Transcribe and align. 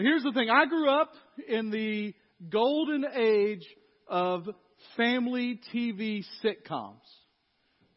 Now, 0.00 0.06
here's 0.06 0.22
the 0.22 0.32
thing. 0.32 0.48
I 0.48 0.64
grew 0.64 0.88
up 0.88 1.12
in 1.46 1.70
the 1.70 2.14
golden 2.48 3.04
age 3.14 3.66
of 4.08 4.48
family 4.96 5.60
TV 5.74 6.24
sitcoms, 6.42 7.04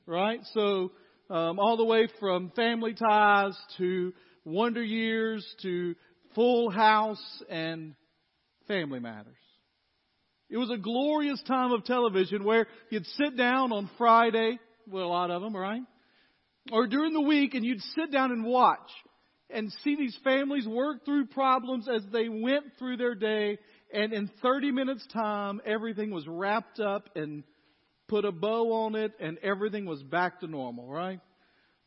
right? 0.05 0.41
So, 0.53 0.91
um, 1.29 1.59
all 1.59 1.77
the 1.77 1.85
way 1.85 2.09
from 2.19 2.51
Family 2.57 2.93
Ties 2.93 3.57
to 3.77 4.11
Wonder 4.43 4.83
Years 4.83 5.47
to 5.61 5.95
Full 6.35 6.69
House 6.71 7.23
and 7.49 7.95
Family 8.67 8.99
Matters. 8.99 9.37
It 10.49 10.57
was 10.57 10.71
a 10.71 10.77
glorious 10.77 11.41
time 11.47 11.71
of 11.71 11.85
television 11.85 12.43
where 12.43 12.67
you'd 12.89 13.05
sit 13.05 13.37
down 13.37 13.71
on 13.71 13.89
Friday, 13.97 14.59
well, 14.89 15.05
a 15.05 15.07
lot 15.07 15.31
of 15.31 15.41
them, 15.41 15.55
right? 15.55 15.83
Or 16.69 16.85
during 16.85 17.13
the 17.13 17.21
week 17.21 17.53
and 17.53 17.63
you'd 17.63 17.81
sit 17.95 18.11
down 18.11 18.33
and 18.33 18.43
watch 18.43 18.89
and 19.49 19.71
see 19.83 19.95
these 19.95 20.17
families 20.23 20.67
work 20.67 21.05
through 21.05 21.27
problems 21.27 21.87
as 21.87 22.01
they 22.11 22.29
went 22.29 22.65
through 22.79 22.97
their 22.97 23.15
day. 23.15 23.57
And 23.93 24.13
in 24.13 24.29
30 24.41 24.71
minutes 24.71 25.05
time, 25.13 25.61
everything 25.65 26.11
was 26.11 26.27
wrapped 26.27 26.79
up 26.79 27.09
and 27.15 27.43
put 28.07 28.25
a 28.25 28.31
bow 28.31 28.71
on 28.85 28.95
it 28.95 29.13
and 29.19 29.37
everything 29.43 29.85
was 29.85 30.01
back 30.03 30.39
to 30.39 30.47
normal, 30.47 30.87
right? 30.87 31.19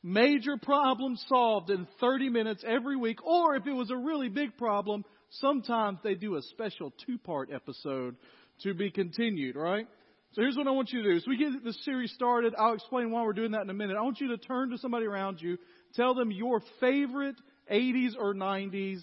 Major 0.02 0.56
problems 0.56 1.24
solved 1.28 1.70
in 1.70 1.88
30 2.00 2.28
minutes 2.28 2.62
every 2.66 2.97
week. 2.97 3.24
Or 3.24 3.56
if 3.56 3.66
it 3.66 3.73
was 3.73 3.91
a 3.91 3.97
really 3.97 4.28
big 4.28 4.56
problem, 4.56 5.05
sometimes 5.30 5.98
they 6.05 6.14
do 6.14 6.36
a 6.36 6.42
special 6.42 6.92
two 7.06 7.19
part 7.19 7.50
episode 7.52 8.16
to 8.62 8.75
be 8.75 8.91
continued, 8.91 9.56
right? 9.56 9.88
So 10.33 10.42
here's 10.42 10.56
what 10.56 10.69
I 10.69 10.70
want 10.70 10.92
you 10.92 11.02
to 11.02 11.14
do. 11.14 11.20
So 11.20 11.30
we 11.30 11.36
get 11.38 11.64
this 11.64 11.83
series 11.84 12.12
started. 12.12 12.55
I'll 12.59 12.75
explain 12.75 13.11
why 13.11 13.23
we're 13.23 13.33
doing 13.33 13.52
that 13.52 13.62
in 13.62 13.70
a 13.70 13.75
minute. 13.75 13.97
I 13.97 14.02
want 14.02 14.20
you 14.20 14.28
to 14.28 14.36
turn 14.36 14.70
to 14.70 14.78
somebody 14.78 15.06
around 15.06 15.41
you, 15.41 15.56
tell 15.96 16.14
them 16.14 16.30
your 16.30 16.62
favorite 16.80 17.36
80s 17.70 18.12
or 18.18 18.34
90s 18.34 19.00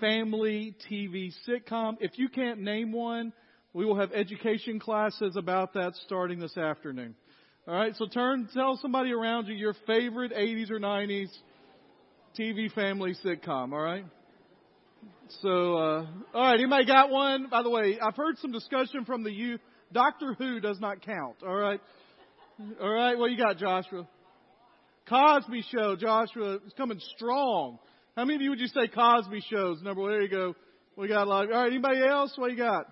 family 0.00 0.74
TV 0.90 1.32
sitcom. 1.48 1.96
If 2.00 2.18
you 2.18 2.28
can't 2.28 2.60
name 2.60 2.92
one, 2.92 3.32
we 3.72 3.84
will 3.84 3.98
have 3.98 4.12
education 4.12 4.80
classes 4.80 5.36
about 5.36 5.74
that 5.74 5.92
starting 6.06 6.40
this 6.40 6.56
afternoon. 6.56 7.14
All 7.68 7.74
right, 7.74 7.94
so 7.96 8.06
turn, 8.06 8.48
tell 8.52 8.78
somebody 8.80 9.12
around 9.12 9.46
you 9.46 9.54
your 9.54 9.74
favorite 9.86 10.32
80s 10.32 10.70
or 10.70 10.80
90s 10.80 11.28
TV 12.38 12.72
family 12.72 13.14
sitcom. 13.24 13.72
All 13.72 13.80
right. 13.80 14.04
So, 15.42 15.76
uh, 15.76 16.06
all 16.34 16.42
right, 16.42 16.54
anybody 16.54 16.84
got 16.86 17.10
one? 17.10 17.48
By 17.50 17.62
the 17.62 17.70
way, 17.70 17.98
I've 18.00 18.16
heard 18.16 18.38
some 18.38 18.52
discussion 18.52 19.04
from 19.04 19.22
the 19.22 19.30
youth 19.30 19.60
Doctor 19.92 20.34
Who 20.34 20.60
does 20.60 20.80
not 20.80 21.02
count. 21.02 21.36
All 21.46 21.54
right. 21.54 21.80
All 22.80 22.90
right. 22.90 23.16
What 23.16 23.30
you 23.30 23.36
got, 23.36 23.58
Joshua? 23.58 24.06
Cosby 25.10 25.64
Show. 25.72 25.96
Joshua 25.96 26.58
is 26.64 26.72
coming 26.76 27.00
strong. 27.16 27.78
How 28.16 28.24
many 28.24 28.36
of 28.36 28.42
you 28.42 28.50
would 28.50 28.60
you 28.60 28.68
say 28.68 28.86
Cosby 28.86 29.42
shows? 29.50 29.82
Number 29.82 30.02
one. 30.02 30.12
There 30.12 30.22
you 30.22 30.28
go. 30.28 30.54
We 30.96 31.08
got 31.08 31.26
a 31.26 31.30
lot. 31.30 31.52
All 31.52 31.62
right. 31.62 31.72
Anybody 31.72 32.00
else? 32.06 32.32
What 32.36 32.52
you 32.52 32.56
got? 32.56 32.86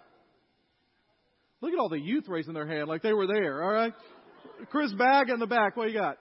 Look 1.60 1.72
at 1.72 1.78
all 1.78 1.88
the 1.88 1.98
youth 1.98 2.24
raising 2.28 2.54
their 2.54 2.66
hand 2.66 2.88
like 2.88 3.02
they 3.02 3.12
were 3.12 3.26
there. 3.26 3.62
All 3.62 3.72
right. 3.72 3.94
Chris 4.70 4.92
Bag 4.94 5.30
in 5.30 5.38
the 5.38 5.46
back. 5.46 5.76
What 5.76 5.90
you 5.90 5.98
got? 5.98 6.18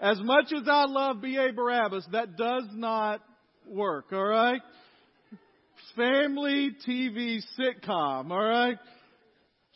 As 0.00 0.20
much 0.20 0.52
as 0.54 0.68
I 0.68 0.84
love 0.86 1.20
B.A. 1.20 1.52
Baracus, 1.52 2.04
that 2.12 2.36
does 2.36 2.64
not 2.72 3.22
work. 3.66 4.06
All 4.12 4.24
right 4.24 4.60
family 5.96 6.70
TV 6.86 7.40
sitcom, 7.58 8.30
all 8.30 8.44
right? 8.44 8.76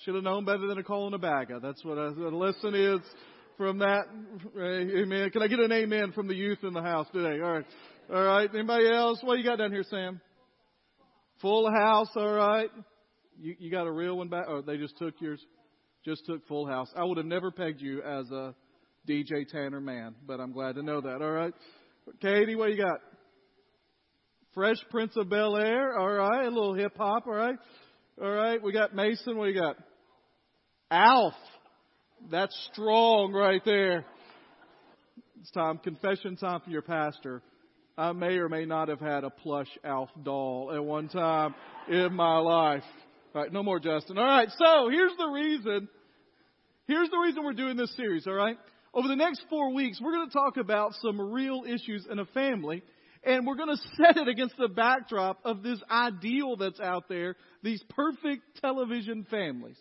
Should 0.04 0.14
have 0.14 0.22
known 0.22 0.44
better 0.44 0.66
than 0.68 0.78
a 0.78 0.84
call 0.84 1.08
in 1.08 1.14
a 1.14 1.18
bag. 1.18 1.48
That's 1.60 1.84
what 1.84 1.98
a, 1.98 2.14
the 2.14 2.28
lesson 2.28 2.74
is 2.74 3.00
from 3.56 3.78
that. 3.78 4.04
Amen. 4.56 5.30
Can 5.30 5.42
I 5.42 5.48
get 5.48 5.58
an 5.58 5.72
amen 5.72 6.12
from 6.12 6.28
the 6.28 6.36
youth 6.36 6.58
in 6.62 6.72
the 6.72 6.82
house 6.82 7.08
today? 7.12 7.42
All 7.42 7.50
right. 7.50 7.66
All 8.14 8.22
right. 8.22 8.48
Anybody 8.54 8.88
else? 8.88 9.19
What 9.24 9.38
you 9.38 9.44
got 9.44 9.56
down 9.58 9.72
here, 9.72 9.84
Sam? 9.91 10.20
Full 11.42 11.69
house. 11.69 12.10
All 12.14 12.32
right. 12.32 12.70
You, 13.41 13.56
you 13.58 13.70
got 13.72 13.88
a 13.88 13.91
real 13.91 14.16
one 14.16 14.28
back? 14.28 14.44
Oh, 14.47 14.60
they 14.60 14.76
just 14.76 14.97
took 14.98 15.14
yours. 15.20 15.44
Just 16.04 16.25
took 16.26 16.47
full 16.47 16.69
house. 16.69 16.88
I 16.97 17.03
would 17.04 17.16
have 17.16 17.26
never 17.26 17.50
pegged 17.50 17.81
you 17.81 18.00
as 18.03 18.31
a 18.31 18.54
DJ 19.08 19.48
Tanner 19.48 19.81
man, 19.81 20.14
but 20.26 20.38
I'm 20.38 20.53
glad 20.53 20.76
to 20.76 20.82
know 20.82 21.00
that. 21.00 21.22
All 21.22 21.32
right. 21.32 21.53
Katie, 22.20 22.54
what 22.54 22.70
you 22.70 22.76
got? 22.76 23.00
Fresh 24.54 24.78
Prince 24.91 25.16
of 25.16 25.28
Bel 25.28 25.56
Air. 25.56 25.98
All 25.98 26.08
right. 26.08 26.47
A 26.47 26.50
little 26.50 26.75
hip 26.75 26.97
hop. 26.97 27.26
All 27.26 27.32
right. 27.32 27.58
All 28.22 28.31
right. 28.31 28.62
We 28.62 28.72
got 28.72 28.94
Mason. 28.94 29.37
What 29.37 29.48
you 29.48 29.60
got? 29.60 29.76
Alf. 30.91 31.34
That's 32.31 32.69
strong 32.72 33.32
right 33.32 33.62
there. 33.65 34.06
It's 35.41 35.50
time, 35.50 35.78
confession 35.78 36.37
time 36.37 36.60
for 36.65 36.71
your 36.71 36.82
pastor. 36.82 37.43
I 37.97 38.12
may 38.12 38.38
or 38.38 38.49
may 38.49 38.65
not 38.65 38.88
have 38.88 39.00
had 39.00 39.25
a 39.25 39.31
plush 39.31 39.69
Alf 39.84 40.09
doll 40.22 40.72
at 40.75 40.82
one 40.82 41.09
time 41.09 41.54
in 41.88 42.15
my 42.15 42.38
life. 42.38 42.84
All 43.34 43.43
right, 43.43 43.53
no 43.53 43.62
more 43.62 43.81
Justin. 43.81 44.16
All 44.19 44.25
right, 44.25 44.49
so 44.56 44.88
here's 44.88 45.16
the 45.19 45.26
reason. 45.26 45.88
Here's 46.87 47.10
the 47.10 47.19
reason 47.19 47.44
we're 47.44 47.53
doing 47.53 47.76
this 47.76 47.94
series, 47.94 48.26
all 48.26 48.32
right? 48.32 48.56
Over 48.94 49.09
the 49.09 49.16
next 49.16 49.43
four 49.50 49.75
weeks, 49.75 50.00
we're 50.00 50.12
going 50.12 50.28
to 50.28 50.32
talk 50.32 50.56
about 50.56 50.94
some 51.03 51.20
real 51.20 51.65
issues 51.66 52.06
in 52.10 52.19
a 52.19 52.25
family 52.26 52.82
and 53.25 53.47
we're 53.47 53.56
going 53.56 53.69
to 53.76 53.82
set 53.97 54.16
it 54.16 54.26
against 54.26 54.56
the 54.56 54.69
backdrop 54.69 55.41
of 55.44 55.62
this 55.62 55.81
ideal 55.91 56.56
that's 56.56 56.81
out 56.81 57.09
there, 57.10 57.37
these 57.62 57.82
perfect 57.91 58.43
television 58.62 59.26
families 59.31 59.76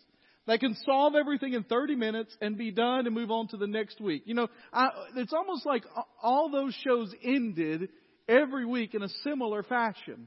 that 0.48 0.60
can 0.60 0.74
solve 0.86 1.14
everything 1.14 1.52
in 1.52 1.62
30 1.62 1.94
minutes 1.94 2.34
and 2.40 2.56
be 2.56 2.70
done 2.70 3.06
and 3.06 3.14
move 3.14 3.30
on 3.30 3.48
to 3.48 3.58
the 3.58 3.66
next 3.66 4.00
week. 4.00 4.22
You 4.24 4.34
know, 4.34 4.48
I, 4.72 4.88
it's 5.16 5.34
almost 5.34 5.66
like 5.66 5.84
all 6.22 6.50
those 6.50 6.74
shows 6.86 7.14
ended 7.22 7.90
every 8.26 8.64
week 8.64 8.94
in 8.94 9.02
a 9.02 9.10
similar 9.24 9.62
fashion. 9.62 10.26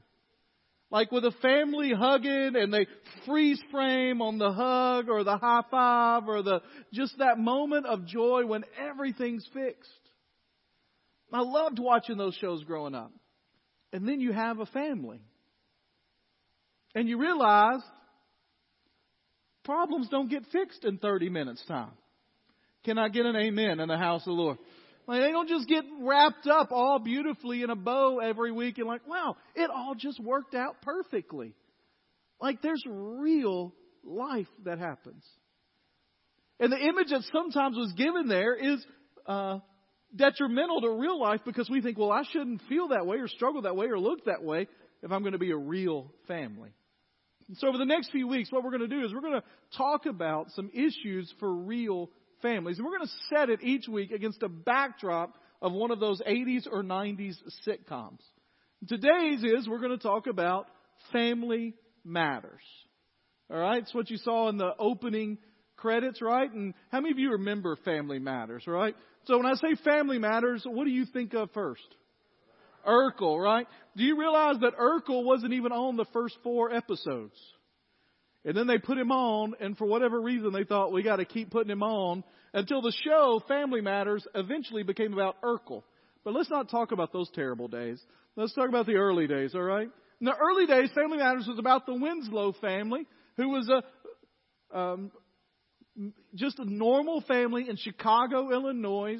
Like 0.92 1.10
with 1.10 1.24
a 1.24 1.32
family 1.42 1.92
hugging 1.92 2.54
and 2.54 2.72
they 2.72 2.86
freeze 3.26 3.60
frame 3.72 4.22
on 4.22 4.38
the 4.38 4.52
hug 4.52 5.08
or 5.08 5.24
the 5.24 5.38
high 5.38 5.64
five 5.68 6.28
or 6.28 6.42
the, 6.42 6.62
just 6.92 7.18
that 7.18 7.38
moment 7.38 7.86
of 7.86 8.06
joy 8.06 8.46
when 8.46 8.62
everything's 8.78 9.46
fixed. 9.52 9.90
I 11.32 11.40
loved 11.40 11.80
watching 11.80 12.16
those 12.16 12.36
shows 12.36 12.62
growing 12.62 12.94
up. 12.94 13.10
And 13.92 14.06
then 14.06 14.20
you 14.20 14.32
have 14.32 14.60
a 14.60 14.66
family. 14.66 15.20
And 16.94 17.08
you 17.08 17.18
realize 17.18 17.80
problems 19.64 20.08
don't 20.08 20.30
get 20.30 20.44
fixed 20.52 20.84
in 20.84 20.98
30 20.98 21.28
minutes 21.28 21.62
time. 21.66 21.92
Can 22.84 22.98
I 22.98 23.08
get 23.08 23.26
an 23.26 23.36
amen 23.36 23.80
in 23.80 23.88
the 23.88 23.96
house 23.96 24.22
of 24.22 24.26
the 24.26 24.32
Lord? 24.32 24.58
Like 25.06 25.20
they 25.20 25.32
don't 25.32 25.48
just 25.48 25.68
get 25.68 25.84
wrapped 26.00 26.46
up 26.46 26.70
all 26.70 26.98
beautifully 26.98 27.62
in 27.62 27.70
a 27.70 27.76
bow 27.76 28.18
every 28.18 28.52
week 28.52 28.78
and 28.78 28.86
like, 28.86 29.06
wow, 29.06 29.36
it 29.54 29.70
all 29.70 29.94
just 29.96 30.20
worked 30.20 30.54
out 30.54 30.76
perfectly. 30.82 31.54
Like 32.40 32.62
there's 32.62 32.82
real 32.86 33.72
life 34.04 34.48
that 34.64 34.78
happens. 34.78 35.24
And 36.60 36.72
the 36.72 36.78
image 36.78 37.08
that 37.08 37.22
sometimes 37.32 37.76
was 37.76 37.92
given 37.96 38.28
there 38.28 38.54
is 38.54 38.84
uh, 39.26 39.58
detrimental 40.14 40.80
to 40.82 40.90
real 40.90 41.20
life 41.20 41.40
because 41.44 41.68
we 41.68 41.80
think, 41.80 41.98
well, 41.98 42.12
I 42.12 42.22
shouldn't 42.30 42.62
feel 42.68 42.88
that 42.88 43.06
way 43.06 43.16
or 43.16 43.28
struggle 43.28 43.62
that 43.62 43.74
way 43.74 43.86
or 43.86 43.98
look 43.98 44.24
that 44.26 44.42
way 44.44 44.68
if 45.02 45.10
I'm 45.10 45.22
going 45.22 45.32
to 45.32 45.38
be 45.38 45.50
a 45.50 45.56
real 45.56 46.12
family. 46.28 46.70
So 47.54 47.68
over 47.68 47.78
the 47.78 47.84
next 47.84 48.10
few 48.10 48.26
weeks, 48.28 48.50
what 48.50 48.64
we're 48.64 48.70
going 48.70 48.88
to 48.88 49.00
do 49.00 49.04
is 49.04 49.12
we're 49.12 49.20
going 49.20 49.40
to 49.40 49.76
talk 49.76 50.06
about 50.06 50.50
some 50.52 50.70
issues 50.72 51.32
for 51.38 51.52
real 51.52 52.10
families. 52.40 52.78
And 52.78 52.86
we're 52.86 52.98
going 52.98 53.08
to 53.08 53.36
set 53.36 53.50
it 53.50 53.60
each 53.62 53.88
week 53.88 54.10
against 54.10 54.42
a 54.42 54.48
backdrop 54.48 55.34
of 55.60 55.72
one 55.72 55.90
of 55.90 56.00
those 56.00 56.20
80s 56.20 56.66
or 56.70 56.82
90s 56.82 57.36
sitcoms. 57.66 58.20
Today's 58.88 59.44
is 59.44 59.68
we're 59.68 59.78
going 59.78 59.96
to 59.96 60.02
talk 60.02 60.26
about 60.26 60.66
family 61.12 61.74
matters. 62.04 62.60
All 63.50 63.58
right, 63.58 63.82
it's 63.82 63.94
what 63.94 64.10
you 64.10 64.16
saw 64.16 64.48
in 64.48 64.56
the 64.56 64.70
opening 64.78 65.38
credits, 65.76 66.22
right? 66.22 66.50
And 66.50 66.74
how 66.90 67.00
many 67.00 67.12
of 67.12 67.18
you 67.18 67.32
remember 67.32 67.76
Family 67.84 68.18
Matters, 68.18 68.64
right? 68.66 68.94
So 69.26 69.36
when 69.36 69.46
I 69.46 69.54
say 69.54 69.74
Family 69.84 70.18
Matters, 70.18 70.62
what 70.64 70.84
do 70.84 70.90
you 70.90 71.04
think 71.04 71.34
of 71.34 71.50
first? 71.52 71.82
Urkel, 72.86 73.42
right? 73.42 73.66
Do 73.96 74.04
you 74.04 74.18
realize 74.18 74.56
that 74.60 74.76
Urkel 74.78 75.24
wasn't 75.24 75.52
even 75.52 75.72
on 75.72 75.96
the 75.96 76.06
first 76.12 76.36
four 76.42 76.72
episodes? 76.72 77.34
And 78.44 78.56
then 78.56 78.66
they 78.66 78.78
put 78.78 78.98
him 78.98 79.12
on, 79.12 79.54
and 79.60 79.76
for 79.76 79.86
whatever 79.86 80.20
reason, 80.20 80.52
they 80.52 80.64
thought 80.64 80.92
we 80.92 81.02
got 81.02 81.16
to 81.16 81.24
keep 81.24 81.50
putting 81.50 81.70
him 81.70 81.82
on 81.82 82.24
until 82.52 82.82
the 82.82 82.92
show 83.04 83.40
Family 83.46 83.80
Matters 83.80 84.26
eventually 84.34 84.82
became 84.82 85.12
about 85.12 85.40
Urkel. 85.42 85.84
But 86.24 86.34
let's 86.34 86.50
not 86.50 86.70
talk 86.70 86.92
about 86.92 87.12
those 87.12 87.30
terrible 87.34 87.68
days. 87.68 88.00
Let's 88.36 88.54
talk 88.54 88.68
about 88.68 88.86
the 88.86 88.94
early 88.94 89.26
days, 89.26 89.54
all 89.54 89.62
right? 89.62 89.88
In 90.20 90.24
the 90.24 90.34
early 90.36 90.66
days, 90.66 90.90
Family 90.94 91.18
Matters 91.18 91.46
was 91.46 91.58
about 91.58 91.86
the 91.86 91.94
Winslow 91.94 92.52
family, 92.60 93.06
who 93.36 93.48
was 93.48 93.68
a 93.68 93.82
um, 94.76 95.10
just 96.34 96.58
a 96.58 96.64
normal 96.64 97.22
family 97.22 97.68
in 97.68 97.76
Chicago, 97.76 98.50
Illinois. 98.50 99.18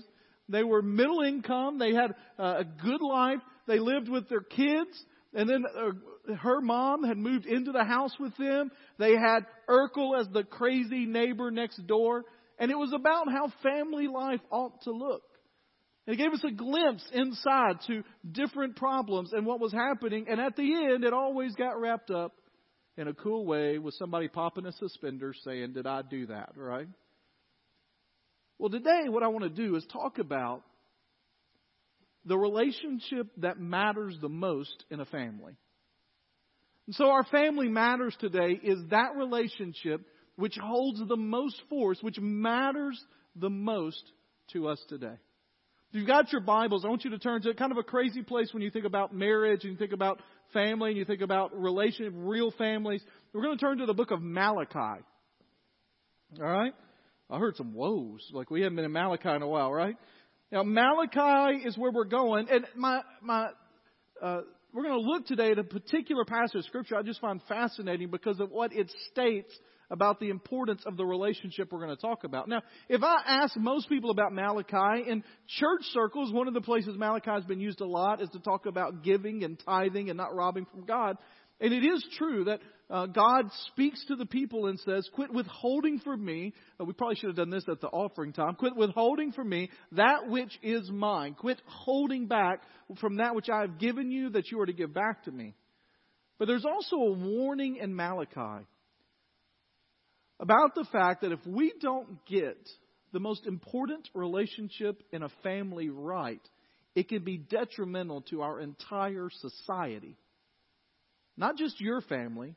They 0.48 0.64
were 0.64 0.82
middle 0.82 1.20
income. 1.20 1.78
They 1.78 1.92
had 1.92 2.14
a 2.38 2.64
good 2.64 3.00
life. 3.02 3.40
They 3.66 3.78
lived 3.78 4.08
with 4.08 4.28
their 4.28 4.40
kids. 4.40 5.04
And 5.34 5.48
then 5.48 5.64
uh, 5.64 6.34
her 6.36 6.60
mom 6.60 7.04
had 7.04 7.16
moved 7.16 7.46
into 7.46 7.72
the 7.72 7.84
house 7.84 8.14
with 8.20 8.36
them. 8.36 8.70
They 8.98 9.12
had 9.12 9.46
Urkel 9.68 10.20
as 10.20 10.28
the 10.32 10.44
crazy 10.44 11.06
neighbor 11.06 11.50
next 11.50 11.86
door. 11.86 12.24
And 12.58 12.70
it 12.70 12.78
was 12.78 12.92
about 12.92 13.30
how 13.30 13.52
family 13.62 14.08
life 14.08 14.40
ought 14.50 14.82
to 14.82 14.90
look. 14.90 15.22
And 16.06 16.14
it 16.14 16.18
gave 16.18 16.32
us 16.32 16.44
a 16.44 16.50
glimpse 16.50 17.04
inside 17.12 17.76
to 17.86 18.02
different 18.30 18.76
problems 18.76 19.32
and 19.32 19.46
what 19.46 19.60
was 19.60 19.72
happening. 19.72 20.26
And 20.28 20.40
at 20.40 20.56
the 20.56 20.74
end, 20.92 21.04
it 21.04 21.12
always 21.12 21.54
got 21.54 21.80
wrapped 21.80 22.10
up 22.10 22.32
in 22.96 23.08
a 23.08 23.14
cool 23.14 23.46
way 23.46 23.78
with 23.78 23.94
somebody 23.94 24.28
popping 24.28 24.66
a 24.66 24.72
suspender 24.72 25.32
saying, 25.44 25.72
Did 25.72 25.86
I 25.86 26.02
do 26.02 26.26
that? 26.26 26.50
Right? 26.56 26.88
Well, 28.58 28.70
today, 28.70 29.08
what 29.08 29.22
I 29.22 29.28
want 29.28 29.44
to 29.44 29.50
do 29.50 29.76
is 29.76 29.86
talk 29.92 30.18
about 30.18 30.62
the 32.24 32.38
relationship 32.38 33.28
that 33.38 33.58
matters 33.58 34.16
the 34.20 34.28
most 34.28 34.84
in 34.90 35.00
a 35.00 35.04
family. 35.04 35.54
And 36.86 36.94
so, 36.94 37.10
our 37.10 37.24
family 37.24 37.68
matters 37.68 38.16
today 38.20 38.58
is 38.62 38.78
that 38.90 39.16
relationship 39.16 40.02
which 40.36 40.56
holds 40.56 41.00
the 41.06 41.16
most 41.16 41.60
force, 41.68 41.98
which 42.00 42.18
matters 42.18 43.00
the 43.36 43.50
most 43.50 44.02
to 44.52 44.68
us 44.68 44.82
today. 44.88 45.14
If 45.92 45.98
you've 45.98 46.06
got 46.06 46.32
your 46.32 46.40
Bibles, 46.40 46.84
I 46.84 46.88
want 46.88 47.04
you 47.04 47.10
to 47.10 47.18
turn 47.18 47.42
to 47.42 47.54
kind 47.54 47.70
of 47.70 47.78
a 47.78 47.82
crazy 47.82 48.22
place 48.22 48.48
when 48.52 48.62
you 48.62 48.70
think 48.70 48.86
about 48.86 49.14
marriage 49.14 49.64
and 49.64 49.72
you 49.72 49.78
think 49.78 49.92
about 49.92 50.20
family 50.52 50.90
and 50.90 50.98
you 50.98 51.04
think 51.04 51.20
about 51.20 51.54
relationship, 51.60 52.14
real 52.16 52.50
families. 52.52 53.02
We're 53.32 53.42
going 53.42 53.58
to 53.58 53.62
turn 53.62 53.78
to 53.78 53.86
the 53.86 53.94
book 53.94 54.10
of 54.10 54.22
Malachi. 54.22 55.04
All 56.40 56.46
right? 56.46 56.72
I 57.28 57.38
heard 57.38 57.56
some 57.56 57.74
woes. 57.74 58.26
Like 58.32 58.50
we 58.50 58.62
haven't 58.62 58.76
been 58.76 58.86
in 58.86 58.92
Malachi 58.92 59.28
in 59.28 59.42
a 59.42 59.46
while, 59.46 59.70
right? 59.70 59.96
Now, 60.52 60.62
Malachi 60.64 61.66
is 61.66 61.78
where 61.78 61.90
we're 61.90 62.04
going. 62.04 62.46
And 62.50 62.66
my, 62.76 63.00
my, 63.22 63.48
uh, 64.22 64.42
we're 64.74 64.82
going 64.82 65.02
to 65.02 65.08
look 65.08 65.26
today 65.26 65.52
at 65.52 65.58
a 65.58 65.64
particular 65.64 66.26
passage 66.26 66.56
of 66.56 66.64
Scripture 66.66 66.96
I 66.96 67.02
just 67.02 67.22
find 67.22 67.40
fascinating 67.48 68.10
because 68.10 68.38
of 68.38 68.50
what 68.50 68.70
it 68.74 68.92
states 69.10 69.50
about 69.90 70.20
the 70.20 70.28
importance 70.28 70.82
of 70.86 70.98
the 70.98 71.06
relationship 71.06 71.72
we're 71.72 71.82
going 71.82 71.96
to 71.96 72.00
talk 72.00 72.24
about. 72.24 72.48
Now, 72.48 72.60
if 72.90 73.02
I 73.02 73.22
ask 73.26 73.56
most 73.56 73.88
people 73.88 74.10
about 74.10 74.34
Malachi, 74.34 75.08
in 75.08 75.24
church 75.58 75.82
circles, 75.92 76.30
one 76.32 76.48
of 76.48 76.54
the 76.54 76.60
places 76.60 76.96
Malachi 76.98 77.30
has 77.30 77.44
been 77.44 77.60
used 77.60 77.80
a 77.80 77.86
lot 77.86 78.22
is 78.22 78.28
to 78.30 78.38
talk 78.38 78.66
about 78.66 79.02
giving 79.02 79.44
and 79.44 79.58
tithing 79.64 80.10
and 80.10 80.18
not 80.18 80.34
robbing 80.34 80.66
from 80.70 80.84
God. 80.84 81.16
And 81.60 81.72
it 81.72 81.84
is 81.84 82.04
true 82.18 82.44
that 82.44 82.60
uh, 82.92 83.06
God 83.06 83.46
speaks 83.68 84.04
to 84.08 84.16
the 84.16 84.26
people 84.26 84.66
and 84.66 84.78
says, 84.80 85.08
Quit 85.14 85.32
withholding 85.32 85.98
from 86.00 86.22
me. 86.22 86.52
Uh, 86.78 86.84
we 86.84 86.92
probably 86.92 87.16
should 87.16 87.28
have 87.28 87.36
done 87.36 87.48
this 87.48 87.64
at 87.66 87.80
the 87.80 87.88
offering 87.88 88.34
time. 88.34 88.54
Quit 88.54 88.76
withholding 88.76 89.32
from 89.32 89.48
me 89.48 89.70
that 89.92 90.28
which 90.28 90.58
is 90.62 90.90
mine. 90.90 91.32
Quit 91.32 91.58
holding 91.64 92.26
back 92.26 92.60
from 93.00 93.16
that 93.16 93.34
which 93.34 93.48
I 93.48 93.62
have 93.62 93.78
given 93.78 94.10
you 94.10 94.28
that 94.30 94.50
you 94.50 94.60
are 94.60 94.66
to 94.66 94.74
give 94.74 94.92
back 94.92 95.24
to 95.24 95.32
me. 95.32 95.54
But 96.38 96.48
there's 96.48 96.66
also 96.66 96.96
a 96.96 97.12
warning 97.12 97.76
in 97.76 97.96
Malachi 97.96 98.66
about 100.38 100.74
the 100.74 100.84
fact 100.92 101.22
that 101.22 101.32
if 101.32 101.40
we 101.46 101.72
don't 101.80 102.26
get 102.26 102.58
the 103.12 103.20
most 103.20 103.46
important 103.46 104.06
relationship 104.12 105.02
in 105.12 105.22
a 105.22 105.30
family 105.42 105.88
right, 105.88 106.42
it 106.94 107.08
can 107.08 107.24
be 107.24 107.38
detrimental 107.38 108.20
to 108.28 108.42
our 108.42 108.60
entire 108.60 109.30
society. 109.30 110.18
Not 111.38 111.56
just 111.56 111.80
your 111.80 112.02
family, 112.02 112.54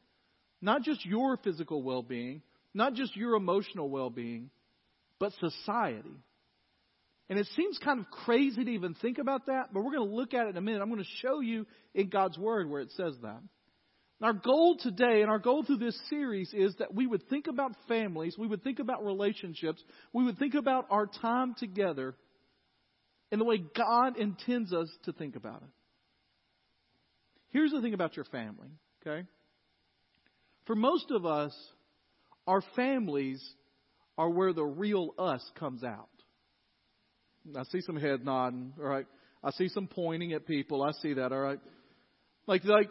not 0.65 0.81
just 0.81 1.05
your 1.05 1.37
physical 1.37 1.83
well 1.83 2.01
being, 2.01 2.41
not 2.73 2.95
just 2.95 3.15
your 3.15 3.35
emotional 3.35 3.87
well 3.87 4.09
being, 4.09 4.49
but 5.19 5.31
society. 5.39 6.17
And 7.29 7.39
it 7.39 7.47
seems 7.55 7.79
kind 7.83 7.99
of 7.99 8.09
crazy 8.09 8.65
to 8.65 8.71
even 8.71 8.95
think 8.95 9.19
about 9.19 9.45
that, 9.45 9.69
but 9.71 9.83
we're 9.83 9.95
going 9.95 10.09
to 10.09 10.15
look 10.15 10.33
at 10.33 10.47
it 10.47 10.49
in 10.49 10.57
a 10.57 10.61
minute. 10.61 10.81
I'm 10.81 10.89
going 10.89 11.03
to 11.03 11.09
show 11.21 11.39
you 11.39 11.65
in 11.93 12.09
God's 12.09 12.37
Word 12.37 12.69
where 12.69 12.81
it 12.81 12.91
says 12.97 13.15
that. 13.21 13.41
Our 14.21 14.33
goal 14.33 14.77
today 14.79 15.21
and 15.21 15.29
our 15.29 15.39
goal 15.39 15.63
through 15.63 15.77
this 15.77 15.99
series 16.09 16.51
is 16.53 16.73
that 16.79 16.93
we 16.93 17.05
would 17.05 17.29
think 17.29 17.47
about 17.47 17.73
families, 17.87 18.35
we 18.37 18.47
would 18.47 18.63
think 18.63 18.79
about 18.79 19.05
relationships, 19.05 19.83
we 20.13 20.23
would 20.23 20.39
think 20.39 20.55
about 20.55 20.87
our 20.89 21.05
time 21.05 21.53
together 21.59 22.15
in 23.31 23.39
the 23.39 23.45
way 23.45 23.57
God 23.57 24.17
intends 24.17 24.73
us 24.73 24.89
to 25.03 25.11
think 25.11 25.35
about 25.35 25.61
it. 25.61 25.69
Here's 27.49 27.71
the 27.71 27.81
thing 27.81 27.93
about 27.93 28.15
your 28.15 28.25
family, 28.25 28.69
okay? 29.05 29.27
For 30.65 30.75
most 30.75 31.11
of 31.11 31.25
us, 31.25 31.53
our 32.47 32.61
families 32.75 33.43
are 34.17 34.29
where 34.29 34.53
the 34.53 34.63
real 34.63 35.13
us 35.17 35.43
comes 35.59 35.83
out. 35.83 36.09
I 37.55 37.63
see 37.71 37.81
some 37.81 37.97
head 37.97 38.25
nodding, 38.25 38.73
all 38.79 38.85
right? 38.85 39.05
I 39.43 39.51
see 39.51 39.67
some 39.69 39.87
pointing 39.87 40.33
at 40.33 40.47
people. 40.47 40.81
I 40.81 40.91
see 41.01 41.13
that, 41.13 41.31
all 41.31 41.39
right? 41.39 41.59
Like, 42.47 42.63
like 42.65 42.89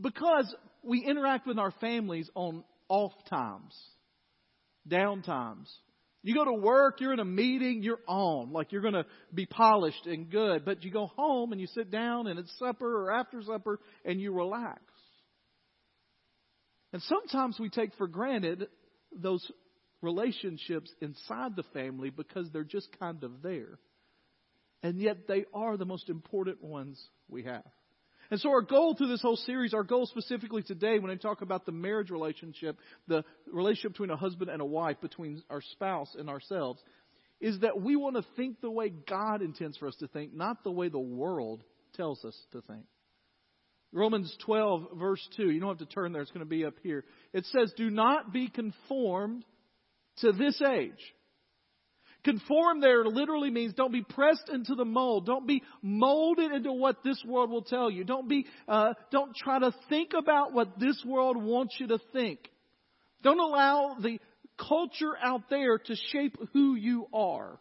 because 0.00 0.52
we 0.82 1.04
interact 1.04 1.46
with 1.46 1.58
our 1.58 1.72
families 1.80 2.30
on 2.34 2.62
off 2.88 3.12
times, 3.28 3.74
down 4.86 5.22
times. 5.22 5.72
You 6.22 6.34
go 6.34 6.44
to 6.44 6.54
work, 6.54 7.00
you're 7.00 7.12
in 7.12 7.20
a 7.20 7.24
meeting, 7.24 7.82
you're 7.82 8.00
on, 8.06 8.52
like 8.52 8.72
you're 8.72 8.80
going 8.80 8.94
to 8.94 9.04
be 9.34 9.44
polished 9.44 10.06
and 10.06 10.30
good. 10.30 10.64
But 10.64 10.82
you 10.82 10.90
go 10.90 11.06
home 11.06 11.52
and 11.52 11.60
you 11.60 11.66
sit 11.66 11.90
down 11.90 12.28
and 12.28 12.38
it's 12.38 12.52
supper 12.58 13.04
or 13.04 13.12
after 13.12 13.42
supper 13.42 13.78
and 14.06 14.20
you 14.20 14.32
relax. 14.32 14.80
And 16.94 17.02
sometimes 17.02 17.58
we 17.58 17.70
take 17.70 17.92
for 17.96 18.06
granted 18.06 18.68
those 19.12 19.44
relationships 20.00 20.92
inside 21.00 21.56
the 21.56 21.64
family 21.74 22.08
because 22.08 22.48
they're 22.52 22.62
just 22.62 22.86
kind 23.00 23.24
of 23.24 23.42
there. 23.42 23.80
And 24.80 25.00
yet 25.00 25.26
they 25.26 25.44
are 25.52 25.76
the 25.76 25.86
most 25.86 26.08
important 26.08 26.62
ones 26.62 27.04
we 27.28 27.42
have. 27.42 27.64
And 28.30 28.38
so, 28.38 28.50
our 28.50 28.62
goal 28.62 28.94
through 28.94 29.08
this 29.08 29.22
whole 29.22 29.34
series, 29.34 29.74
our 29.74 29.82
goal 29.82 30.06
specifically 30.06 30.62
today, 30.62 31.00
when 31.00 31.10
I 31.10 31.16
talk 31.16 31.42
about 31.42 31.66
the 31.66 31.72
marriage 31.72 32.10
relationship, 32.10 32.78
the 33.08 33.24
relationship 33.52 33.94
between 33.94 34.10
a 34.10 34.16
husband 34.16 34.48
and 34.48 34.62
a 34.62 34.64
wife, 34.64 35.00
between 35.00 35.42
our 35.50 35.62
spouse 35.72 36.14
and 36.16 36.30
ourselves, 36.30 36.80
is 37.40 37.58
that 37.60 37.80
we 37.80 37.96
want 37.96 38.14
to 38.14 38.24
think 38.36 38.60
the 38.60 38.70
way 38.70 38.90
God 38.90 39.42
intends 39.42 39.76
for 39.78 39.88
us 39.88 39.96
to 39.96 40.06
think, 40.06 40.32
not 40.32 40.62
the 40.62 40.70
way 40.70 40.88
the 40.90 40.98
world 41.00 41.64
tells 41.94 42.24
us 42.24 42.40
to 42.52 42.60
think. 42.60 42.84
Romans 43.94 44.36
12, 44.44 44.88
verse 44.96 45.26
2. 45.36 45.50
You 45.50 45.60
don't 45.60 45.78
have 45.78 45.88
to 45.88 45.94
turn 45.94 46.12
there, 46.12 46.20
it's 46.20 46.30
going 46.30 46.44
to 46.44 46.50
be 46.50 46.66
up 46.66 46.74
here. 46.82 47.04
It 47.32 47.46
says, 47.46 47.72
Do 47.76 47.88
not 47.88 48.32
be 48.32 48.48
conformed 48.48 49.44
to 50.18 50.32
this 50.32 50.60
age 50.60 51.00
Conform 52.24 52.80
there 52.80 53.04
literally 53.04 53.50
means 53.50 53.74
don't 53.74 53.92
be 53.92 54.02
pressed 54.02 54.48
into 54.50 54.74
the 54.74 54.86
mold. 54.86 55.26
Don't 55.26 55.46
be 55.46 55.62
molded 55.82 56.52
into 56.52 56.72
what 56.72 57.04
this 57.04 57.22
world 57.26 57.50
will 57.50 57.62
tell 57.62 57.90
you. 57.90 58.02
Don't 58.04 58.28
be, 58.28 58.46
uh, 58.66 58.94
don't 59.12 59.36
try 59.36 59.58
to 59.58 59.72
think 59.90 60.12
about 60.18 60.54
what 60.54 60.80
this 60.80 61.00
world 61.06 61.36
wants 61.36 61.76
you 61.78 61.88
to 61.88 61.98
think. 62.14 62.38
Don't 63.22 63.38
allow 63.38 63.96
the 64.00 64.18
culture 64.58 65.12
out 65.22 65.50
there 65.50 65.78
to 65.78 65.96
shape 66.12 66.36
who 66.54 66.74
you 66.74 67.06
are. 67.12 67.58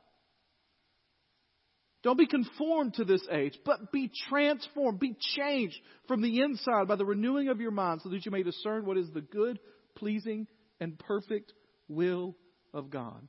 Don't 2.04 2.18
be 2.18 2.28
conformed 2.28 2.96
to 2.96 3.06
this 3.06 3.26
age, 3.32 3.58
but 3.66 3.92
be 3.92 4.12
transformed, 4.30 5.00
be 5.00 5.16
changed 5.38 5.78
from 6.08 6.22
the 6.22 6.42
inside 6.42 6.88
by 6.88 6.98
the 6.98 7.06
renewing 7.06 7.48
of 7.48 7.62
your 7.62 7.72
mind 7.72 8.02
so 8.02 8.10
that 8.10 8.26
you 8.26 8.32
may 8.32 8.44
discern 8.44 8.86
what 8.86 8.98
is 8.98 9.10
the 9.12 9.22
good, 9.22 9.58
pleasing, 9.96 10.48
and 10.82 11.00
perfect 11.00 11.54
will 11.88 12.36
of 12.74 12.90
God. 12.90 13.28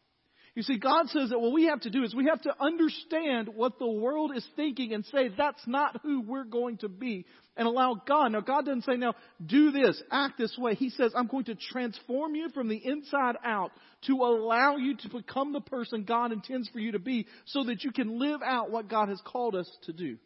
You 0.55 0.63
see, 0.63 0.79
God 0.79 1.09
says 1.09 1.31
that 1.31 1.41
what 1.41 1.53
we 1.53 1.65
have 1.65 1.81
to 1.81 1.91
do 1.91 2.05
is 2.05 2.15
we 2.15 2.27
have 2.27 2.41
to 2.43 2.55
understand 2.61 3.49
what 3.49 3.81
the 3.81 3.89
world 3.89 4.31
is 4.37 4.47
thinking 4.55 4.93
and 4.93 5.05
say 5.07 5.29
that's 5.37 5.67
not 5.67 6.01
who 6.03 6.21
we're 6.21 6.45
going 6.45 6.79
to 6.79 6.89
be 6.89 7.27
and 7.57 7.67
allow 7.67 8.01
God. 8.07 8.29
Now, 8.33 8.41
God 8.41 8.67
doesn't 8.67 8.85
say, 8.85 8.97
now, 8.97 9.15
do 9.45 9.73
this, 9.73 10.01
act 10.13 10.39
this 10.39 10.57
way. 10.57 10.75
He 10.75 10.91
says, 10.91 11.13
I'm 11.17 11.27
going 11.27 11.47
to 11.47 11.57
transform 11.57 12.37
you 12.37 12.51
from 12.51 12.69
the 12.69 12.81
inside 12.85 13.35
out 13.45 13.73
to 14.07 14.13
allow 14.13 14.77
you 14.77 14.97
to 14.99 15.09
become 15.09 15.53
the 15.53 15.61
person 15.61 16.05
God 16.05 16.31
intends 16.31 16.69
for 16.69 16.79
you 16.79 16.93
to 16.93 17.01
be 17.01 17.27
so 17.47 17.65
that 17.65 17.83
you 17.83 17.91
can 17.91 18.21
live 18.21 18.41
out 18.45 18.71
what 18.71 18.89
God 18.89 19.09
has 19.09 19.21
called 19.25 19.57
us 19.57 19.71
to 19.87 19.93
do. 19.93 20.19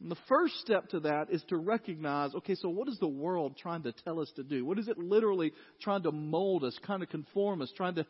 And 0.00 0.10
the 0.10 0.16
first 0.28 0.54
step 0.60 0.90
to 0.90 1.00
that 1.00 1.30
is 1.30 1.42
to 1.48 1.56
recognize 1.56 2.34
okay, 2.34 2.54
so 2.54 2.68
what 2.68 2.88
is 2.88 2.98
the 2.98 3.06
world 3.08 3.56
trying 3.56 3.82
to 3.84 3.92
tell 3.92 4.20
us 4.20 4.30
to 4.36 4.42
do? 4.42 4.64
What 4.64 4.78
is 4.78 4.88
it 4.88 4.98
literally 4.98 5.52
trying 5.80 6.02
to 6.02 6.12
mold 6.12 6.64
us, 6.64 6.78
kind 6.86 7.02
of 7.02 7.08
conform 7.08 7.62
us, 7.62 7.72
trying 7.76 7.94
to 7.94 8.06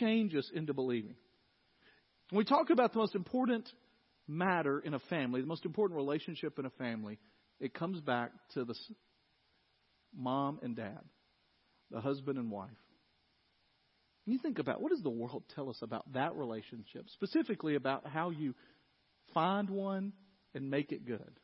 change 0.00 0.34
us 0.34 0.50
into 0.54 0.72
believing? 0.72 1.14
When 2.30 2.38
we 2.38 2.44
talk 2.44 2.70
about 2.70 2.92
the 2.92 2.98
most 2.98 3.14
important 3.14 3.68
matter 4.26 4.80
in 4.80 4.94
a 4.94 4.98
family, 4.98 5.40
the 5.40 5.46
most 5.46 5.64
important 5.64 5.96
relationship 5.96 6.58
in 6.58 6.66
a 6.66 6.70
family, 6.70 7.18
it 7.60 7.74
comes 7.74 8.00
back 8.00 8.32
to 8.54 8.64
the 8.64 8.74
mom 10.14 10.58
and 10.62 10.74
dad, 10.74 11.00
the 11.90 12.00
husband 12.00 12.38
and 12.38 12.50
wife. 12.50 12.70
And 14.24 14.32
you 14.32 14.40
think 14.40 14.58
about 14.58 14.80
what 14.80 14.90
does 14.90 15.02
the 15.02 15.10
world 15.10 15.44
tell 15.54 15.70
us 15.70 15.78
about 15.82 16.12
that 16.14 16.34
relationship, 16.34 17.04
specifically 17.12 17.76
about 17.76 18.06
how 18.08 18.30
you 18.30 18.54
find 19.32 19.70
one 19.70 20.12
and 20.56 20.70
make 20.70 20.90
it 20.90 21.06
good. 21.06 21.38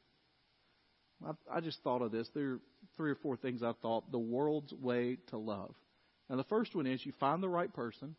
I, 1.24 1.58
I 1.58 1.60
just 1.60 1.78
thought 1.84 2.02
of 2.02 2.10
this. 2.10 2.28
There 2.34 2.54
are 2.54 2.60
three 2.96 3.10
or 3.10 3.16
four 3.16 3.36
things 3.36 3.62
I 3.62 3.72
thought 3.82 4.10
the 4.10 4.18
world's 4.18 4.72
way 4.72 5.18
to 5.28 5.36
love. 5.36 5.74
Now, 6.28 6.36
the 6.36 6.44
first 6.44 6.74
one 6.74 6.86
is 6.86 7.04
you 7.04 7.12
find 7.20 7.42
the 7.42 7.48
right 7.48 7.72
person. 7.72 8.16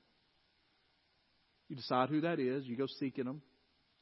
You 1.68 1.76
decide 1.76 2.10
who 2.10 2.22
that 2.22 2.40
is. 2.40 2.66
You 2.66 2.78
go 2.78 2.86
seeking 3.00 3.26
them. 3.26 3.42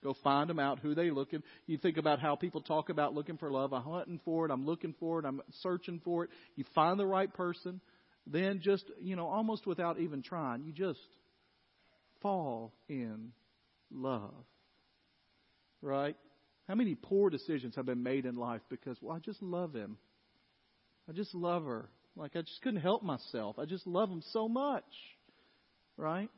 Go 0.03 0.15
find 0.24 0.50
them 0.50 0.60
out, 0.60 0.79
who 0.79 0.93
they 0.93 1.12
looking. 1.12 1.43
You 1.67 1.77
think 1.77 1.98
about 1.98 2.19
how 2.19 2.36
people 2.36 2.62
talk 2.62 2.89
about 2.89 3.13
looking 3.13 3.38
for 3.38 3.51
love. 3.51 3.71
I'm 3.71 3.83
hunting 3.83 4.19
for 4.25 4.45
it. 4.45 4.51
I'm 4.51 4.65
looking 4.65 4.95
for 5.00 5.19
it. 5.19 5.25
I'm 5.25 5.41
searching 5.62 6.01
for 6.03 6.25
it. 6.25 6.31
You 6.55 6.65
find 6.75 7.00
the 7.00 7.05
right 7.05 7.31
person. 7.33 7.79
Then 8.27 8.60
just, 8.62 8.83
you 9.00 9.15
know, 9.15 9.27
almost 9.27 9.65
without 9.65 10.00
even 10.00 10.24
trying, 10.24 10.63
you 10.63 10.74
just 10.74 11.00
fall 12.21 12.74
in 12.89 13.31
love. 13.91 14.33
Right? 15.81 16.17
How 16.72 16.75
many 16.75 16.96
poor 16.96 17.30
decisions 17.30 17.75
have 17.75 17.86
been 17.86 18.01
made 18.01 18.25
in 18.25 18.38
life 18.38 18.62
because, 18.70 18.96
well, 19.01 19.13
I 19.13 19.20
just 19.20 19.44
love 19.44 19.74
him. 19.74 19.98
I 21.10 21.12
just 21.12 21.36
love 21.36 21.66
her. 21.66 21.90
Like, 22.16 22.38
I 22.38 22.44
just 22.44 22.62
couldn't 22.62 22.80
help 22.80 23.04
myself. 23.04 23.60
I 23.60 23.66
just 23.66 23.86
love 23.86 24.10
him 24.10 24.24
so 24.32 24.48
much. 24.48 24.86
Right? 25.98 26.30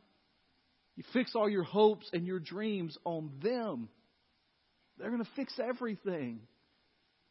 You 0.96 1.04
fix 1.14 1.36
all 1.36 1.48
your 1.48 1.62
hopes 1.62 2.10
and 2.14 2.26
your 2.26 2.40
dreams 2.40 2.98
on 3.06 3.30
them. 3.44 3.90
They're 4.98 5.12
going 5.12 5.24
to 5.24 5.30
fix 5.36 5.54
everything. 5.64 6.40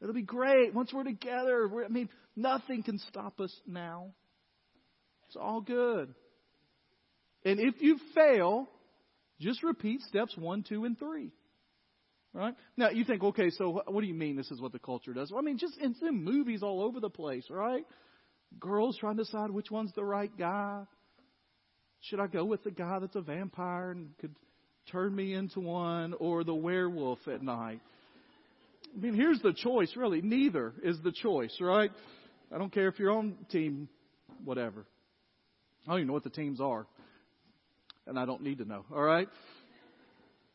It'll 0.00 0.14
be 0.14 0.22
great 0.22 0.72
once 0.72 0.92
we're 0.92 1.02
together. 1.02 1.66
We're, 1.66 1.84
I 1.84 1.88
mean, 1.88 2.08
nothing 2.36 2.84
can 2.84 3.00
stop 3.08 3.40
us 3.40 3.52
now. 3.66 4.12
It's 5.26 5.36
all 5.36 5.60
good. 5.60 6.14
And 7.44 7.58
if 7.58 7.82
you 7.82 7.98
fail, 8.14 8.68
just 9.40 9.64
repeat 9.64 10.02
steps 10.02 10.36
one, 10.36 10.62
two, 10.62 10.84
and 10.84 10.96
three. 10.96 11.32
Right? 12.34 12.54
Now, 12.78 12.88
you 12.88 13.04
think, 13.04 13.22
okay, 13.22 13.50
so 13.50 13.82
what 13.86 14.00
do 14.00 14.06
you 14.06 14.14
mean 14.14 14.36
this 14.36 14.50
is 14.50 14.60
what 14.60 14.72
the 14.72 14.78
culture 14.78 15.12
does? 15.12 15.30
Well, 15.30 15.40
I 15.40 15.42
mean, 15.42 15.58
just 15.58 15.76
in 15.78 15.94
movies 16.24 16.62
all 16.62 16.82
over 16.82 16.98
the 16.98 17.10
place, 17.10 17.44
right? 17.50 17.84
Girls 18.58 18.96
trying 18.98 19.18
to 19.18 19.24
decide 19.24 19.50
which 19.50 19.70
one's 19.70 19.92
the 19.94 20.04
right 20.04 20.30
guy. 20.38 20.84
Should 22.00 22.20
I 22.20 22.26
go 22.26 22.44
with 22.44 22.64
the 22.64 22.70
guy 22.70 22.98
that's 23.00 23.16
a 23.16 23.20
vampire 23.20 23.90
and 23.90 24.16
could 24.18 24.34
turn 24.90 25.14
me 25.14 25.34
into 25.34 25.60
one 25.60 26.14
or 26.14 26.42
the 26.42 26.54
werewolf 26.54 27.18
at 27.28 27.42
night? 27.42 27.80
I 28.94 29.00
mean, 29.00 29.14
here's 29.14 29.40
the 29.40 29.52
choice, 29.52 29.92
really. 29.94 30.22
Neither 30.22 30.72
is 30.82 30.98
the 31.02 31.12
choice, 31.12 31.56
right? 31.60 31.90
I 32.54 32.58
don't 32.58 32.72
care 32.72 32.88
if 32.88 32.98
you're 32.98 33.12
on 33.12 33.36
team 33.50 33.88
whatever. 34.44 34.84
I 35.86 35.90
don't 35.90 35.98
even 35.98 36.08
know 36.08 36.14
what 36.14 36.24
the 36.24 36.30
teams 36.30 36.60
are. 36.60 36.86
And 38.06 38.18
I 38.18 38.24
don't 38.24 38.42
need 38.42 38.58
to 38.58 38.64
know, 38.64 38.84
all 38.92 39.02
right? 39.02 39.28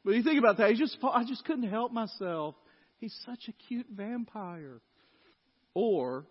But 0.07 0.15
you 0.15 0.23
think 0.23 0.39
about 0.39 0.55
that, 0.59 0.69
he 0.69 0.77
just 0.77 0.97
I 1.03 1.25
just 1.25 1.43
couldn't 1.43 1.67
help 1.67 1.91
myself. 1.91 2.55
He's 2.95 3.13
such 3.25 3.49
a 3.49 3.51
cute 3.67 3.87
vampire. 3.91 4.79
Or 5.73 6.25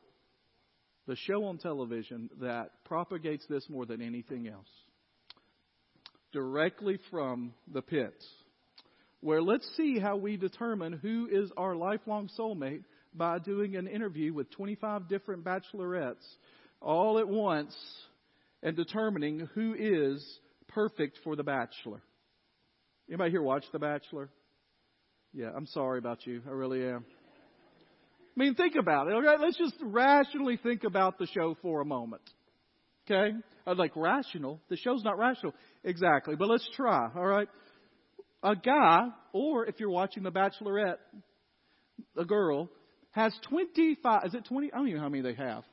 the 1.07 1.15
show 1.15 1.45
on 1.45 1.59
television 1.59 2.31
that 2.41 2.71
propagates 2.87 3.45
this 3.51 3.69
more 3.69 3.85
than 3.85 4.01
anything 4.01 4.49
else. 4.49 4.71
Directly 6.33 6.99
from 7.11 7.53
the 7.71 7.83
pits 7.83 8.27
where 9.21 9.43
let's 9.43 9.69
see 9.77 9.99
how 9.99 10.17
we 10.17 10.39
determine 10.39 10.95
who 10.95 11.29
is 11.31 11.53
our 11.59 11.77
lifelong 11.77 12.31
soulmate 12.39 12.83
by 13.13 13.39
doing 13.39 13.77
an 13.77 13.89
interview 13.89 14.33
with 14.33 14.51
25 14.53 15.07
different 15.07 15.45
bachelorettes 15.45 16.25
all 16.81 17.19
at 17.19 17.29
once 17.29 17.77
and 18.63 18.75
determining 18.75 19.51
who 19.55 19.75
is 19.79 20.27
perfect 20.69 21.19
for 21.23 21.37
the 21.37 21.45
bachelor. 21.45 22.01
Anybody 23.09 23.31
here 23.31 23.43
watch 23.43 23.65
The 23.73 23.79
Bachelor? 23.79 24.31
Yeah, 25.33 25.51
I'm 25.55 25.67
sorry 25.67 25.99
about 25.99 26.27
you. 26.27 26.43
I 26.47 26.51
really 26.51 26.85
am. 26.87 27.05
I 28.37 28.41
mean, 28.41 28.55
think 28.55 28.75
about 28.79 29.09
it. 29.09 29.15
Okay, 29.15 29.43
let's 29.43 29.57
just 29.57 29.77
rationally 29.83 30.59
think 30.63 30.85
about 30.85 31.19
the 31.19 31.27
show 31.27 31.57
for 31.63 31.81
a 31.81 31.85
moment. 31.85 32.23
Okay, 33.09 33.35
I 33.67 33.71
was 33.71 33.79
like 33.79 33.93
rational. 33.95 34.61
The 34.69 34.77
show's 34.77 35.05
not 35.05 35.19
rational, 35.19 35.55
exactly. 35.85 36.35
But 36.37 36.49
let's 36.49 36.69
try. 36.75 37.09
All 37.15 37.27
right 37.27 37.49
a 38.47 38.55
guy, 38.55 39.09
or 39.33 39.67
if 39.67 39.81
you're 39.81 39.91
watching 39.91 40.23
The 40.23 40.31
Bachelorette, 40.31 40.99
a 42.17 42.25
girl, 42.25 42.71
has 43.11 43.37
25, 43.49 44.25
is 44.27 44.35
it 44.35 44.45
20? 44.47 44.73
I 44.73 44.77
don't 44.77 44.87
even 44.87 44.99
know 44.99 45.03
how 45.03 45.09
many 45.09 45.23
they 45.23 45.35
have. 45.35 45.65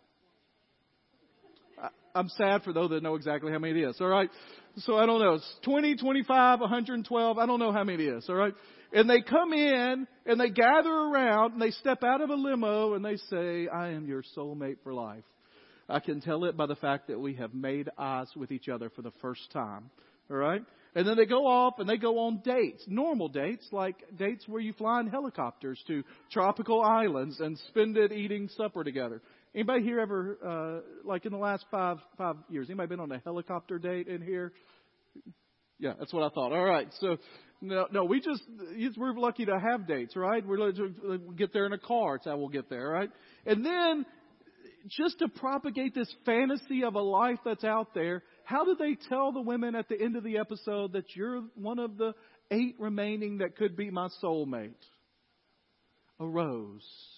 I, 2.16 2.20
am 2.20 2.30
sad 2.30 2.64
for 2.64 2.74
those 2.74 2.92
that 2.92 3.02
know 3.02 3.16
exactly 3.16 3.52
how 3.52 3.60
many 3.60 3.82
it 3.82 3.90
is, 3.90 4.00
alright? 4.00 4.30
So 4.78 4.98
I 4.98 5.06
don't 5.06 5.20
know. 5.20 5.36
It's 5.36 5.56
20, 5.64 5.96
25, 5.98 6.60
112, 6.60 7.38
I 7.38 7.46
don't 7.46 7.60
know 7.60 7.72
how 7.72 7.84
many 7.84 8.06
it 8.06 8.18
is, 8.18 8.30
alright? 8.30 8.54
And 8.92 9.10
they 9.10 9.22
come 9.22 9.52
in 9.54 10.08
and 10.26 10.40
they 10.40 10.50
gather 10.50 10.92
around 10.92 11.54
and 11.54 11.62
they 11.62 11.72
step 11.72 12.04
out 12.04 12.22
of 12.22 12.30
a 12.30 12.36
limo 12.36 12.94
and 12.94 13.04
they 13.04 13.18
say, 13.18 13.68
I 13.68 13.90
am 13.90 14.06
your 14.08 14.24
soulmate 14.38 14.78
for 14.84 14.94
life. 14.94 15.24
I 15.90 16.00
can 16.00 16.22
tell 16.22 16.46
it 16.46 16.56
by 16.56 16.68
the 16.68 16.76
fact 16.76 17.08
that 17.08 17.20
we 17.20 17.34
have 17.36 17.54
made 17.54 17.90
eyes 17.98 18.28
with 18.36 18.52
each 18.52 18.70
other 18.70 18.90
for 18.92 19.02
the 19.02 19.12
first 19.22 19.52
time. 19.52 19.90
Alright? 20.30 20.62
And 20.96 21.08
then 21.08 21.18
they 21.18 21.26
go 21.26 21.48
off 21.48 21.80
and 21.80 21.90
they 21.90 21.98
go 21.98 22.20
on 22.20 22.42
dates, 22.46 22.84
normal 22.88 23.28
dates, 23.28 23.68
like 23.72 23.96
dates 24.16 24.48
where 24.48 24.62
you 24.62 24.74
fly 24.74 25.00
in 25.00 25.08
helicopters 25.08 25.84
to 25.88 26.04
tropical 26.32 26.82
islands 26.84 27.40
and 27.40 27.58
spend 27.70 27.98
it 27.98 28.12
eating 28.12 28.50
supper 28.56 28.84
together. 28.84 29.22
Anybody 29.56 29.84
here 29.84 30.00
ever, 30.00 30.38
uh, 30.44 31.08
like 31.08 31.26
in 31.26 31.32
the 31.32 31.38
last 31.38 31.66
five 31.70 31.98
five 32.18 32.38
years, 32.50 32.70
anybody 32.70 32.90
been 32.90 33.00
on 33.00 33.12
a 33.12 33.20
helicopter 33.20 33.78
date 33.78 34.08
in 34.08 34.22
here? 34.22 34.52
Yeah, 35.80 35.94
that's 36.00 36.12
what 36.12 36.24
I 36.24 36.30
thought. 36.30 36.54
All 36.54 36.64
right, 36.64 36.88
so 37.00 37.18
no, 37.62 37.88
no, 37.92 38.04
we 38.04 38.20
just 38.20 38.42
we're 38.98 39.14
lucky 39.14 39.46
to 39.46 39.60
have 39.60 39.88
dates, 39.88 40.16
right? 40.16 40.46
We're 40.46 40.72
to 40.72 41.20
get 41.38 41.54
there 41.54 41.66
in 41.66 41.74
a 41.74 41.78
car. 41.78 42.16
It's 42.16 42.26
how 42.26 42.38
we'll 42.38 42.50
get 42.50 42.70
there, 42.70 42.88
right? 42.90 43.10
And 43.46 43.64
then 43.66 44.06
just 44.88 45.20
to 45.20 45.28
propagate 45.28 45.94
this 45.94 46.14
fantasy 46.26 46.84
of 46.84 46.96
a 46.96 47.02
life 47.02 47.40
that's 47.46 47.64
out 47.64 47.94
there, 47.94 48.24
how 48.44 48.66
did 48.66 48.80
they 48.80 48.98
tell 49.08 49.32
the 49.32 49.42
women 49.42 49.76
at 49.76 49.88
the 49.88 50.02
end 50.02 50.16
of 50.16 50.24
the 50.24 50.38
episode 50.40 50.94
that 50.94 51.16
you're 51.16 51.44
one 51.56 51.80
of 51.80 51.98
the 51.98 52.14
eight 52.52 52.76
remaining 52.80 53.38
that 53.38 53.56
could 53.56 53.78
be 53.78 53.92
my 53.92 54.10
soulmate? 54.22 54.74
A 56.20 56.26
rose. 56.26 57.13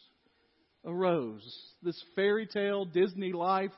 A 0.85 0.93
rose. 0.93 1.43
This 1.81 2.01
fairy 2.15 2.47
tale 2.47 2.85
Disney 2.85 3.33
life, 3.33 3.71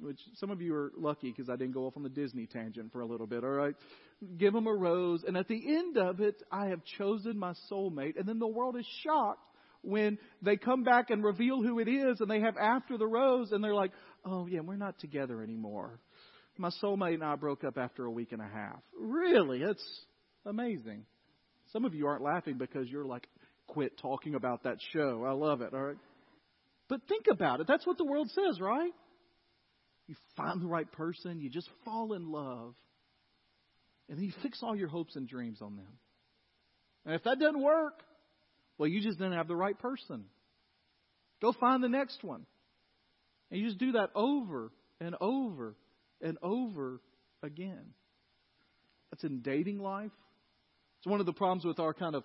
which 0.00 0.18
some 0.34 0.50
of 0.50 0.60
you 0.60 0.74
are 0.74 0.92
lucky 0.96 1.30
because 1.30 1.48
I 1.48 1.56
didn't 1.56 1.72
go 1.72 1.86
off 1.86 1.96
on 1.96 2.02
the 2.02 2.08
Disney 2.08 2.46
tangent 2.46 2.92
for 2.92 3.00
a 3.00 3.06
little 3.06 3.26
bit, 3.26 3.44
all 3.44 3.50
right? 3.50 3.74
Give 4.36 4.52
them 4.52 4.66
a 4.66 4.74
rose, 4.74 5.24
and 5.26 5.36
at 5.36 5.48
the 5.48 5.76
end 5.76 5.96
of 5.96 6.20
it, 6.20 6.42
I 6.50 6.66
have 6.66 6.80
chosen 6.98 7.38
my 7.38 7.54
soulmate, 7.70 8.18
and 8.18 8.28
then 8.28 8.38
the 8.38 8.46
world 8.46 8.76
is 8.78 8.86
shocked 9.02 9.40
when 9.82 10.18
they 10.40 10.56
come 10.56 10.84
back 10.84 11.10
and 11.10 11.22
reveal 11.22 11.62
who 11.62 11.78
it 11.80 11.88
is 11.88 12.20
and 12.20 12.30
they 12.30 12.40
have 12.40 12.56
after 12.56 12.96
the 12.96 13.06
rose 13.06 13.52
and 13.52 13.62
they're 13.62 13.74
like, 13.74 13.92
oh 14.24 14.46
yeah, 14.46 14.60
we're 14.60 14.76
not 14.76 14.98
together 15.00 15.42
anymore. 15.42 15.98
My 16.56 16.70
soulmate 16.82 17.14
and 17.14 17.24
I 17.24 17.34
broke 17.36 17.64
up 17.64 17.76
after 17.78 18.04
a 18.04 18.10
week 18.10 18.32
and 18.32 18.40
a 18.40 18.48
half. 18.48 18.78
Really? 18.98 19.62
It's 19.62 19.84
amazing. 20.46 21.04
Some 21.72 21.84
of 21.84 21.94
you 21.94 22.06
aren't 22.06 22.22
laughing 22.22 22.58
because 22.58 22.88
you're 22.88 23.06
like, 23.06 23.26
quit 23.68 23.98
talking 23.98 24.34
about 24.34 24.64
that 24.64 24.78
show. 24.92 25.24
I 25.26 25.32
love 25.32 25.60
it, 25.60 25.72
all 25.72 25.80
right? 25.80 25.96
But 26.88 27.00
think 27.08 27.26
about 27.30 27.60
it. 27.60 27.66
That's 27.66 27.86
what 27.86 27.98
the 27.98 28.04
world 28.04 28.30
says, 28.30 28.60
right? 28.60 28.92
You 30.06 30.14
find 30.36 30.60
the 30.60 30.66
right 30.66 30.90
person, 30.90 31.40
you 31.40 31.48
just 31.48 31.68
fall 31.84 32.12
in 32.12 32.30
love, 32.30 32.74
and 34.08 34.18
then 34.18 34.24
you 34.24 34.32
fix 34.42 34.58
all 34.62 34.76
your 34.76 34.88
hopes 34.88 35.16
and 35.16 35.28
dreams 35.28 35.58
on 35.62 35.76
them. 35.76 35.98
And 37.06 37.14
if 37.14 37.24
that 37.24 37.38
doesn't 37.38 37.62
work, 37.62 38.02
well, 38.78 38.88
you 38.88 39.00
just 39.00 39.18
didn't 39.18 39.34
have 39.34 39.48
the 39.48 39.56
right 39.56 39.78
person. 39.78 40.24
Go 41.40 41.52
find 41.52 41.82
the 41.82 41.88
next 41.88 42.22
one. 42.22 42.46
And 43.50 43.60
you 43.60 43.66
just 43.66 43.78
do 43.78 43.92
that 43.92 44.10
over 44.14 44.72
and 45.00 45.14
over 45.20 45.76
and 46.20 46.38
over 46.42 47.00
again. 47.42 47.94
That's 49.10 49.24
in 49.24 49.40
dating 49.40 49.78
life. 49.78 50.12
It's 50.98 51.06
one 51.06 51.20
of 51.20 51.26
the 51.26 51.32
problems 51.32 51.64
with 51.64 51.80
our 51.80 51.92
kind 51.92 52.14
of 52.14 52.24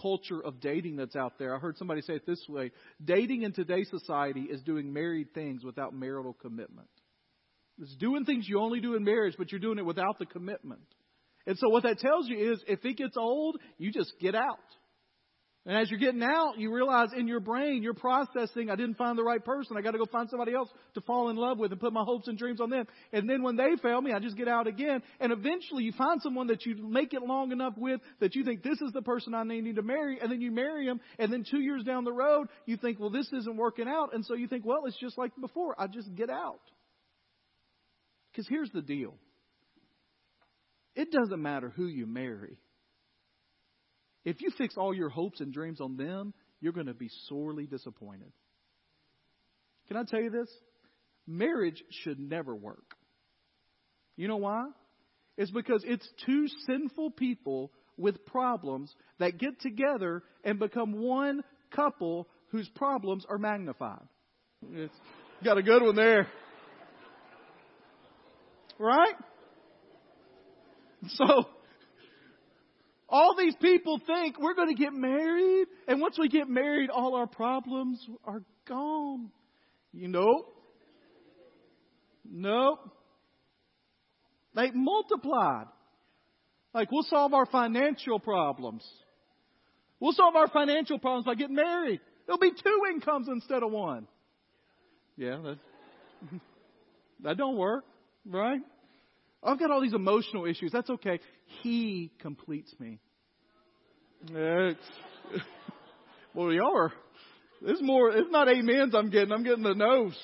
culture 0.00 0.40
of 0.44 0.60
dating 0.60 0.96
that's 0.96 1.16
out 1.16 1.38
there. 1.38 1.54
I 1.54 1.58
heard 1.58 1.76
somebody 1.78 2.02
say 2.02 2.14
it 2.14 2.26
this 2.26 2.44
way 2.48 2.70
dating 3.04 3.42
in 3.42 3.52
today's 3.52 3.88
society 3.90 4.42
is 4.42 4.62
doing 4.62 4.92
married 4.92 5.34
things 5.34 5.64
without 5.64 5.94
marital 5.94 6.34
commitment. 6.34 6.88
It's 7.78 7.94
doing 7.96 8.24
things 8.24 8.46
you 8.48 8.60
only 8.60 8.80
do 8.80 8.94
in 8.94 9.04
marriage, 9.04 9.34
but 9.36 9.52
you're 9.52 9.60
doing 9.60 9.78
it 9.78 9.84
without 9.84 10.18
the 10.18 10.26
commitment. 10.26 10.80
And 11.46 11.56
so 11.58 11.68
what 11.68 11.84
that 11.84 11.98
tells 11.98 12.28
you 12.28 12.52
is 12.52 12.62
if 12.66 12.84
it 12.84 12.96
gets 12.96 13.16
old, 13.16 13.58
you 13.78 13.92
just 13.92 14.12
get 14.20 14.34
out. 14.34 14.58
And 15.66 15.76
as 15.76 15.90
you're 15.90 15.98
getting 15.98 16.22
out, 16.22 16.58
you 16.58 16.72
realize 16.72 17.08
in 17.16 17.26
your 17.26 17.40
brain, 17.40 17.82
you're 17.82 17.92
processing, 17.92 18.70
I 18.70 18.76
didn't 18.76 18.94
find 18.94 19.18
the 19.18 19.24
right 19.24 19.44
person. 19.44 19.76
I 19.76 19.82
got 19.82 19.90
to 19.90 19.98
go 19.98 20.06
find 20.06 20.30
somebody 20.30 20.54
else 20.54 20.70
to 20.94 21.00
fall 21.00 21.28
in 21.28 21.34
love 21.34 21.58
with 21.58 21.72
and 21.72 21.80
put 21.80 21.92
my 21.92 22.04
hopes 22.04 22.28
and 22.28 22.38
dreams 22.38 22.60
on 22.60 22.70
them. 22.70 22.86
And 23.12 23.28
then 23.28 23.42
when 23.42 23.56
they 23.56 23.74
fail 23.82 24.00
me, 24.00 24.12
I 24.12 24.20
just 24.20 24.36
get 24.36 24.46
out 24.46 24.68
again. 24.68 25.02
And 25.18 25.32
eventually 25.32 25.82
you 25.82 25.90
find 25.98 26.22
someone 26.22 26.46
that 26.46 26.64
you 26.64 26.76
make 26.76 27.14
it 27.14 27.22
long 27.22 27.50
enough 27.50 27.74
with 27.76 28.00
that 28.20 28.36
you 28.36 28.44
think 28.44 28.62
this 28.62 28.80
is 28.80 28.92
the 28.92 29.02
person 29.02 29.34
I 29.34 29.42
need 29.42 29.74
to 29.74 29.82
marry. 29.82 30.20
And 30.22 30.30
then 30.30 30.40
you 30.40 30.52
marry 30.52 30.86
him. 30.86 31.00
And 31.18 31.32
then 31.32 31.44
two 31.50 31.60
years 31.60 31.82
down 31.82 32.04
the 32.04 32.12
road, 32.12 32.46
you 32.66 32.76
think, 32.76 33.00
well, 33.00 33.10
this 33.10 33.28
isn't 33.32 33.56
working 33.56 33.88
out. 33.88 34.14
And 34.14 34.24
so 34.24 34.34
you 34.34 34.46
think, 34.46 34.64
well, 34.64 34.84
it's 34.86 35.00
just 35.00 35.18
like 35.18 35.32
before. 35.40 35.74
I 35.80 35.88
just 35.88 36.14
get 36.14 36.30
out. 36.30 36.60
Because 38.30 38.46
here's 38.48 38.70
the 38.70 38.82
deal. 38.82 39.14
It 40.94 41.10
doesn't 41.10 41.42
matter 41.42 41.72
who 41.74 41.86
you 41.86 42.06
marry. 42.06 42.56
If 44.26 44.42
you 44.42 44.50
fix 44.58 44.76
all 44.76 44.92
your 44.92 45.08
hopes 45.08 45.40
and 45.40 45.52
dreams 45.52 45.80
on 45.80 45.96
them, 45.96 46.34
you're 46.60 46.72
going 46.72 46.88
to 46.88 46.94
be 46.94 47.08
sorely 47.28 47.64
disappointed. 47.64 48.32
Can 49.86 49.96
I 49.96 50.02
tell 50.02 50.20
you 50.20 50.30
this? 50.30 50.50
Marriage 51.28 51.82
should 52.02 52.18
never 52.18 52.52
work. 52.52 52.96
You 54.16 54.26
know 54.26 54.38
why? 54.38 54.66
It's 55.36 55.52
because 55.52 55.84
it's 55.86 56.08
two 56.26 56.48
sinful 56.66 57.12
people 57.12 57.70
with 57.96 58.26
problems 58.26 58.92
that 59.20 59.38
get 59.38 59.60
together 59.60 60.24
and 60.42 60.58
become 60.58 61.00
one 61.00 61.44
couple 61.70 62.28
whose 62.50 62.68
problems 62.70 63.24
are 63.28 63.38
magnified. 63.38 64.02
It's 64.72 64.94
got 65.44 65.56
a 65.56 65.62
good 65.62 65.82
one 65.82 65.94
there. 65.94 66.26
Right? 68.76 69.14
So, 71.10 71.44
All 73.08 73.36
these 73.36 73.54
people 73.60 74.00
think 74.04 74.38
we're 74.40 74.54
going 74.54 74.74
to 74.74 74.82
get 74.82 74.92
married, 74.92 75.66
and 75.86 76.00
once 76.00 76.18
we 76.18 76.28
get 76.28 76.48
married, 76.48 76.90
all 76.90 77.14
our 77.14 77.28
problems 77.28 78.04
are 78.24 78.42
gone. 78.68 79.30
You 79.92 80.08
know? 80.08 80.46
Nope. 82.28 82.80
They 84.54 84.70
multiplied. 84.72 85.66
Like, 86.74 86.90
we'll 86.90 87.04
solve 87.04 87.32
our 87.32 87.46
financial 87.46 88.18
problems. 88.18 88.84
We'll 90.00 90.12
solve 90.12 90.34
our 90.34 90.48
financial 90.48 90.98
problems 90.98 91.26
by 91.26 91.34
getting 91.34 91.54
married. 91.54 92.00
There'll 92.26 92.40
be 92.40 92.50
two 92.50 92.80
incomes 92.92 93.28
instead 93.28 93.62
of 93.62 93.70
one. 93.70 94.08
Yeah, 95.16 95.38
that, 95.42 95.58
that 97.22 97.36
don't 97.38 97.56
work, 97.56 97.84
right? 98.26 98.60
I've 99.46 99.58
got 99.58 99.70
all 99.70 99.80
these 99.80 99.94
emotional 99.94 100.44
issues. 100.44 100.72
That's 100.72 100.90
okay. 100.90 101.20
He 101.62 102.10
completes 102.20 102.74
me. 102.78 102.98
It's, 104.30 104.80
well, 106.34 106.52
y'all 106.52 106.76
are, 106.76 106.92
it's 107.62 107.80
more, 107.80 108.10
it's 108.10 108.30
not 108.30 108.48
amens 108.48 108.94
I'm 108.94 109.10
getting, 109.10 109.32
I'm 109.32 109.44
getting 109.44 109.62
the 109.62 109.74
no's. 109.74 110.18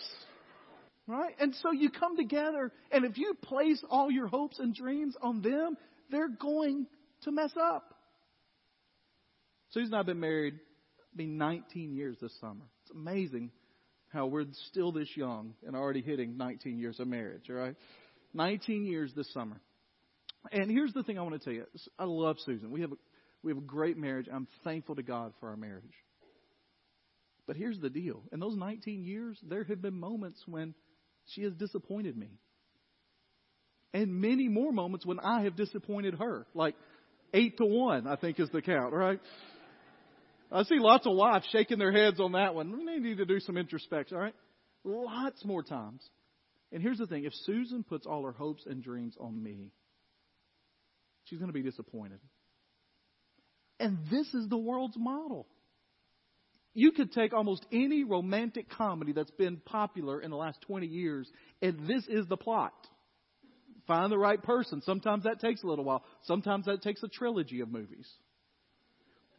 Right? 1.07 1.35
And 1.41 1.55
so 1.63 1.73
you 1.73 1.91
come 1.91 2.17
together, 2.17 2.73
and 2.91 3.05
if 3.05 3.19
you 3.19 3.35
place 3.43 3.83
all 3.91 4.11
your 4.11 4.29
hopes 4.29 4.59
and 4.59 4.75
dreams 4.75 5.15
on 5.21 5.43
them, 5.43 5.77
they're 6.11 6.29
going 6.29 6.87
to 7.23 7.33
mess 7.33 7.53
up. 7.61 7.95
Susan 9.71 9.87
and 9.87 9.95
I 9.95 9.99
have 9.99 10.07
been 10.07 10.21
married, 10.21 10.55
be 11.17 11.27
19 11.27 11.95
years 11.95 12.17
this 12.21 12.33
summer. 12.41 12.65
It's 12.83 12.93
amazing 12.95 13.51
how 14.13 14.27
we're 14.27 14.45
still 14.69 14.93
this 14.93 15.09
young 15.17 15.55
and 15.67 15.75
already 15.75 16.03
hitting 16.03 16.37
19 16.37 16.79
years 16.79 17.01
of 17.01 17.09
marriage, 17.09 17.49
all 17.49 17.57
right? 17.57 17.77
19 18.35 18.85
years 18.85 19.13
this 19.15 19.33
summer. 19.33 19.61
And 20.51 20.71
here's 20.71 20.93
the 20.93 21.03
thing 21.03 21.19
I 21.19 21.23
want 21.23 21.35
to 21.35 21.45
tell 21.45 21.53
you. 21.53 21.65
I 21.99 22.05
love 22.05 22.37
Susan. 22.45 22.71
We 22.71 22.81
have 22.81 22.93
a, 22.93 22.97
we 23.43 23.51
have 23.53 23.59
a 23.59 23.67
great 23.67 23.97
marriage. 23.97 24.27
I'm 24.33 24.49
thankful 24.65 24.97
to 24.97 25.03
God 25.03 25.33
for 25.41 25.49
our 25.51 25.57
marriage. 25.57 25.85
But 27.47 27.57
here's 27.57 27.79
the 27.79 27.91
deal. 27.91 28.23
In 28.33 28.41
those 28.41 28.57
19 28.57 29.05
years, 29.05 29.39
there 29.49 29.65
have 29.65 29.83
been 29.83 29.99
moments 29.99 30.43
when 30.47 30.75
she 31.27 31.43
has 31.43 31.53
disappointed 31.55 32.17
me. 32.17 32.31
And 33.95 34.21
many 34.21 34.49
more 34.49 34.73
moments 34.73 35.05
when 35.05 35.21
I 35.21 35.43
have 35.43 35.57
disappointed 35.57 36.15
her. 36.15 36.47
Like 36.55 36.75
eight 37.35 37.59
to 37.59 37.67
one, 37.67 38.07
I 38.07 38.17
think 38.17 38.41
is 38.41 38.49
the 38.51 38.63
count, 38.63 38.93
right? 38.93 39.21
I 40.51 40.65
see 40.65 40.79
lots 40.79 41.07
of 41.07 41.15
wives 41.15 41.47
shaking 41.51 41.79
their 41.79 41.93
heads 41.93 42.21
on 42.21 42.33
that 42.33 42.55
one. 42.55 42.85
They 42.87 42.99
need 42.99 43.19
to 43.19 43.25
do 43.25 43.41
some 43.41 43.57
introspection, 43.57 44.17
all 44.17 44.23
right? 44.23 44.35
Lots 44.85 45.45
more 45.45 45.63
times. 45.63 46.03
And 46.73 46.83
here's 46.83 46.99
the 46.99 47.07
thing 47.07 47.25
if 47.25 47.35
Susan 47.45 47.85
puts 47.85 48.07
all 48.07 48.25
her 48.25 48.33
hopes 48.33 48.65
and 48.67 48.83
dreams 48.83 49.15
on 49.21 49.41
me, 49.43 49.73
she's 51.25 51.39
going 51.39 51.51
to 51.51 51.55
be 51.55 51.63
disappointed. 51.63 52.21
And 53.79 53.99
this 54.11 54.33
is 54.33 54.49
the 54.49 54.57
world's 54.57 54.97
model. 54.97 55.47
You 56.75 56.93
could 56.93 57.13
take 57.13 57.35
almost 57.35 57.67
any 57.71 58.05
romantic 58.05 58.71
comedy 58.71 59.13
that's 59.13 59.31
been 59.33 59.59
popular 59.59 60.21
in 60.21 60.31
the 60.31 60.37
last 60.37 60.61
20 60.63 60.87
years, 60.87 61.29
and 61.61 61.87
this 61.87 62.05
is 62.09 62.27
the 62.29 62.37
plot. 62.39 62.73
Find 63.87 64.11
the 64.11 64.19
right 64.19 64.43
person. 64.43 64.81
Sometimes 64.83 65.25
that 65.25 65.41
takes 65.41 65.63
a 65.63 65.67
little 65.67 65.85
while. 65.85 66.03
Sometimes 66.23 66.65
that 66.67 66.83
takes 66.83 67.03
a 67.03 67.09
trilogy 67.09 67.61
of 67.61 67.71
movies. 67.71 68.09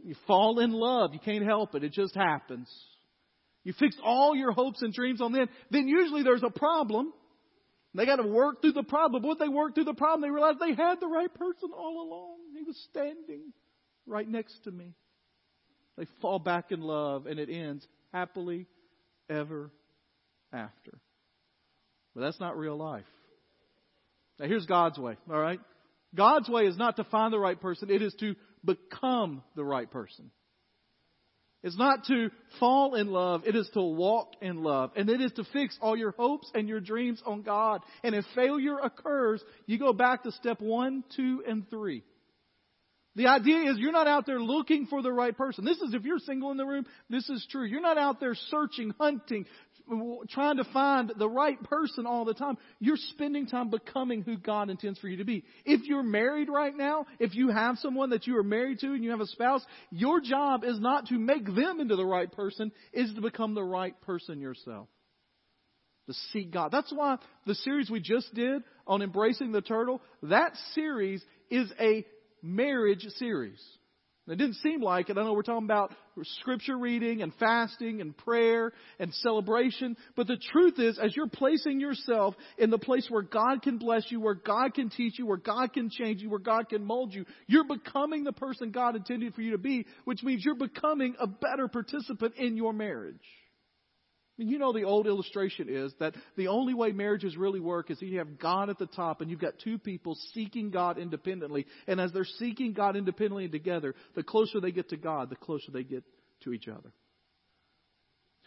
You 0.03 0.15
fall 0.27 0.59
in 0.59 0.71
love. 0.71 1.13
You 1.13 1.19
can't 1.19 1.45
help 1.45 1.73
it. 1.75 1.83
It 1.83 1.93
just 1.93 2.13
happens. 2.13 2.69
You 3.63 3.73
fix 3.79 3.95
all 4.03 4.35
your 4.35 4.51
hopes 4.51 4.81
and 4.81 4.93
dreams 4.93 5.21
on 5.21 5.31
them. 5.31 5.47
Then 5.71 5.87
usually 5.87 6.23
there's 6.23 6.43
a 6.43 6.51
problem. 6.51 7.13
They 7.95 8.05
got 8.05 8.15
to 8.15 8.27
work 8.27 8.61
through 8.61 8.73
the 8.73 8.83
problem. 8.83 9.21
But 9.21 9.27
once 9.27 9.39
they 9.39 9.47
work 9.47 9.75
through 9.75 9.83
the 9.85 9.93
problem, 9.93 10.21
they 10.21 10.33
realize 10.33 10.55
they 10.59 10.73
had 10.73 10.99
the 10.99 11.07
right 11.07 11.31
person 11.33 11.69
all 11.75 12.01
along. 12.01 12.37
He 12.57 12.63
was 12.63 12.77
standing 12.89 13.53
right 14.07 14.27
next 14.27 14.63
to 14.63 14.71
me. 14.71 14.93
They 15.97 16.07
fall 16.21 16.39
back 16.39 16.71
in 16.71 16.81
love 16.81 17.27
and 17.27 17.39
it 17.39 17.49
ends 17.49 17.85
happily 18.11 18.65
ever 19.29 19.71
after. 20.51 20.99
But 22.15 22.21
that's 22.21 22.39
not 22.39 22.57
real 22.57 22.77
life. 22.77 23.05
Now 24.39 24.47
here's 24.47 24.65
God's 24.65 24.97
way, 24.97 25.17
all 25.29 25.39
right? 25.39 25.59
God's 26.15 26.49
way 26.49 26.65
is 26.65 26.77
not 26.77 26.95
to 26.97 27.03
find 27.05 27.31
the 27.31 27.39
right 27.39 27.59
person, 27.59 27.89
it 27.89 28.01
is 28.01 28.13
to 28.19 28.35
become 28.65 29.43
the 29.55 29.63
right 29.63 29.89
person. 29.89 30.31
It's 31.63 31.77
not 31.77 32.05
to 32.07 32.29
fall 32.59 32.95
in 32.95 33.07
love, 33.07 33.43
it 33.45 33.55
is 33.55 33.69
to 33.73 33.81
walk 33.81 34.33
in 34.41 34.63
love. 34.63 34.91
And 34.95 35.09
it 35.09 35.21
is 35.21 35.31
to 35.33 35.45
fix 35.45 35.77
all 35.81 35.95
your 35.95 36.11
hopes 36.11 36.51
and 36.53 36.67
your 36.67 36.81
dreams 36.81 37.21
on 37.25 37.41
God. 37.41 37.81
And 38.03 38.13
if 38.13 38.25
failure 38.35 38.77
occurs, 38.77 39.41
you 39.65 39.79
go 39.79 39.93
back 39.93 40.23
to 40.23 40.31
step 40.33 40.59
one, 40.59 41.03
two, 41.15 41.41
and 41.47 41.69
three. 41.69 42.03
The 43.15 43.27
idea 43.27 43.69
is 43.71 43.77
you're 43.77 43.91
not 43.91 44.07
out 44.07 44.25
there 44.25 44.41
looking 44.41 44.87
for 44.87 45.03
the 45.03 45.11
right 45.11 45.37
person. 45.37 45.63
This 45.63 45.79
is 45.81 45.93
if 45.93 46.03
you're 46.03 46.19
single 46.19 46.49
in 46.51 46.57
the 46.57 46.65
room, 46.65 46.85
this 47.09 47.29
is 47.29 47.45
true. 47.49 47.63
You're 47.63 47.79
not 47.79 47.99
out 47.99 48.19
there 48.19 48.33
searching, 48.49 48.91
hunting, 48.99 49.45
trying 50.29 50.57
to 50.57 50.63
find 50.65 51.11
the 51.17 51.29
right 51.29 51.61
person 51.63 52.05
all 52.05 52.25
the 52.25 52.33
time. 52.33 52.57
You're 52.79 52.97
spending 52.97 53.47
time 53.47 53.69
becoming 53.69 54.21
who 54.21 54.37
God 54.37 54.69
intends 54.69 54.99
for 54.99 55.07
you 55.07 55.17
to 55.17 55.25
be. 55.25 55.43
If 55.65 55.81
you're 55.83 56.03
married 56.03 56.49
right 56.49 56.75
now, 56.75 57.05
if 57.19 57.35
you 57.35 57.49
have 57.49 57.77
someone 57.77 58.11
that 58.11 58.25
you 58.27 58.37
are 58.37 58.43
married 58.43 58.79
to 58.79 58.93
and 58.93 59.03
you 59.03 59.11
have 59.11 59.21
a 59.21 59.27
spouse, 59.27 59.63
your 59.91 60.21
job 60.21 60.63
is 60.63 60.79
not 60.79 61.07
to 61.07 61.19
make 61.19 61.45
them 61.45 61.79
into 61.79 61.95
the 61.95 62.05
right 62.05 62.31
person, 62.31 62.71
is 62.93 63.13
to 63.13 63.21
become 63.21 63.53
the 63.53 63.63
right 63.63 63.99
person 64.01 64.39
yourself. 64.39 64.87
To 66.07 66.13
seek 66.31 66.51
God. 66.51 66.71
That's 66.71 66.91
why 66.91 67.17
the 67.45 67.55
series 67.55 67.89
we 67.89 68.01
just 68.01 68.33
did 68.33 68.61
on 68.85 69.01
embracing 69.01 69.53
the 69.53 69.61
turtle, 69.61 70.01
that 70.23 70.53
series 70.73 71.23
is 71.49 71.71
a 71.79 72.05
marriage 72.41 73.05
series. 73.17 73.61
It 74.25 74.37
didn't 74.37 74.55
seem 74.55 74.81
like 74.81 75.09
it. 75.09 75.17
I 75.17 75.23
know 75.23 75.33
we're 75.33 75.41
talking 75.41 75.65
about 75.65 75.93
scripture 76.39 76.77
reading 76.77 77.21
and 77.21 77.33
fasting 77.35 77.99
and 77.99 78.15
prayer 78.15 78.71
and 78.97 79.13
celebration. 79.15 79.97
But 80.15 80.27
the 80.27 80.37
truth 80.37 80.79
is, 80.79 80.97
as 80.97 81.13
you're 81.13 81.27
placing 81.27 81.81
yourself 81.81 82.33
in 82.57 82.69
the 82.69 82.77
place 82.77 83.05
where 83.09 83.21
God 83.21 83.61
can 83.61 83.77
bless 83.77 84.09
you, 84.09 84.21
where 84.21 84.35
God 84.35 84.75
can 84.75 84.89
teach 84.89 85.19
you, 85.19 85.25
where 85.25 85.35
God 85.35 85.73
can 85.73 85.89
change 85.89 86.21
you, 86.21 86.29
where 86.29 86.39
God 86.39 86.69
can 86.69 86.85
mold 86.85 87.13
you, 87.13 87.25
you're 87.47 87.67
becoming 87.67 88.23
the 88.23 88.31
person 88.31 88.71
God 88.71 88.95
intended 88.95 89.35
for 89.35 89.41
you 89.41 89.51
to 89.51 89.57
be, 89.57 89.85
which 90.05 90.23
means 90.23 90.45
you're 90.45 90.55
becoming 90.55 91.15
a 91.19 91.27
better 91.27 91.67
participant 91.67 92.35
in 92.37 92.55
your 92.55 92.71
marriage. 92.71 93.19
You 94.37 94.57
know 94.57 94.73
the 94.73 94.83
old 94.83 95.05
illustration 95.05 95.67
is 95.69 95.93
that 95.99 96.15
the 96.35 96.47
only 96.47 96.73
way 96.73 96.91
marriages 96.91 97.37
really 97.37 97.59
work 97.59 97.91
is 97.91 98.01
you 98.01 98.17
have 98.17 98.39
God 98.39 98.69
at 98.69 98.79
the 98.79 98.87
top 98.87 99.21
and 99.21 99.29
you've 99.29 99.39
got 99.39 99.59
two 99.63 99.77
people 99.77 100.17
seeking 100.33 100.71
God 100.71 100.97
independently. 100.97 101.67
And 101.87 102.01
as 102.01 102.11
they're 102.11 102.25
seeking 102.25 102.73
God 102.73 102.95
independently 102.95 103.43
and 103.43 103.53
together, 103.53 103.93
the 104.15 104.23
closer 104.23 104.59
they 104.59 104.71
get 104.71 104.89
to 104.89 104.97
God, 104.97 105.29
the 105.29 105.35
closer 105.35 105.71
they 105.71 105.83
get 105.83 106.03
to 106.45 106.53
each 106.53 106.67
other. 106.67 106.91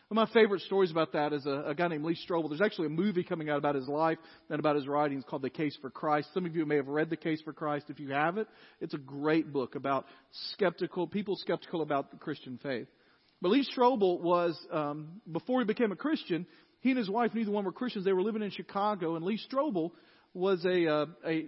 One 0.08 0.18
of 0.18 0.28
my 0.28 0.40
favorite 0.40 0.62
stories 0.62 0.92
about 0.92 1.14
that 1.14 1.32
is 1.32 1.46
a, 1.46 1.64
a 1.66 1.74
guy 1.74 1.88
named 1.88 2.04
Lee 2.04 2.16
Strobel. 2.28 2.48
There's 2.48 2.60
actually 2.60 2.86
a 2.86 2.90
movie 2.90 3.24
coming 3.24 3.50
out 3.50 3.58
about 3.58 3.74
his 3.74 3.88
life 3.88 4.18
and 4.48 4.60
about 4.60 4.76
his 4.76 4.86
writings 4.86 5.24
called 5.28 5.42
The 5.42 5.50
Case 5.50 5.76
for 5.80 5.90
Christ. 5.90 6.28
Some 6.32 6.46
of 6.46 6.54
you 6.54 6.64
may 6.64 6.76
have 6.76 6.86
read 6.86 7.10
The 7.10 7.16
Case 7.16 7.40
for 7.42 7.52
Christ. 7.52 7.86
If 7.88 7.98
you 7.98 8.10
haven't, 8.10 8.46
it's 8.80 8.94
a 8.94 8.98
great 8.98 9.52
book 9.52 9.74
about 9.74 10.06
skeptical, 10.52 11.08
people 11.08 11.34
skeptical 11.36 11.82
about 11.82 12.12
the 12.12 12.18
Christian 12.18 12.58
faith. 12.62 12.86
But 13.42 13.50
Lee 13.50 13.66
Strobel 13.76 14.20
was, 14.20 14.58
um, 14.72 15.20
before 15.30 15.60
he 15.60 15.66
became 15.66 15.92
a 15.92 15.96
Christian, 15.96 16.46
he 16.80 16.90
and 16.90 16.98
his 16.98 17.10
wife, 17.10 17.34
neither 17.34 17.50
one 17.50 17.64
were 17.64 17.72
Christians. 17.72 18.04
They 18.04 18.12
were 18.12 18.22
living 18.22 18.42
in 18.42 18.50
Chicago, 18.50 19.16
and 19.16 19.24
Lee 19.24 19.40
Strobel 19.50 19.90
was 20.32 20.64
a, 20.64 20.86
uh, 20.86 21.06
a 21.26 21.46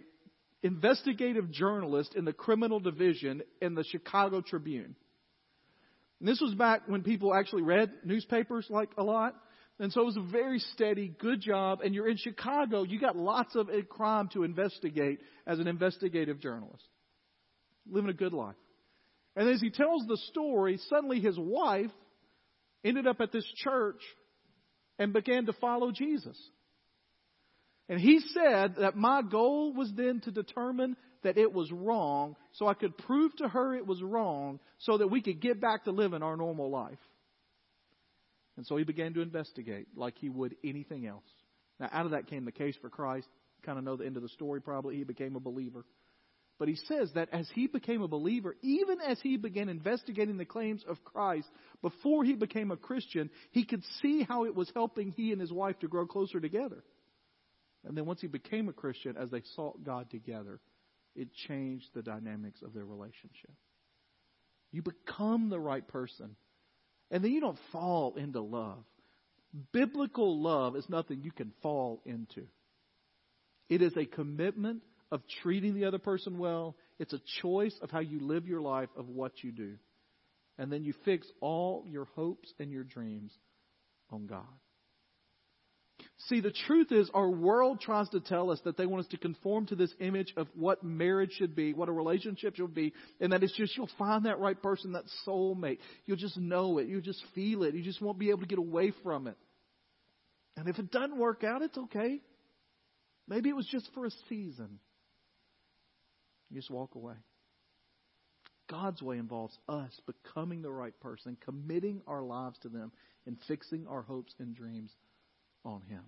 investigative 0.62 1.50
journalist 1.50 2.14
in 2.14 2.24
the 2.24 2.32
criminal 2.32 2.80
division 2.80 3.42
in 3.60 3.74
the 3.74 3.84
Chicago 3.84 4.40
Tribune. 4.40 4.96
And 6.20 6.28
this 6.28 6.40
was 6.40 6.54
back 6.54 6.82
when 6.88 7.02
people 7.02 7.34
actually 7.34 7.62
read 7.62 7.92
newspapers 8.04 8.66
like 8.68 8.90
a 8.98 9.04
lot. 9.04 9.34
And 9.78 9.92
so 9.92 10.00
it 10.00 10.06
was 10.06 10.16
a 10.16 10.32
very 10.32 10.58
steady, 10.58 11.14
good 11.20 11.40
job. 11.40 11.80
And 11.84 11.94
you're 11.94 12.08
in 12.08 12.16
Chicago, 12.16 12.82
you 12.82 12.98
got 12.98 13.16
lots 13.16 13.54
of 13.54 13.68
crime 13.88 14.28
to 14.32 14.42
investigate 14.42 15.20
as 15.46 15.60
an 15.60 15.68
investigative 15.68 16.40
journalist. 16.40 16.82
Living 17.88 18.10
a 18.10 18.14
good 18.14 18.32
life. 18.32 18.56
And 19.38 19.48
as 19.48 19.60
he 19.60 19.70
tells 19.70 20.04
the 20.04 20.16
story, 20.32 20.80
suddenly 20.88 21.20
his 21.20 21.38
wife 21.38 21.92
ended 22.84 23.06
up 23.06 23.20
at 23.20 23.30
this 23.30 23.46
church 23.62 24.02
and 24.98 25.12
began 25.12 25.46
to 25.46 25.52
follow 25.52 25.92
Jesus. 25.92 26.36
And 27.88 28.00
he 28.00 28.18
said 28.18 28.74
that 28.80 28.96
my 28.96 29.22
goal 29.22 29.72
was 29.72 29.92
then 29.96 30.20
to 30.24 30.32
determine 30.32 30.96
that 31.22 31.38
it 31.38 31.52
was 31.52 31.70
wrong 31.70 32.34
so 32.54 32.66
I 32.66 32.74
could 32.74 32.98
prove 32.98 33.34
to 33.36 33.46
her 33.46 33.76
it 33.76 33.86
was 33.86 34.02
wrong 34.02 34.58
so 34.78 34.98
that 34.98 35.06
we 35.06 35.22
could 35.22 35.40
get 35.40 35.60
back 35.60 35.84
to 35.84 35.92
living 35.92 36.24
our 36.24 36.36
normal 36.36 36.68
life. 36.68 36.98
And 38.56 38.66
so 38.66 38.76
he 38.76 38.82
began 38.82 39.14
to 39.14 39.20
investigate 39.20 39.86
like 39.94 40.18
he 40.18 40.30
would 40.30 40.56
anything 40.64 41.06
else. 41.06 41.22
Now, 41.78 41.88
out 41.92 42.06
of 42.06 42.10
that 42.10 42.26
came 42.26 42.44
the 42.44 42.50
case 42.50 42.74
for 42.80 42.90
Christ. 42.90 43.28
Kind 43.64 43.78
of 43.78 43.84
know 43.84 43.94
the 43.94 44.04
end 44.04 44.16
of 44.16 44.24
the 44.24 44.30
story, 44.30 44.60
probably. 44.60 44.96
He 44.96 45.04
became 45.04 45.36
a 45.36 45.40
believer. 45.40 45.84
But 46.58 46.68
he 46.68 46.74
says 46.74 47.12
that 47.14 47.28
as 47.32 47.48
he 47.54 47.68
became 47.68 48.02
a 48.02 48.08
believer, 48.08 48.56
even 48.62 49.00
as 49.00 49.20
he 49.20 49.36
began 49.36 49.68
investigating 49.68 50.38
the 50.38 50.44
claims 50.44 50.84
of 50.88 51.04
Christ 51.04 51.46
before 51.82 52.24
he 52.24 52.34
became 52.34 52.72
a 52.72 52.76
Christian, 52.76 53.30
he 53.52 53.64
could 53.64 53.84
see 54.02 54.24
how 54.28 54.44
it 54.44 54.56
was 54.56 54.70
helping 54.74 55.12
he 55.12 55.30
and 55.30 55.40
his 55.40 55.52
wife 55.52 55.78
to 55.80 55.88
grow 55.88 56.06
closer 56.06 56.40
together. 56.40 56.82
And 57.86 57.96
then 57.96 58.06
once 58.06 58.20
he 58.20 58.26
became 58.26 58.68
a 58.68 58.72
Christian, 58.72 59.16
as 59.16 59.30
they 59.30 59.42
sought 59.54 59.84
God 59.84 60.10
together, 60.10 60.58
it 61.14 61.28
changed 61.46 61.86
the 61.94 62.02
dynamics 62.02 62.60
of 62.62 62.74
their 62.74 62.84
relationship. 62.84 63.52
You 64.72 64.82
become 64.82 65.50
the 65.50 65.60
right 65.60 65.86
person. 65.86 66.34
And 67.10 67.24
then 67.24 67.30
you 67.30 67.40
don't 67.40 67.58
fall 67.72 68.16
into 68.16 68.40
love. 68.40 68.84
Biblical 69.72 70.42
love 70.42 70.76
is 70.76 70.88
nothing 70.88 71.22
you 71.22 71.30
can 71.30 71.52
fall 71.62 72.02
into. 72.04 72.46
It 73.68 73.80
is 73.80 73.96
a 73.96 74.04
commitment 74.04 74.82
of 75.10 75.22
treating 75.42 75.74
the 75.74 75.86
other 75.86 75.98
person 75.98 76.38
well. 76.38 76.76
It's 76.98 77.12
a 77.12 77.20
choice 77.42 77.74
of 77.82 77.90
how 77.90 78.00
you 78.00 78.20
live 78.20 78.46
your 78.46 78.60
life, 78.60 78.88
of 78.96 79.08
what 79.08 79.32
you 79.42 79.52
do. 79.52 79.74
And 80.58 80.72
then 80.72 80.84
you 80.84 80.92
fix 81.04 81.26
all 81.40 81.84
your 81.86 82.06
hopes 82.16 82.52
and 82.58 82.70
your 82.70 82.84
dreams 82.84 83.32
on 84.10 84.26
God. 84.26 84.44
See, 86.26 86.40
the 86.40 86.52
truth 86.66 86.90
is, 86.90 87.10
our 87.14 87.28
world 87.28 87.80
tries 87.80 88.08
to 88.10 88.20
tell 88.20 88.50
us 88.50 88.60
that 88.64 88.76
they 88.76 88.86
want 88.86 89.04
us 89.04 89.10
to 89.10 89.18
conform 89.18 89.66
to 89.66 89.76
this 89.76 89.92
image 90.00 90.32
of 90.36 90.48
what 90.54 90.82
marriage 90.82 91.32
should 91.32 91.54
be, 91.54 91.72
what 91.72 91.88
a 91.88 91.92
relationship 91.92 92.56
should 92.56 92.74
be, 92.74 92.92
and 93.20 93.32
that 93.32 93.42
it's 93.42 93.56
just 93.56 93.76
you'll 93.76 93.90
find 93.98 94.24
that 94.24 94.40
right 94.40 94.60
person, 94.60 94.92
that 94.92 95.04
soulmate. 95.26 95.78
You'll 96.06 96.16
just 96.16 96.36
know 96.36 96.78
it. 96.78 96.88
You'll 96.88 97.00
just 97.00 97.22
feel 97.34 97.62
it. 97.62 97.74
You 97.74 97.82
just 97.82 98.02
won't 98.02 98.18
be 98.18 98.30
able 98.30 98.40
to 98.40 98.46
get 98.46 98.58
away 98.58 98.92
from 99.02 99.28
it. 99.28 99.36
And 100.56 100.68
if 100.68 100.78
it 100.78 100.90
doesn't 100.90 101.16
work 101.16 101.44
out, 101.44 101.62
it's 101.62 101.78
okay. 101.78 102.20
Maybe 103.28 103.48
it 103.48 103.56
was 103.56 103.66
just 103.66 103.88
for 103.94 104.04
a 104.04 104.10
season. 104.28 104.80
You 106.50 106.56
just 106.56 106.70
walk 106.70 106.94
away. 106.94 107.14
God's 108.70 109.02
way 109.02 109.18
involves 109.18 109.56
us 109.68 110.00
becoming 110.06 110.62
the 110.62 110.70
right 110.70 110.98
person, 111.00 111.36
committing 111.44 112.02
our 112.06 112.22
lives 112.22 112.58
to 112.60 112.68
them, 112.68 112.92
and 113.26 113.36
fixing 113.46 113.86
our 113.86 114.02
hopes 114.02 114.34
and 114.38 114.54
dreams 114.54 114.90
on 115.64 115.82
Him. 115.88 116.04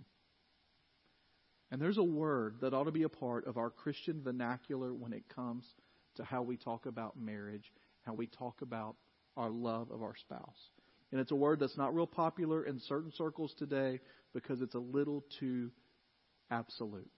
And 1.71 1.81
there's 1.81 1.99
a 1.99 2.03
word 2.03 2.57
that 2.61 2.75
ought 2.75 2.85
to 2.85 2.93
be 2.93 3.05
a 3.05 3.09
part 3.09 3.47
of 3.47 3.57
our 3.57 3.71
Christian 3.71 4.23
vernacular 4.23 4.93
when 4.93 5.13
it 5.13 5.25
comes 5.35 5.65
to 6.17 6.25
how 6.25 6.43
we 6.43 6.57
talk 6.57 6.87
about 6.87 7.19
marriage, 7.19 7.73
how 8.03 8.13
we 8.13 8.27
talk 8.27 8.63
about 8.63 8.97
our 9.37 9.51
love 9.51 9.91
of 9.91 10.03
our 10.03 10.17
spouse. 10.17 10.71
And 11.13 11.21
it's 11.21 11.31
a 11.31 11.37
word 11.37 11.61
that's 11.61 11.79
not 11.79 11.95
real 11.95 12.07
popular 12.07 12.65
in 12.65 12.81
certain 12.81 13.13
circles 13.13 13.55
today 13.59 14.01
because 14.35 14.61
it's 14.61 14.75
a 14.75 14.81
little 14.81 15.25
too 15.39 15.71
absolute. 16.51 17.11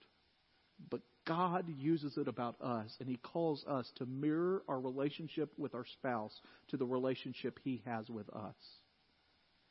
But 0.89 1.01
God 1.25 1.65
uses 1.77 2.17
it 2.17 2.27
about 2.27 2.55
us, 2.61 2.95
and 2.99 3.07
He 3.07 3.17
calls 3.17 3.63
us 3.65 3.89
to 3.97 4.05
mirror 4.05 4.63
our 4.67 4.79
relationship 4.79 5.51
with 5.57 5.73
our 5.73 5.85
spouse 5.85 6.33
to 6.69 6.77
the 6.77 6.85
relationship 6.85 7.59
He 7.63 7.81
has 7.85 8.09
with 8.09 8.29
us. 8.29 8.55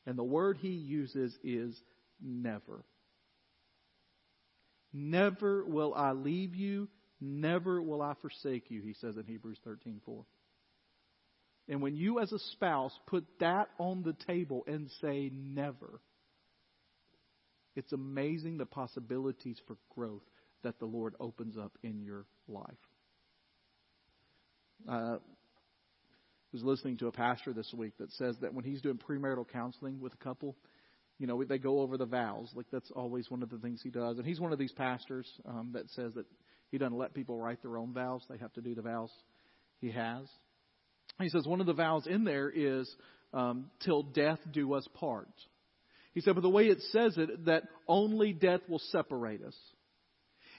And 0.07 0.19
the 0.19 0.25
word 0.25 0.59
He 0.61 0.71
uses 0.71 1.37
is 1.45 1.79
never. 2.21 2.85
Never 4.93 5.65
will 5.65 5.95
I 5.95 6.13
leave 6.13 6.55
you, 6.55 6.89
never 7.21 7.81
will 7.81 8.03
I 8.03 8.15
forsake 8.21 8.71
you, 8.71 8.83
he 8.83 8.95
says 8.95 9.17
in 9.17 9.25
Hebrews 9.25 9.59
13:4. 9.67 10.25
And 11.69 11.81
when 11.81 11.97
you 11.97 12.19
as 12.19 12.33
a 12.33 12.39
spouse 12.39 12.93
put 13.07 13.25
that 13.39 13.71
on 13.79 14.03
the 14.03 14.15
table 14.27 14.65
and 14.67 14.91
say 15.01 15.31
never, 15.33 16.01
it's 17.75 17.93
amazing 17.93 18.59
the 18.59 18.67
possibilities 18.67 19.59
for 19.67 19.77
growth 19.95 20.23
that 20.63 20.79
the 20.79 20.87
Lord 20.87 21.15
opens 21.21 21.57
up 21.57 21.73
in 21.83 22.03
your 22.03 22.25
life. 22.49 22.67
Uh, 24.89 25.17
I 25.17 25.19
was 26.53 26.63
listening 26.63 26.99
to 26.99 27.07
a 27.07 27.13
pastor 27.13 27.53
this 27.53 27.73
week 27.75 27.95
that 27.99 28.13
says 28.13 28.37
that 28.43 28.53
when 28.53 28.65
he's 28.65 28.83
doing 28.83 28.99
premarital 28.99 29.49
counseling 29.49 30.01
with 30.01 30.13
a 30.13 30.25
couple, 30.25 30.57
you 31.19 31.27
know, 31.27 31.43
they 31.45 31.59
go 31.59 31.81
over 31.81 31.97
the 31.97 32.07
vows. 32.07 32.51
Like 32.55 32.67
that's 32.71 32.91
always 32.91 33.31
one 33.31 33.43
of 33.43 33.51
the 33.51 33.59
things 33.59 33.81
he 33.83 33.91
does. 33.91 34.19
And 34.19 34.27
he's 34.27 34.41
one 34.41 34.53
of 34.53 34.59
these 34.59 34.73
pastors 34.73 35.27
um, 35.47 35.71
that 35.73 35.89
says 35.91 36.13
that 36.15 36.27
he 36.71 36.79
doesn't 36.79 36.97
let 36.97 37.15
people 37.15 37.39
write 37.39 37.63
their 37.63 37.79
own 37.79 37.93
vows. 37.93 38.23
They 38.29 38.39
have 38.39 38.53
to 38.55 38.61
do 38.61 38.75
the 38.75 38.83
vows 38.83 39.11
he 39.81 39.91
has. 39.93 40.27
He 41.21 41.29
says 41.29 41.47
one 41.47 41.61
of 41.61 41.67
the 41.67 41.75
vows 41.75 42.07
in 42.07 42.25
there 42.25 42.51
is 42.51 42.93
um, 43.33 43.71
till 43.85 44.03
death 44.03 44.39
do 44.53 44.75
us 44.75 44.87
part. 44.95 45.29
He 46.13 46.21
said, 46.21 46.35
but 46.35 46.43
the 46.43 46.51
way 46.51 46.65
it 46.65 46.81
says 46.91 47.17
it, 47.17 47.47
that 47.47 47.65
only 47.89 48.33
death 48.33 48.61
will 48.69 48.81
separate 48.91 49.43
us. 49.43 49.57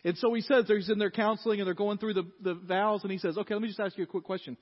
And 0.06 0.18
so 0.18 0.34
he 0.34 0.42
says, 0.42 0.66
he's 0.68 0.90
in 0.90 1.00
their 1.00 1.12
counseling 1.12 1.60
and 1.60 1.68
they're 1.68 1.74
going 1.74 1.98
through 1.98 2.16
the, 2.16 2.24
the 2.42 2.56
vows, 2.56 3.04
and 3.04 3.12
he 3.12 3.18
says, 3.18 3.38
okay, 3.38 3.54
let 3.54 3.62
me 3.62 3.70
just 3.70 3.80
ask 3.80 3.98
you 3.98 4.04
a 4.04 4.08
quick 4.08 4.26
question. 4.26 4.58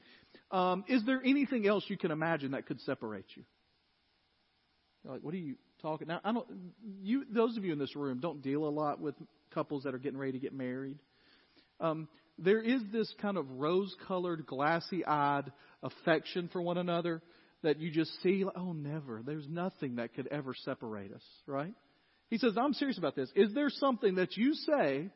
Um, 0.52 0.84
is 0.88 1.04
there 1.06 1.22
anything 1.26 1.68
else 1.68 1.84
you 1.88 1.98
can 1.98 2.12
imagine 2.12 2.52
that 2.52 2.68
could 2.68 2.80
separate 2.82 3.26
you? 3.36 3.44
like, 5.04 5.22
what 5.22 5.34
are 5.34 5.38
you 5.38 5.56
talking? 5.82 6.08
Now, 6.08 6.22
I 6.24 6.32
don't. 6.32 6.46
You, 7.02 7.26
those 7.34 7.58
of 7.58 7.66
you 7.66 7.74
in 7.74 7.80
this 7.80 7.96
room, 7.96 8.20
don't 8.20 8.44
deal 8.44 8.66
a 8.66 8.70
lot 8.70 9.00
with 9.00 9.16
couples 9.52 9.84
that 9.84 9.96
are 9.96 10.00
getting 10.00 10.20
ready 10.20 10.34
to 10.34 10.40
get 10.40 10.54
married. 10.54 11.00
Um, 11.80 12.08
there 12.38 12.62
is 12.62 12.82
this 12.92 13.12
kind 13.20 13.38
of 13.38 13.50
rose-colored, 13.50 14.46
glassy-eyed 14.46 15.52
affection 15.82 16.50
for 16.54 16.62
one 16.62 16.78
another 16.78 17.22
that 17.64 17.80
you 17.80 17.90
just 17.90 18.12
see. 18.22 18.46
Oh, 18.56 18.74
never. 18.74 19.22
There's 19.26 19.48
nothing 19.50 19.96
that 19.96 20.14
could 20.14 20.28
ever 20.28 20.54
separate 20.54 21.14
us, 21.14 21.24
right? 21.48 21.74
He 22.30 22.38
says, 22.38 22.54
I'm 22.58 22.74
serious 22.74 22.98
about 22.98 23.16
this. 23.16 23.30
Is 23.36 23.54
there 23.54 23.70
something 23.70 24.16
that 24.16 24.38
you 24.38 24.54
say 24.54 25.10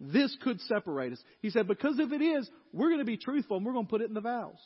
this 0.00 0.36
could 0.42 0.60
separate 0.62 1.12
us? 1.12 1.22
He 1.40 1.50
said, 1.50 1.66
because 1.66 1.98
if 1.98 2.12
it 2.12 2.22
is, 2.22 2.48
we're 2.72 2.88
going 2.88 3.00
to 3.00 3.04
be 3.04 3.16
truthful 3.16 3.56
and 3.56 3.66
we're 3.66 3.72
going 3.72 3.86
to 3.86 3.90
put 3.90 4.00
it 4.00 4.08
in 4.08 4.14
the 4.14 4.20
vows. 4.20 4.58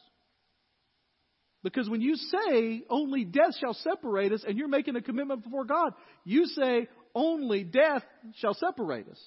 Because 1.62 1.88
when 1.88 2.00
you 2.00 2.16
say 2.16 2.82
only 2.90 3.24
death 3.24 3.56
shall 3.60 3.74
separate 3.74 4.32
us 4.32 4.44
and 4.46 4.58
you're 4.58 4.68
making 4.68 4.96
a 4.96 5.02
commitment 5.02 5.44
before 5.44 5.64
God, 5.64 5.94
you 6.24 6.46
say 6.46 6.88
only 7.14 7.62
death 7.62 8.02
shall 8.36 8.54
separate 8.54 9.08
us. 9.08 9.20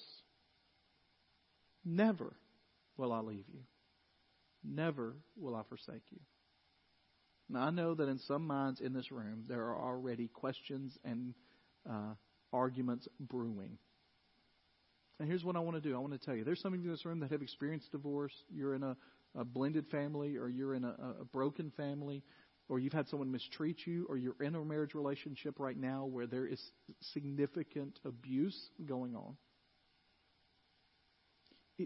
Never 1.84 2.34
will 2.96 3.12
I 3.12 3.20
leave 3.20 3.44
you. 3.52 3.60
Never 4.64 5.16
will 5.36 5.54
I 5.54 5.62
forsake 5.68 6.02
you. 6.10 6.18
Now, 7.48 7.60
I 7.60 7.70
know 7.70 7.94
that 7.94 8.08
in 8.08 8.18
some 8.18 8.46
minds 8.46 8.80
in 8.80 8.92
this 8.92 9.12
room, 9.12 9.44
there 9.48 9.62
are 9.66 9.80
already 9.80 10.26
questions 10.28 10.98
and 11.04 11.32
uh, 11.88 12.14
arguments 12.52 13.06
brewing. 13.20 13.78
And 15.18 15.28
here's 15.28 15.44
what 15.44 15.56
I 15.56 15.60
want 15.60 15.76
to 15.76 15.80
do 15.80 15.94
I 15.94 15.98
want 15.98 16.12
to 16.12 16.18
tell 16.18 16.34
you. 16.34 16.44
There's 16.44 16.60
some 16.60 16.74
of 16.74 16.80
you 16.80 16.86
in 16.86 16.92
this 16.92 17.04
room 17.04 17.20
that 17.20 17.30
have 17.30 17.42
experienced 17.42 17.90
divorce. 17.92 18.34
You're 18.50 18.74
in 18.74 18.82
a 18.82 18.96
a 19.36 19.44
blended 19.44 19.86
family 19.88 20.36
or 20.36 20.48
you're 20.48 20.74
in 20.74 20.84
a, 20.84 20.96
a 21.20 21.24
broken 21.24 21.72
family 21.76 22.22
or 22.68 22.78
you've 22.78 22.92
had 22.92 23.08
someone 23.08 23.30
mistreat 23.30 23.86
you 23.86 24.06
or 24.08 24.16
you're 24.16 24.36
in 24.40 24.54
a 24.54 24.64
marriage 24.64 24.94
relationship 24.94 25.60
right 25.60 25.76
now 25.76 26.06
where 26.06 26.26
there 26.26 26.46
is 26.46 26.60
significant 27.12 27.98
abuse 28.04 28.58
going 28.86 29.14
on. 29.14 29.36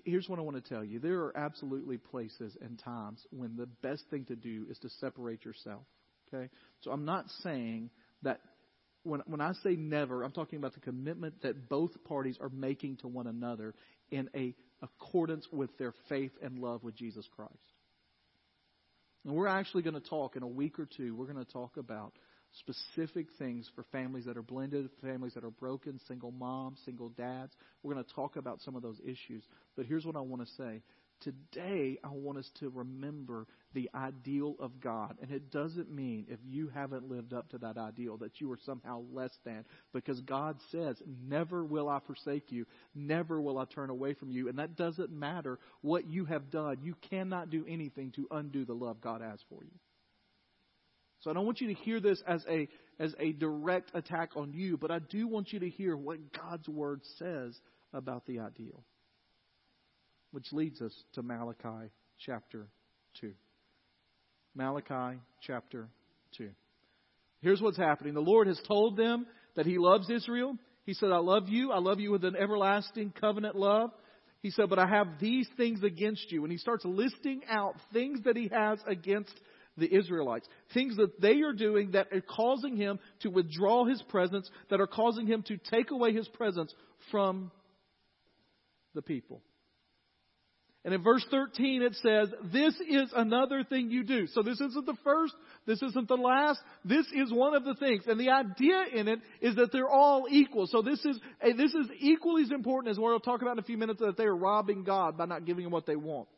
Here's 0.04 0.28
what 0.28 0.38
I 0.38 0.42
want 0.42 0.62
to 0.62 0.68
tell 0.74 0.84
you. 0.84 1.00
There 1.00 1.18
are 1.22 1.36
absolutely 1.36 1.98
places 1.98 2.56
and 2.60 2.78
times 2.78 3.20
when 3.30 3.56
the 3.56 3.66
best 3.66 4.04
thing 4.08 4.24
to 4.26 4.36
do 4.36 4.66
is 4.70 4.78
to 4.78 4.88
separate 5.00 5.44
yourself. 5.44 5.82
Okay? 6.32 6.48
So 6.82 6.92
I'm 6.92 7.04
not 7.04 7.24
saying 7.42 7.90
that 8.22 8.40
when 9.02 9.20
when 9.26 9.40
I 9.40 9.52
say 9.62 9.76
never, 9.76 10.22
I'm 10.22 10.32
talking 10.32 10.58
about 10.58 10.74
the 10.74 10.80
commitment 10.80 11.42
that 11.42 11.68
both 11.68 11.92
parties 12.04 12.36
are 12.40 12.50
making 12.50 12.96
to 12.98 13.08
one 13.08 13.26
another 13.26 13.74
in 14.10 14.28
a 14.34 14.54
accordance 14.82 15.46
with 15.52 15.76
their 15.78 15.92
faith 16.08 16.32
and 16.42 16.58
love 16.58 16.82
with 16.82 16.96
Jesus 16.96 17.26
Christ. 17.34 17.54
And 19.24 19.34
we're 19.34 19.48
actually 19.48 19.82
going 19.82 20.00
to 20.00 20.08
talk 20.08 20.36
in 20.36 20.42
a 20.42 20.48
week 20.48 20.78
or 20.78 20.86
two, 20.86 21.14
we're 21.14 21.26
going 21.26 21.44
to 21.44 21.52
talk 21.52 21.76
about 21.76 22.14
specific 22.58 23.26
things 23.38 23.70
for 23.74 23.84
families 23.92 24.24
that 24.24 24.36
are 24.36 24.42
blended, 24.42 24.88
families 25.02 25.34
that 25.34 25.44
are 25.44 25.50
broken, 25.50 26.00
single 26.08 26.32
moms, 26.32 26.78
single 26.84 27.10
dads. 27.10 27.52
We're 27.82 27.94
going 27.94 28.04
to 28.04 28.14
talk 28.14 28.36
about 28.36 28.60
some 28.62 28.74
of 28.74 28.82
those 28.82 29.00
issues. 29.04 29.44
But 29.76 29.86
here's 29.86 30.04
what 30.04 30.16
I 30.16 30.20
want 30.20 30.46
to 30.46 30.52
say 30.54 30.82
Today, 31.20 31.98
I 32.02 32.08
want 32.08 32.38
us 32.38 32.50
to 32.60 32.70
remember 32.70 33.46
the 33.74 33.90
ideal 33.94 34.56
of 34.58 34.80
God. 34.80 35.16
And 35.20 35.30
it 35.30 35.50
doesn't 35.50 35.90
mean 35.90 36.26
if 36.28 36.38
you 36.46 36.68
haven't 36.68 37.10
lived 37.10 37.32
up 37.32 37.50
to 37.50 37.58
that 37.58 37.76
ideal 37.76 38.16
that 38.18 38.40
you 38.40 38.50
are 38.52 38.58
somehow 38.64 39.02
less 39.12 39.32
than, 39.44 39.64
because 39.92 40.20
God 40.22 40.56
says, 40.72 40.96
Never 41.26 41.64
will 41.64 41.88
I 41.88 42.00
forsake 42.06 42.50
you, 42.50 42.66
never 42.94 43.40
will 43.40 43.58
I 43.58 43.66
turn 43.66 43.90
away 43.90 44.14
from 44.14 44.30
you. 44.30 44.48
And 44.48 44.58
that 44.58 44.76
doesn't 44.76 45.12
matter 45.12 45.58
what 45.82 46.08
you 46.08 46.24
have 46.24 46.50
done. 46.50 46.78
You 46.82 46.94
cannot 47.10 47.50
do 47.50 47.64
anything 47.68 48.12
to 48.12 48.26
undo 48.30 48.64
the 48.64 48.74
love 48.74 49.00
God 49.00 49.20
has 49.20 49.40
for 49.48 49.62
you. 49.62 49.78
So 51.20 51.30
I 51.30 51.34
don't 51.34 51.44
want 51.44 51.60
you 51.60 51.68
to 51.68 51.74
hear 51.74 52.00
this 52.00 52.22
as 52.26 52.44
a 52.48 52.66
as 52.98 53.14
a 53.18 53.32
direct 53.32 53.90
attack 53.94 54.30
on 54.36 54.52
you, 54.52 54.76
but 54.76 54.90
I 54.90 54.98
do 54.98 55.26
want 55.26 55.52
you 55.52 55.60
to 55.60 55.68
hear 55.68 55.96
what 55.96 56.18
God's 56.32 56.68
word 56.68 57.00
says 57.18 57.58
about 57.92 58.26
the 58.26 58.40
ideal 58.40 58.84
which 60.32 60.52
leads 60.52 60.80
us 60.80 60.92
to 61.14 61.22
Malachi 61.22 61.90
chapter 62.18 62.68
2. 63.20 63.32
Malachi 64.54 65.20
chapter 65.42 65.88
2. 66.36 66.50
Here's 67.40 67.60
what's 67.60 67.76
happening. 67.76 68.14
The 68.14 68.20
Lord 68.20 68.46
has 68.46 68.60
told 68.66 68.96
them 68.96 69.26
that 69.56 69.66
He 69.66 69.78
loves 69.78 70.10
Israel. 70.10 70.56
He 70.84 70.94
said, 70.94 71.10
I 71.10 71.18
love 71.18 71.48
you. 71.48 71.72
I 71.72 71.78
love 71.78 72.00
you 72.00 72.10
with 72.10 72.24
an 72.24 72.36
everlasting 72.36 73.12
covenant 73.18 73.56
love. 73.56 73.90
He 74.42 74.50
said, 74.50 74.70
but 74.70 74.78
I 74.78 74.86
have 74.86 75.18
these 75.20 75.48
things 75.56 75.82
against 75.82 76.30
you. 76.32 76.42
And 76.44 76.52
He 76.52 76.58
starts 76.58 76.84
listing 76.84 77.42
out 77.48 77.74
things 77.92 78.20
that 78.24 78.36
He 78.36 78.48
has 78.52 78.78
against 78.86 79.32
the 79.76 79.92
Israelites. 79.92 80.48
Things 80.74 80.96
that 80.96 81.20
they 81.20 81.40
are 81.42 81.52
doing 81.52 81.92
that 81.92 82.08
are 82.12 82.20
causing 82.20 82.76
Him 82.76 82.98
to 83.20 83.28
withdraw 83.28 83.84
His 83.84 84.02
presence, 84.08 84.50
that 84.70 84.80
are 84.80 84.86
causing 84.86 85.26
Him 85.26 85.42
to 85.44 85.56
take 85.56 85.90
away 85.90 86.12
His 86.12 86.28
presence 86.28 86.74
from 87.10 87.50
the 88.94 89.02
people. 89.02 89.42
And 90.84 90.94
in 90.94 91.02
verse 91.02 91.24
13 91.30 91.82
it 91.82 91.94
says, 91.96 92.30
this 92.52 92.74
is 92.80 93.12
another 93.14 93.64
thing 93.64 93.90
you 93.90 94.02
do. 94.02 94.26
So 94.28 94.42
this 94.42 94.60
isn't 94.60 94.86
the 94.86 94.96
first, 95.04 95.34
this 95.66 95.82
isn't 95.82 96.08
the 96.08 96.14
last, 96.14 96.60
this 96.84 97.06
is 97.14 97.30
one 97.32 97.54
of 97.54 97.64
the 97.64 97.74
things. 97.74 98.04
And 98.06 98.18
the 98.18 98.30
idea 98.30 98.84
in 98.94 99.06
it 99.08 99.18
is 99.42 99.56
that 99.56 99.72
they're 99.72 99.88
all 99.88 100.26
equal. 100.30 100.66
So 100.66 100.80
this 100.80 101.04
is, 101.04 101.18
eh, 101.42 101.52
this 101.56 101.74
is 101.74 101.86
equally 101.98 102.44
as 102.44 102.50
important 102.50 102.92
as 102.92 102.98
what 102.98 103.08
we'll 103.08 103.20
talk 103.20 103.42
about 103.42 103.52
in 103.52 103.58
a 103.58 103.64
few 103.64 103.76
minutes 103.76 104.00
that 104.00 104.16
they 104.16 104.24
are 104.24 104.36
robbing 104.36 104.84
God 104.84 105.18
by 105.18 105.26
not 105.26 105.44
giving 105.44 105.66
him 105.66 105.70
what 105.70 105.84
they 105.84 105.96
want 105.96 106.28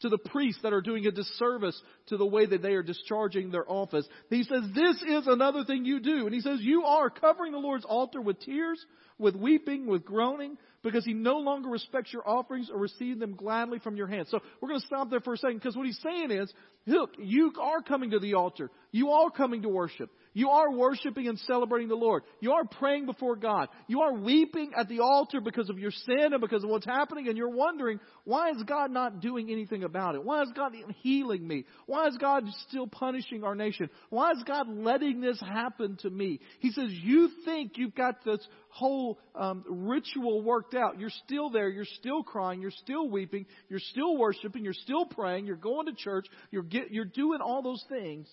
to 0.00 0.08
the 0.08 0.18
priests 0.18 0.60
that 0.62 0.72
are 0.72 0.80
doing 0.80 1.06
a 1.06 1.10
disservice 1.10 1.80
to 2.06 2.16
the 2.16 2.26
way 2.26 2.46
that 2.46 2.62
they 2.62 2.72
are 2.72 2.82
discharging 2.82 3.50
their 3.50 3.70
office. 3.70 4.06
He 4.28 4.42
says, 4.42 4.62
this 4.74 5.02
is 5.02 5.26
another 5.26 5.64
thing 5.64 5.84
you 5.84 6.00
do. 6.00 6.26
And 6.26 6.34
he 6.34 6.40
says, 6.40 6.58
you 6.60 6.84
are 6.84 7.10
covering 7.10 7.52
the 7.52 7.58
Lord's 7.58 7.84
altar 7.84 8.20
with 8.20 8.40
tears, 8.40 8.84
with 9.18 9.34
weeping, 9.34 9.86
with 9.86 10.04
groaning, 10.04 10.58
because 10.82 11.04
he 11.04 11.14
no 11.14 11.38
longer 11.38 11.68
respects 11.68 12.12
your 12.12 12.28
offerings 12.28 12.70
or 12.70 12.78
receives 12.78 13.18
them 13.18 13.34
gladly 13.34 13.78
from 13.78 13.96
your 13.96 14.06
hands. 14.06 14.28
So 14.30 14.40
we're 14.60 14.68
going 14.68 14.80
to 14.80 14.86
stop 14.86 15.10
there 15.10 15.20
for 15.20 15.34
a 15.34 15.38
second 15.38 15.58
because 15.58 15.76
what 15.76 15.86
he's 15.86 16.00
saying 16.02 16.30
is, 16.30 16.52
look, 16.86 17.10
you 17.18 17.52
are 17.60 17.80
coming 17.80 18.10
to 18.10 18.18
the 18.18 18.34
altar. 18.34 18.70
You 18.92 19.10
are 19.10 19.30
coming 19.30 19.62
to 19.62 19.68
worship. 19.68 20.10
You 20.36 20.50
are 20.50 20.70
worshiping 20.70 21.28
and 21.28 21.38
celebrating 21.38 21.88
the 21.88 21.94
Lord. 21.94 22.22
You 22.40 22.52
are 22.52 22.66
praying 22.66 23.06
before 23.06 23.36
God. 23.36 23.68
You 23.86 24.02
are 24.02 24.12
weeping 24.12 24.72
at 24.78 24.86
the 24.86 25.00
altar 25.00 25.40
because 25.40 25.70
of 25.70 25.78
your 25.78 25.90
sin 25.90 26.34
and 26.34 26.42
because 26.42 26.62
of 26.62 26.68
what's 26.68 26.84
happening, 26.84 27.28
and 27.28 27.38
you're 27.38 27.48
wondering, 27.48 28.00
why 28.24 28.50
is 28.50 28.62
God 28.66 28.90
not 28.90 29.20
doing 29.20 29.50
anything 29.50 29.82
about 29.82 30.14
it? 30.14 30.22
Why 30.22 30.42
is 30.42 30.50
God 30.54 30.74
healing 31.00 31.48
me? 31.48 31.64
Why 31.86 32.08
is 32.08 32.18
God 32.18 32.44
still 32.68 32.86
punishing 32.86 33.44
our 33.44 33.54
nation? 33.54 33.88
Why 34.10 34.32
is 34.32 34.42
God 34.46 34.68
letting 34.68 35.22
this 35.22 35.40
happen 35.40 35.96
to 36.02 36.10
me? 36.10 36.40
He 36.60 36.70
says, 36.70 36.90
You 36.90 37.30
think 37.46 37.78
you've 37.78 37.94
got 37.94 38.22
this 38.22 38.46
whole 38.68 39.18
um, 39.34 39.64
ritual 39.66 40.42
worked 40.42 40.74
out. 40.74 41.00
You're 41.00 41.08
still 41.24 41.48
there. 41.48 41.70
You're 41.70 41.86
still 41.86 42.22
crying. 42.22 42.60
You're 42.60 42.72
still 42.72 43.08
weeping. 43.08 43.46
You're 43.70 43.80
still 43.80 44.18
worshiping. 44.18 44.64
You're 44.64 44.74
still 44.74 45.06
praying. 45.06 45.46
You're 45.46 45.56
going 45.56 45.86
to 45.86 45.94
church. 45.94 46.26
You're, 46.50 46.62
get, 46.62 46.90
you're 46.90 47.06
doing 47.06 47.40
all 47.40 47.62
those 47.62 47.82
things. 47.88 48.28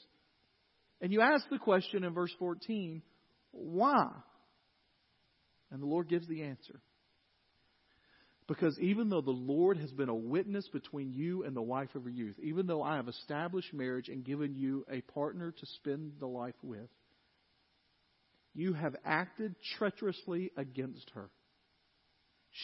And 1.04 1.12
you 1.12 1.20
ask 1.20 1.44
the 1.50 1.60
question 1.60 2.06
in 2.06 2.14
verse 2.14 2.34
14, 2.40 3.02
why? 3.52 4.08
And 5.70 5.82
the 5.82 5.86
Lord 5.86 6.08
gives 6.08 6.26
the 6.30 6.44
answer. 6.44 6.80
Because 8.48 8.80
even 8.80 9.10
though 9.10 9.22
the 9.22 9.32
Lord 9.32 9.76
has 9.78 9.92
been 9.92 10.08
a 10.08 10.16
witness 10.16 10.66
between 10.72 11.12
you 11.12 11.44
and 11.44 11.54
the 11.54 11.62
wife 11.62 11.94
of 11.96 12.04
your 12.04 12.14
youth, 12.14 12.38
even 12.42 12.68
though 12.68 12.82
I 12.82 12.96
have 12.96 13.10
established 13.10 13.74
marriage 13.74 14.08
and 14.08 14.24
given 14.24 14.56
you 14.56 14.86
a 14.90 15.02
partner 15.02 15.52
to 15.52 15.66
spend 15.76 16.14
the 16.22 16.28
life 16.28 16.56
with, 16.64 16.90
you 18.54 18.72
have 18.72 18.96
acted 19.04 19.56
treacherously 19.78 20.52
against 20.56 21.12
her. 21.16 21.30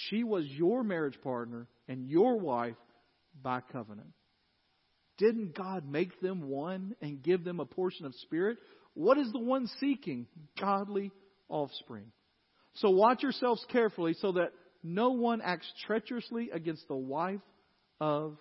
She 0.08 0.24
was 0.24 0.46
your 0.46 0.86
marriage 0.86 1.20
partner 1.22 1.68
and 1.90 2.08
your 2.08 2.40
wife 2.40 2.78
by 3.44 3.60
covenant. 3.60 4.14
Didn't 5.20 5.56
God 5.56 5.88
make 5.88 6.20
them 6.22 6.50
one 6.50 6.96
and 7.02 7.22
give 7.22 7.44
them 7.44 7.60
a 7.60 7.66
portion 7.66 8.06
of 8.08 8.16
spirit? 8.16 8.58
What 8.96 9.20
is 9.20 9.32
the 9.32 9.40
one 9.40 9.68
seeking? 9.80 10.26
Godly 10.60 11.12
offspring. 11.48 12.06
So 12.76 12.90
watch 12.90 13.22
yourselves 13.22 13.64
carefully 13.72 14.16
so 14.20 14.32
that 14.34 14.52
no 14.82 15.12
one 15.12 15.42
acts 15.42 15.72
treacherously 15.86 16.50
against 16.52 16.88
the 16.88 16.96
wife 16.96 17.42
of 18.00 18.38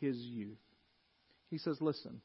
his 0.00 0.16
youth. 0.16 0.58
He 1.50 1.58
says, 1.58 1.76
listen, 1.80 2.20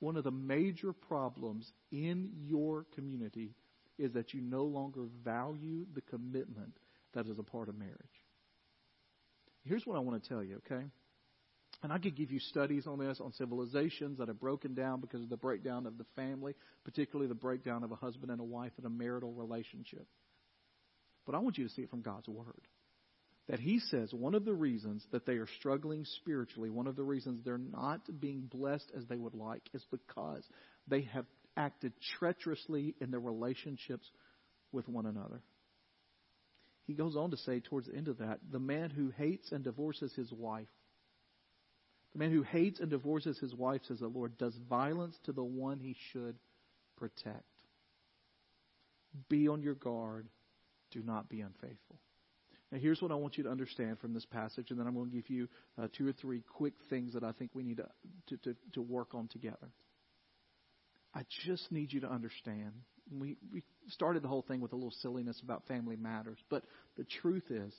one 0.00 0.16
of 0.16 0.24
the 0.24 0.32
major 0.32 0.92
problems 0.92 1.70
in 1.92 2.30
your 2.44 2.86
community 2.94 3.54
is 3.98 4.12
that 4.14 4.34
you 4.34 4.40
no 4.40 4.64
longer 4.64 5.02
value 5.24 5.86
the 5.94 6.00
commitment 6.00 6.76
that 7.14 7.26
is 7.26 7.38
a 7.38 7.44
part 7.44 7.68
of 7.68 7.78
marriage. 7.78 7.96
Here's 9.64 9.86
what 9.86 9.96
I 9.96 10.00
want 10.00 10.20
to 10.20 10.28
tell 10.28 10.42
you, 10.42 10.60
okay? 10.66 10.84
And 11.82 11.92
I 11.92 11.98
could 11.98 12.16
give 12.16 12.30
you 12.30 12.38
studies 12.38 12.86
on 12.86 13.00
this, 13.00 13.20
on 13.20 13.32
civilizations 13.32 14.18
that 14.18 14.28
have 14.28 14.38
broken 14.38 14.74
down 14.74 15.00
because 15.00 15.20
of 15.20 15.28
the 15.28 15.36
breakdown 15.36 15.86
of 15.86 15.98
the 15.98 16.06
family, 16.14 16.54
particularly 16.84 17.28
the 17.28 17.34
breakdown 17.34 17.82
of 17.82 17.90
a 17.90 17.96
husband 17.96 18.30
and 18.30 18.40
a 18.40 18.44
wife 18.44 18.72
in 18.78 18.86
a 18.86 18.90
marital 18.90 19.32
relationship. 19.32 20.06
But 21.26 21.34
I 21.34 21.38
want 21.38 21.58
you 21.58 21.66
to 21.66 21.74
see 21.74 21.82
it 21.82 21.90
from 21.90 22.02
God's 22.02 22.28
Word. 22.28 22.68
That 23.48 23.58
He 23.58 23.80
says 23.80 24.12
one 24.12 24.36
of 24.36 24.44
the 24.44 24.54
reasons 24.54 25.04
that 25.10 25.26
they 25.26 25.34
are 25.34 25.48
struggling 25.58 26.04
spiritually, 26.20 26.70
one 26.70 26.86
of 26.86 26.94
the 26.94 27.02
reasons 27.02 27.40
they're 27.44 27.58
not 27.58 28.00
being 28.20 28.42
blessed 28.42 28.92
as 28.96 29.04
they 29.06 29.16
would 29.16 29.34
like, 29.34 29.62
is 29.74 29.84
because 29.90 30.44
they 30.86 31.02
have 31.12 31.26
acted 31.56 31.92
treacherously 32.18 32.94
in 33.00 33.10
their 33.10 33.20
relationships 33.20 34.08
with 34.70 34.88
one 34.88 35.06
another. 35.06 35.42
He 36.86 36.94
goes 36.94 37.16
on 37.16 37.32
to 37.32 37.36
say 37.38 37.60
towards 37.60 37.88
the 37.88 37.96
end 37.96 38.08
of 38.08 38.18
that, 38.18 38.38
the 38.50 38.60
man 38.60 38.90
who 38.90 39.10
hates 39.10 39.50
and 39.50 39.64
divorces 39.64 40.12
his 40.14 40.32
wife 40.32 40.68
the 42.12 42.18
man 42.18 42.30
who 42.30 42.42
hates 42.42 42.80
and 42.80 42.90
divorces 42.90 43.38
his 43.38 43.54
wife, 43.54 43.80
says 43.88 44.00
the 44.00 44.06
Lord, 44.06 44.36
does 44.38 44.54
violence 44.68 45.18
to 45.24 45.32
the 45.32 45.42
one 45.44 45.80
he 45.80 45.96
should 46.12 46.36
protect. 46.96 47.42
Be 49.28 49.48
on 49.48 49.62
your 49.62 49.74
guard. 49.74 50.28
Do 50.90 51.02
not 51.02 51.28
be 51.28 51.40
unfaithful. 51.40 51.98
Now, 52.70 52.78
here's 52.78 53.02
what 53.02 53.12
I 53.12 53.16
want 53.16 53.36
you 53.36 53.44
to 53.44 53.50
understand 53.50 53.98
from 53.98 54.14
this 54.14 54.24
passage, 54.24 54.70
and 54.70 54.80
then 54.80 54.86
I'm 54.86 54.94
going 54.94 55.10
to 55.10 55.16
give 55.16 55.28
you 55.28 55.48
uh, 55.80 55.88
two 55.96 56.08
or 56.08 56.12
three 56.12 56.42
quick 56.56 56.72
things 56.88 57.12
that 57.12 57.22
I 57.22 57.32
think 57.32 57.50
we 57.54 57.62
need 57.62 57.76
to, 57.78 57.88
to, 58.28 58.36
to, 58.38 58.56
to 58.74 58.82
work 58.82 59.14
on 59.14 59.28
together. 59.28 59.68
I 61.14 61.24
just 61.44 61.70
need 61.70 61.92
you 61.92 62.00
to 62.00 62.10
understand. 62.10 62.72
We, 63.10 63.36
we 63.52 63.62
started 63.88 64.22
the 64.22 64.28
whole 64.28 64.40
thing 64.40 64.62
with 64.62 64.72
a 64.72 64.76
little 64.76 64.94
silliness 65.02 65.38
about 65.44 65.66
family 65.68 65.96
matters, 65.96 66.38
but 66.48 66.64
the 66.96 67.04
truth 67.20 67.44
is, 67.50 67.74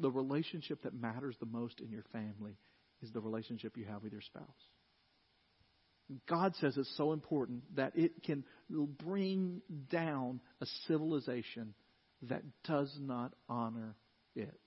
the 0.00 0.10
relationship 0.10 0.82
that 0.82 0.94
matters 0.94 1.36
the 1.40 1.46
most 1.46 1.80
in 1.80 1.90
your 1.90 2.04
family 2.12 2.56
is 3.02 3.12
the 3.12 3.20
relationship 3.20 3.76
you 3.76 3.84
have 3.84 4.02
with 4.02 4.12
your 4.12 4.22
spouse. 4.22 4.44
God 6.28 6.54
says 6.56 6.76
it's 6.76 6.96
so 6.96 7.12
important 7.12 7.62
that 7.76 7.92
it 7.94 8.22
can 8.22 8.44
bring 8.68 9.62
down 9.90 10.40
a 10.60 10.66
civilization 10.86 11.74
that 12.22 12.42
does 12.64 12.94
not 13.00 13.32
honor 13.48 13.96
it. 14.36 14.60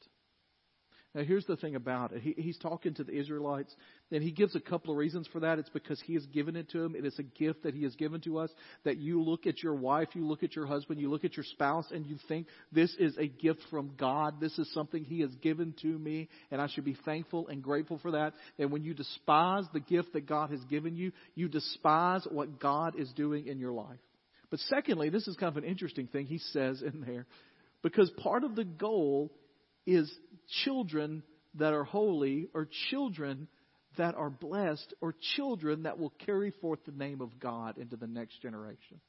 Now, 1.15 1.24
here's 1.24 1.46
the 1.46 1.56
thing 1.56 1.76
about 1.76 2.12
it. 2.12 2.22
He, 2.22 2.36
he's 2.38 2.58
talking 2.60 2.93
to 2.96 3.04
the 3.04 3.13
Israelites, 3.13 3.74
and 4.12 4.22
he 4.22 4.32
gives 4.32 4.56
a 4.56 4.60
couple 4.60 4.91
of 4.91 4.98
reasons 4.98 5.28
for 5.32 5.39
that. 5.39 5.58
It's 5.58 5.70
because 5.70 6.00
he 6.06 6.13
has 6.13 6.26
given 6.28 6.56
it 6.56 6.70
to 6.72 6.80
them. 6.80 6.96
It 6.96 7.06
is 7.06 7.17
a 7.17 7.24
gift 7.24 7.63
that 7.63 7.74
he 7.74 7.84
has 7.84 7.96
given 7.96 8.22
to 8.22 8.38
us. 8.38 8.52
That 8.84 8.98
you 8.98 9.24
look 9.24 9.48
at 9.48 9.63
your 9.63 9.74
wife, 9.74 10.10
you 10.13 10.28
look 10.28 10.43
at 10.43 10.56
your 10.56 10.67
husband, 10.67 11.00
you 11.00 11.10
look 11.10 11.26
at 11.26 11.36
your 11.36 11.46
spouse, 11.46 11.86
and 11.91 12.06
you 12.06 12.17
think, 12.28 12.46
this 12.72 12.93
is 13.00 13.17
a 13.17 13.28
gift 13.28 13.62
from 13.72 13.93
God. 13.98 14.39
This 14.39 14.60
is 14.60 14.72
something 14.74 15.04
he 15.04 15.22
has 15.22 15.34
given 15.41 15.74
to 15.82 15.88
me, 15.88 16.30
and 16.52 16.62
I 16.62 16.67
should 16.67 16.86
be 16.86 16.98
thankful 17.04 17.48
and 17.48 17.63
grateful 17.63 17.98
for 18.00 18.12
that. 18.12 18.34
And 18.60 18.72
when 18.72 18.84
you 18.84 18.93
despise 18.93 19.63
the 19.74 19.80
gift 19.80 20.13
that 20.13 20.28
God 20.28 20.52
has 20.52 20.63
given 20.65 20.96
you, 20.96 21.13
you 21.34 21.48
despise 21.48 22.28
what 22.30 22.60
God 22.60 23.00
is 23.00 23.12
doing 23.13 23.48
in 23.48 23.60
your 23.60 23.72
life. 23.72 23.98
But 24.52 24.60
secondly, 24.60 25.10
this 25.10 25.28
is 25.28 25.36
kind 25.38 25.56
of 25.56 25.63
an 25.63 25.70
interesting 25.70 26.08
thing 26.08 26.28
he 26.28 26.38
says 26.38 26.84
in 26.84 27.02
there, 27.08 27.26
because 27.82 28.12
part 28.22 28.43
of 28.43 28.56
the 28.56 28.65
goal 28.65 29.32
is 29.89 30.13
children 30.64 31.24
that 31.56 31.74
are 31.74 31.84
holy 31.84 32.50
or 32.54 32.68
children 32.90 33.48
that 33.98 34.16
are 34.16 34.30
blessed 34.30 34.94
or 35.02 35.16
children 35.36 35.84
that 35.84 35.98
will 35.98 36.14
carry 36.26 36.52
forth 36.62 36.80
the 36.86 36.92
name 36.92 37.22
of 37.22 37.40
God 37.40 37.78
into 37.78 37.96
the 37.96 38.08
next 38.08 38.42
generation. 38.42 39.00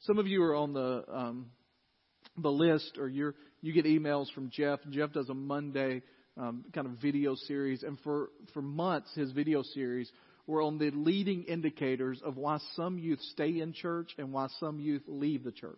Some 0.00 0.18
of 0.18 0.26
you 0.26 0.42
are 0.42 0.54
on 0.54 0.72
the 0.72 1.04
um, 1.08 1.46
the 2.36 2.50
list, 2.50 2.98
or 2.98 3.08
you 3.08 3.34
you 3.60 3.72
get 3.72 3.84
emails 3.84 4.32
from 4.32 4.50
Jeff. 4.50 4.80
Jeff 4.90 5.12
does 5.12 5.28
a 5.28 5.34
Monday 5.34 6.02
um, 6.36 6.64
kind 6.72 6.86
of 6.86 6.94
video 6.94 7.34
series, 7.34 7.82
and 7.82 7.98
for 8.00 8.30
for 8.54 8.62
months 8.62 9.12
his 9.14 9.32
video 9.32 9.62
series 9.62 10.10
were 10.46 10.62
on 10.62 10.78
the 10.78 10.90
leading 10.90 11.44
indicators 11.44 12.20
of 12.24 12.36
why 12.36 12.58
some 12.74 12.98
youth 12.98 13.20
stay 13.32 13.60
in 13.60 13.72
church 13.72 14.10
and 14.18 14.32
why 14.32 14.46
some 14.60 14.80
youth 14.80 15.02
leave 15.06 15.44
the 15.44 15.52
church. 15.52 15.76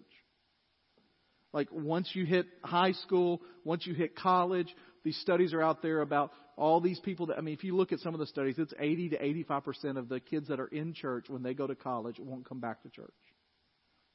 Like 1.52 1.68
once 1.72 2.10
you 2.14 2.24
hit 2.24 2.46
high 2.62 2.92
school, 2.92 3.42
once 3.64 3.86
you 3.86 3.94
hit 3.94 4.16
college, 4.16 4.68
these 5.04 5.18
studies 5.20 5.52
are 5.52 5.62
out 5.62 5.82
there 5.82 6.00
about 6.00 6.32
all 6.56 6.80
these 6.80 7.00
people 7.00 7.26
that, 7.26 7.38
I 7.38 7.40
mean, 7.40 7.54
if 7.54 7.64
you 7.64 7.76
look 7.76 7.92
at 7.92 8.00
some 8.00 8.14
of 8.14 8.20
the 8.20 8.26
studies, 8.26 8.56
it's 8.58 8.74
80 8.78 9.10
to 9.10 9.18
85% 9.18 9.96
of 9.96 10.08
the 10.08 10.20
kids 10.20 10.48
that 10.48 10.60
are 10.60 10.66
in 10.66 10.92
church 10.92 11.26
when 11.28 11.42
they 11.42 11.54
go 11.54 11.66
to 11.66 11.74
college 11.74 12.16
won't 12.18 12.46
come 12.48 12.60
back 12.60 12.82
to 12.82 12.90
church. 12.90 13.14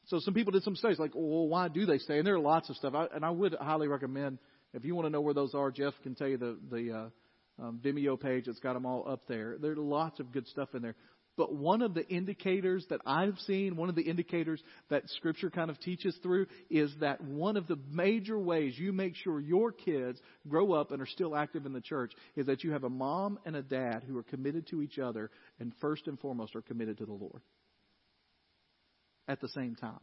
So 0.07 0.19
some 0.19 0.35
people 0.35 0.51
did 0.51 0.63
some 0.63 0.75
studies 0.75 0.99
like, 0.99 1.15
well, 1.15 1.47
why 1.47 1.67
do 1.67 1.85
they 1.85 1.97
stay? 1.97 2.19
And 2.19 2.27
there 2.27 2.35
are 2.35 2.39
lots 2.39 2.69
of 2.69 2.75
stuff. 2.75 2.93
I, 2.93 3.07
and 3.13 3.25
I 3.25 3.31
would 3.31 3.55
highly 3.59 3.87
recommend, 3.87 4.37
if 4.73 4.85
you 4.85 4.93
want 4.93 5.07
to 5.07 5.09
know 5.09 5.21
where 5.21 5.33
those 5.33 5.55
are, 5.55 5.71
Jeff 5.71 5.93
can 6.03 6.13
tell 6.13 6.27
you 6.27 6.37
the, 6.37 6.57
the, 6.69 6.91
uh, 6.91 7.09
um, 7.57 7.79
Vimeo 7.83 8.19
page. 8.19 8.47
It's 8.47 8.59
got 8.59 8.73
them 8.73 8.85
all 8.85 9.09
up 9.09 9.21
there. 9.27 9.57
There 9.59 9.71
are 9.71 9.77
lots 9.77 10.19
of 10.19 10.31
good 10.31 10.47
stuff 10.47 10.69
in 10.73 10.81
there. 10.81 10.95
But 11.37 11.53
one 11.53 11.81
of 11.81 11.93
the 11.93 12.07
indicators 12.07 12.85
that 12.89 13.01
I've 13.05 13.37
seen, 13.39 13.75
one 13.75 13.89
of 13.89 13.95
the 13.95 14.03
indicators 14.03 14.61
that 14.89 15.09
Scripture 15.09 15.49
kind 15.49 15.69
of 15.69 15.79
teaches 15.79 16.17
through, 16.23 16.47
is 16.69 16.93
that 17.01 17.21
one 17.21 17.57
of 17.57 17.67
the 17.67 17.77
major 17.91 18.39
ways 18.39 18.77
you 18.77 18.93
make 18.93 19.15
sure 19.15 19.39
your 19.39 19.71
kids 19.73 20.19
grow 20.47 20.71
up 20.71 20.91
and 20.91 21.01
are 21.01 21.07
still 21.07 21.35
active 21.35 21.65
in 21.65 21.73
the 21.73 21.81
church 21.81 22.13
is 22.37 22.45
that 22.45 22.63
you 22.63 22.71
have 22.71 22.85
a 22.85 22.89
mom 22.89 23.37
and 23.45 23.55
a 23.55 23.61
dad 23.61 24.03
who 24.07 24.17
are 24.17 24.23
committed 24.23 24.67
to 24.67 24.81
each 24.81 24.97
other 24.97 25.29
and 25.59 25.73
first 25.81 26.07
and 26.07 26.19
foremost 26.19 26.55
are 26.55 26.61
committed 26.61 26.99
to 26.99 27.05
the 27.05 27.13
Lord 27.13 27.41
at 29.27 29.41
the 29.41 29.49
same 29.49 29.75
time. 29.75 29.99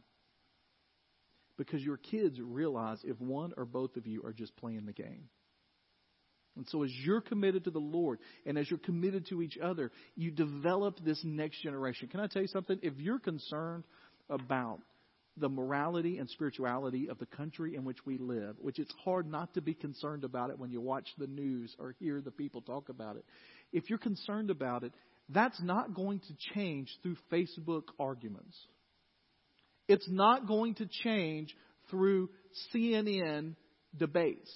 Because 1.57 1.81
your 1.81 1.97
kids 1.97 2.39
realize 2.39 2.99
if 3.03 3.19
one 3.19 3.53
or 3.57 3.65
both 3.65 3.95
of 3.95 4.05
you 4.05 4.23
are 4.23 4.33
just 4.33 4.55
playing 4.57 4.85
the 4.85 4.93
game. 4.93 5.29
And 6.55 6.67
so, 6.69 6.83
as 6.83 6.91
you're 7.03 7.21
committed 7.21 7.63
to 7.63 7.71
the 7.71 7.79
Lord 7.79 8.19
and 8.45 8.57
as 8.57 8.69
you're 8.69 8.79
committed 8.79 9.27
to 9.29 9.41
each 9.41 9.57
other, 9.57 9.91
you 10.15 10.31
develop 10.31 10.99
this 11.03 11.19
next 11.23 11.63
generation. 11.63 12.09
Can 12.09 12.19
I 12.19 12.27
tell 12.27 12.41
you 12.43 12.47
something? 12.47 12.79
If 12.81 12.93
you're 12.97 13.19
concerned 13.19 13.85
about 14.29 14.79
the 15.37 15.49
morality 15.49 16.19
and 16.19 16.29
spirituality 16.29 17.09
of 17.09 17.17
the 17.17 17.25
country 17.25 17.75
in 17.75 17.83
which 17.83 17.97
we 18.05 18.17
live, 18.17 18.55
which 18.59 18.77
it's 18.77 18.93
hard 19.03 19.29
not 19.29 19.53
to 19.55 19.61
be 19.61 19.73
concerned 19.73 20.23
about 20.23 20.51
it 20.51 20.59
when 20.59 20.71
you 20.71 20.79
watch 20.79 21.07
the 21.17 21.27
news 21.27 21.75
or 21.79 21.95
hear 21.99 22.21
the 22.21 22.31
people 22.31 22.61
talk 22.61 22.89
about 22.89 23.15
it. 23.15 23.25
If 23.71 23.89
you're 23.89 23.97
concerned 23.97 24.51
about 24.51 24.83
it, 24.83 24.93
that's 25.29 25.59
not 25.61 25.95
going 25.95 26.19
to 26.19 26.53
change 26.53 26.89
through 27.01 27.17
Facebook 27.31 27.83
arguments. 27.99 28.55
It's 29.87 30.07
not 30.09 30.47
going 30.47 30.75
to 30.75 30.87
change 31.03 31.55
through 31.89 32.29
CNN 32.73 33.55
debates. 33.97 34.51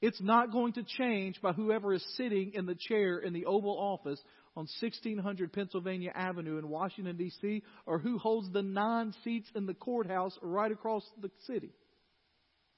It's 0.00 0.20
not 0.20 0.52
going 0.52 0.74
to 0.74 0.82
change 0.82 1.40
by 1.40 1.52
whoever 1.52 1.92
is 1.94 2.04
sitting 2.16 2.52
in 2.54 2.66
the 2.66 2.74
chair 2.74 3.18
in 3.18 3.32
the 3.32 3.46
Oval 3.46 3.76
Office 3.78 4.20
on 4.54 4.66
1600 4.80 5.52
Pennsylvania 5.52 6.12
Avenue 6.14 6.58
in 6.58 6.68
Washington, 6.68 7.16
D.C., 7.16 7.62
or 7.86 7.98
who 7.98 8.18
holds 8.18 8.50
the 8.52 8.62
nine 8.62 9.14
seats 9.24 9.48
in 9.54 9.66
the 9.66 9.74
courthouse 9.74 10.36
right 10.42 10.70
across 10.70 11.02
the 11.20 11.30
city. 11.46 11.72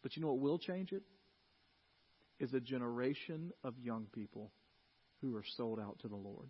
But 0.03 0.17
you 0.17 0.23
know 0.23 0.29
what 0.29 0.41
will 0.41 0.59
change 0.59 0.93
it? 0.93 1.03
Is 2.41 2.55
a 2.55 2.61
generation 2.61 3.53
of 3.65 3.75
young 3.83 4.07
people 4.13 4.53
who 5.21 5.37
are 5.37 5.45
sold 5.57 5.81
out 5.81 5.99
to 6.01 6.09
the 6.09 6.17
Lord. 6.17 6.49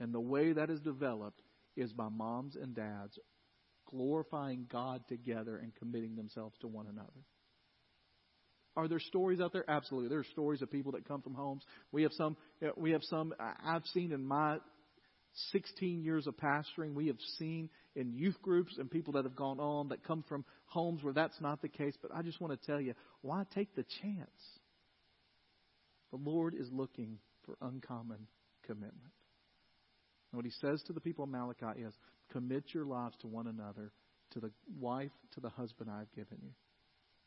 And 0.00 0.12
the 0.14 0.20
way 0.20 0.52
that 0.52 0.70
is 0.70 0.80
developed 0.80 1.40
is 1.76 1.92
by 1.92 2.08
moms 2.08 2.56
and 2.56 2.74
dads 2.74 3.18
glorifying 3.90 4.66
God 4.70 5.02
together 5.08 5.58
and 5.58 5.74
committing 5.74 6.16
themselves 6.16 6.56
to 6.60 6.68
one 6.68 6.86
another. 6.86 7.10
Are 8.76 8.88
there 8.88 9.00
stories 9.00 9.40
out 9.40 9.52
there? 9.52 9.64
Absolutely. 9.68 10.08
There 10.08 10.18
are 10.18 10.26
stories 10.32 10.62
of 10.62 10.70
people 10.70 10.92
that 10.92 11.06
come 11.06 11.22
from 11.22 11.34
homes. 11.34 11.62
We 11.92 12.02
have 12.02 12.12
some. 12.12 12.36
Uh, 12.62 12.70
we 12.76 12.90
have 12.90 13.02
some. 13.04 13.32
Uh, 13.38 13.52
I've 13.64 13.86
seen 13.92 14.12
in 14.12 14.24
my 14.24 14.58
16 15.52 16.02
years 16.02 16.26
of 16.26 16.36
pastoring. 16.36 16.94
We 16.94 17.08
have 17.08 17.18
seen 17.38 17.70
in 17.94 18.12
youth 18.12 18.36
groups 18.42 18.76
and 18.78 18.90
people 18.90 19.12
that 19.14 19.24
have 19.24 19.36
gone 19.36 19.60
on 19.60 19.88
that 19.88 20.04
come 20.04 20.24
from 20.28 20.44
homes 20.66 21.02
where 21.02 21.12
that's 21.12 21.40
not 21.40 21.62
the 21.62 21.68
case. 21.68 21.94
But 22.00 22.12
I 22.14 22.22
just 22.22 22.40
want 22.40 22.58
to 22.58 22.66
tell 22.66 22.80
you, 22.80 22.94
why 23.22 23.44
take 23.54 23.74
the 23.76 23.84
chance? 24.02 24.58
The 26.10 26.18
Lord 26.18 26.54
is 26.54 26.68
looking 26.72 27.18
for 27.44 27.56
uncommon 27.60 28.26
commitment. 28.64 29.12
And 30.32 30.38
what 30.38 30.44
He 30.44 30.52
says 30.60 30.82
to 30.86 30.92
the 30.92 31.00
people 31.00 31.24
of 31.24 31.30
Malachi 31.30 31.80
is, 31.80 31.94
commit 32.32 32.64
your 32.72 32.86
lives 32.86 33.16
to 33.20 33.28
one 33.28 33.46
another, 33.46 33.92
to 34.32 34.40
the 34.40 34.50
wife, 34.80 35.12
to 35.34 35.40
the 35.40 35.50
husband 35.50 35.90
I've 35.90 36.12
given 36.12 36.38
you. 36.42 36.50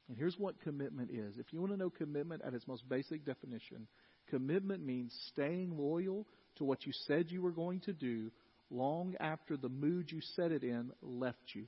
And 0.08 0.18
here's 0.18 0.38
what 0.38 0.62
commitment 0.62 1.12
is. 1.12 1.38
If 1.38 1.52
you 1.52 1.60
want 1.60 1.74
to 1.74 1.78
know 1.78 1.90
commitment 1.90 2.42
at 2.46 2.54
its 2.54 2.68
most 2.68 2.88
basic 2.88 3.26
definition, 3.26 3.88
commitment 4.30 4.86
means 4.86 5.14
staying 5.34 5.78
loyal 5.78 6.26
to 6.58 6.64
what 6.64 6.86
you 6.86 6.94
said 7.08 7.30
you 7.30 7.42
were 7.42 7.52
going 7.52 7.82
to 7.82 7.94
do 7.94 8.32
long 8.70 9.16
after 9.20 9.58
the 9.58 9.70
mood 9.70 10.12
you 10.12 10.20
set 10.36 10.52
it 10.52 10.64
in 10.64 10.92
left 11.02 11.54
you. 11.54 11.66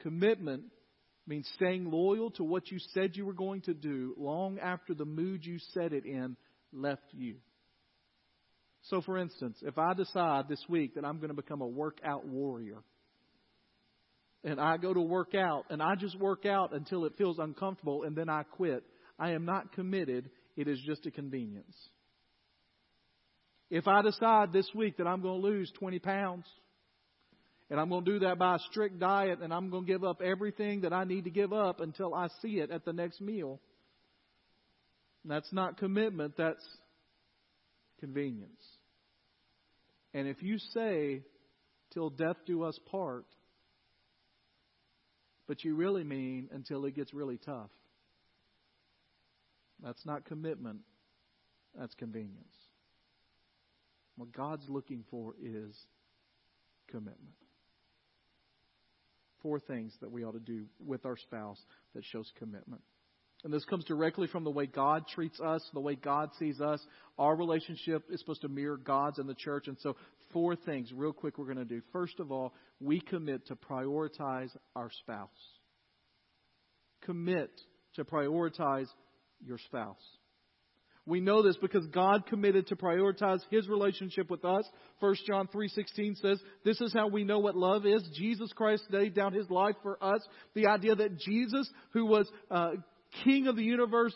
Commitment 0.00 0.64
means 1.26 1.48
staying 1.54 1.90
loyal 1.90 2.30
to 2.32 2.44
what 2.44 2.70
you 2.70 2.78
said 2.92 3.16
you 3.16 3.24
were 3.24 3.32
going 3.32 3.62
to 3.62 3.74
do 3.74 4.14
long 4.18 4.58
after 4.58 4.94
the 4.94 5.04
mood 5.04 5.44
you 5.44 5.58
set 5.72 5.92
it 5.92 6.04
in 6.04 6.36
left 6.72 7.06
you. 7.12 7.36
So, 8.90 9.00
for 9.00 9.16
instance, 9.16 9.56
if 9.62 9.78
I 9.78 9.94
decide 9.94 10.48
this 10.48 10.62
week 10.68 10.96
that 10.96 11.04
I'm 11.04 11.16
going 11.16 11.30
to 11.30 11.34
become 11.34 11.62
a 11.62 11.66
workout 11.66 12.26
warrior, 12.26 12.82
and 14.44 14.60
I 14.60 14.76
go 14.76 14.92
to 14.92 15.00
work 15.00 15.34
out 15.34 15.64
and 15.70 15.82
I 15.82 15.94
just 15.94 16.18
work 16.18 16.44
out 16.46 16.74
until 16.74 17.06
it 17.06 17.14
feels 17.16 17.38
uncomfortable 17.38 18.02
and 18.02 18.14
then 18.14 18.28
I 18.28 18.42
quit, 18.42 18.84
I 19.18 19.30
am 19.30 19.44
not 19.44 19.72
committed. 19.72 20.30
It 20.56 20.68
is 20.68 20.78
just 20.86 21.06
a 21.06 21.10
convenience. 21.10 21.74
If 23.70 23.88
I 23.88 24.02
decide 24.02 24.52
this 24.52 24.68
week 24.74 24.98
that 24.98 25.06
I'm 25.06 25.22
going 25.22 25.40
to 25.40 25.46
lose 25.48 25.72
20 25.78 25.98
pounds, 25.98 26.46
and 27.70 27.80
I'm 27.80 27.88
going 27.88 28.04
to 28.04 28.12
do 28.12 28.18
that 28.20 28.38
by 28.38 28.56
a 28.56 28.58
strict 28.70 29.00
diet, 29.00 29.40
and 29.40 29.52
I'm 29.52 29.70
going 29.70 29.86
to 29.86 29.92
give 29.92 30.04
up 30.04 30.20
everything 30.22 30.82
that 30.82 30.92
I 30.92 31.04
need 31.04 31.24
to 31.24 31.30
give 31.30 31.52
up 31.52 31.80
until 31.80 32.14
I 32.14 32.28
see 32.42 32.60
it 32.60 32.70
at 32.70 32.84
the 32.84 32.92
next 32.92 33.20
meal. 33.20 33.58
That's 35.24 35.50
not 35.52 35.78
commitment, 35.78 36.34
that's 36.36 36.64
convenience. 37.98 38.62
And 40.12 40.28
if 40.28 40.42
you 40.42 40.58
say, 40.74 41.22
till 41.94 42.10
death 42.10 42.36
do 42.46 42.64
us 42.64 42.78
part, 42.90 43.24
but 45.46 45.64
you 45.64 45.74
really 45.74 46.04
mean 46.04 46.48
until 46.52 46.84
it 46.84 46.94
gets 46.94 47.12
really 47.14 47.38
tough. 47.38 47.70
That's 49.82 50.04
not 50.06 50.24
commitment, 50.24 50.80
that's 51.78 51.94
convenience. 51.94 52.54
What 54.16 54.32
God's 54.32 54.68
looking 54.68 55.04
for 55.10 55.34
is 55.42 55.76
commitment. 56.88 57.18
Four 59.42 59.60
things 59.60 59.92
that 60.00 60.10
we 60.10 60.24
ought 60.24 60.32
to 60.32 60.38
do 60.38 60.64
with 60.84 61.04
our 61.04 61.16
spouse 61.16 61.60
that 61.94 62.04
shows 62.04 62.32
commitment. 62.38 62.80
And 63.44 63.52
this 63.52 63.64
comes 63.66 63.84
directly 63.84 64.26
from 64.26 64.42
the 64.42 64.50
way 64.50 64.66
God 64.66 65.06
treats 65.06 65.38
us, 65.38 65.62
the 65.74 65.80
way 65.80 65.96
God 65.96 66.30
sees 66.38 66.62
us. 66.62 66.80
Our 67.18 67.36
relationship 67.36 68.04
is 68.10 68.20
supposed 68.20 68.40
to 68.40 68.48
mirror 68.48 68.78
God's 68.78 69.18
and 69.18 69.28
the 69.28 69.34
church. 69.34 69.68
And 69.68 69.76
so, 69.80 69.96
four 70.32 70.56
things, 70.56 70.90
real 70.94 71.12
quick, 71.12 71.36
we're 71.36 71.44
going 71.44 71.58
to 71.58 71.64
do. 71.66 71.82
First 71.92 72.20
of 72.20 72.32
all, 72.32 72.54
we 72.80 73.00
commit 73.00 73.46
to 73.48 73.54
prioritize 73.54 74.48
our 74.74 74.90
spouse. 75.00 75.28
Commit 77.02 77.50
to 77.96 78.04
prioritize 78.04 78.86
your 79.44 79.58
spouse. 79.58 80.00
We 81.06 81.20
know 81.20 81.42
this 81.42 81.58
because 81.58 81.86
God 81.88 82.26
committed 82.26 82.68
to 82.68 82.76
prioritize 82.76 83.40
his 83.50 83.68
relationship 83.68 84.30
with 84.30 84.42
us. 84.46 84.64
1 85.00 85.14
John 85.26 85.48
3:16 85.48 86.16
says, 86.16 86.42
"This 86.64 86.80
is 86.80 86.94
how 86.94 87.08
we 87.08 87.24
know 87.24 87.40
what 87.40 87.56
love 87.56 87.84
is. 87.84 88.08
Jesus 88.14 88.50
Christ 88.54 88.90
laid 88.90 89.12
down 89.12 89.34
his 89.34 89.50
life 89.50 89.76
for 89.82 90.02
us." 90.02 90.26
The 90.54 90.66
idea 90.66 90.94
that 90.94 91.18
Jesus, 91.18 91.70
who 91.90 92.06
was 92.06 92.30
uh, 92.50 92.76
King 93.22 93.46
of 93.46 93.56
the 93.56 93.62
universe, 93.62 94.14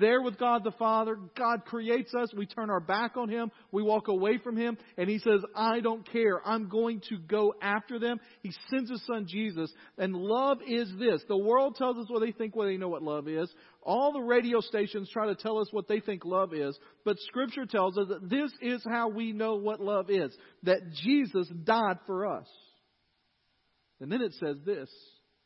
there 0.00 0.22
with 0.22 0.38
God 0.38 0.64
the 0.64 0.70
Father. 0.72 1.18
God 1.36 1.64
creates 1.64 2.14
us. 2.14 2.32
We 2.34 2.46
turn 2.46 2.70
our 2.70 2.80
back 2.80 3.16
on 3.16 3.28
Him. 3.28 3.50
We 3.72 3.82
walk 3.82 4.08
away 4.08 4.38
from 4.38 4.56
Him. 4.56 4.78
And 4.96 5.08
He 5.08 5.18
says, 5.18 5.40
I 5.54 5.80
don't 5.80 6.10
care. 6.10 6.40
I'm 6.46 6.68
going 6.68 7.02
to 7.08 7.18
go 7.18 7.54
after 7.60 7.98
them. 7.98 8.18
He 8.42 8.52
sends 8.70 8.90
His 8.90 9.04
Son 9.06 9.26
Jesus. 9.28 9.72
And 9.98 10.14
love 10.14 10.58
is 10.66 10.90
this. 10.98 11.22
The 11.28 11.36
world 11.36 11.76
tells 11.76 11.98
us 11.98 12.06
what 12.08 12.20
they 12.20 12.32
think, 12.32 12.56
what 12.56 12.66
they 12.66 12.76
know 12.76 12.88
what 12.88 13.02
love 13.02 13.28
is. 13.28 13.52
All 13.82 14.12
the 14.12 14.20
radio 14.20 14.60
stations 14.60 15.10
try 15.12 15.26
to 15.26 15.34
tell 15.34 15.58
us 15.58 15.68
what 15.70 15.88
they 15.88 16.00
think 16.00 16.24
love 16.24 16.54
is. 16.54 16.78
But 17.04 17.18
Scripture 17.20 17.66
tells 17.66 17.98
us 17.98 18.08
that 18.08 18.28
this 18.28 18.52
is 18.60 18.82
how 18.88 19.08
we 19.08 19.32
know 19.32 19.56
what 19.56 19.80
love 19.80 20.10
is. 20.10 20.34
That 20.62 20.92
Jesus 21.02 21.48
died 21.64 21.98
for 22.06 22.26
us. 22.26 22.46
And 24.00 24.10
then 24.10 24.22
it 24.22 24.34
says 24.40 24.56
this. 24.64 24.88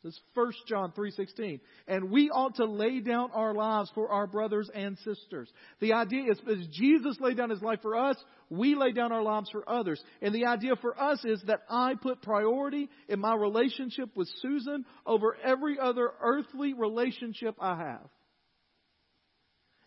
This 0.05 0.13
is 0.13 0.21
1 0.35 0.53
John 0.69 0.93
3:16. 0.93 1.61
And 1.89 2.11
we 2.11 2.29
ought 2.29 2.57
to 2.57 2.67
lay 2.67 3.01
down 3.01 3.31
our 3.33 3.55
lives 3.55 3.91
for 3.95 4.11
our 4.11 4.27
brothers 4.27 4.71
and 4.75 4.99
sisters. 4.99 5.51
The 5.81 5.95
idea 5.95 6.31
is 6.31 6.39
as 6.47 6.67
Jesus 6.69 7.19
laid 7.21 7.39
down 7.39 7.49
his 7.49 7.63
life 7.63 7.81
for 7.81 7.97
us, 7.97 8.23
we 8.51 8.75
lay 8.75 8.93
down 8.93 9.13
our 9.13 9.23
lives 9.23 9.49
for 9.49 9.69
others. 9.69 10.03
And 10.21 10.35
the 10.35 10.45
idea 10.45 10.77
for 10.77 11.01
us 11.01 11.25
is 11.25 11.43
that 11.47 11.63
I 11.71 11.95
put 11.95 12.21
priority 12.21 12.91
in 13.09 13.19
my 13.19 13.35
relationship 13.35 14.15
with 14.15 14.29
Susan 14.43 14.85
over 15.07 15.37
every 15.43 15.79
other 15.79 16.13
earthly 16.21 16.75
relationship 16.75 17.57
I 17.59 17.77
have. 17.77 18.11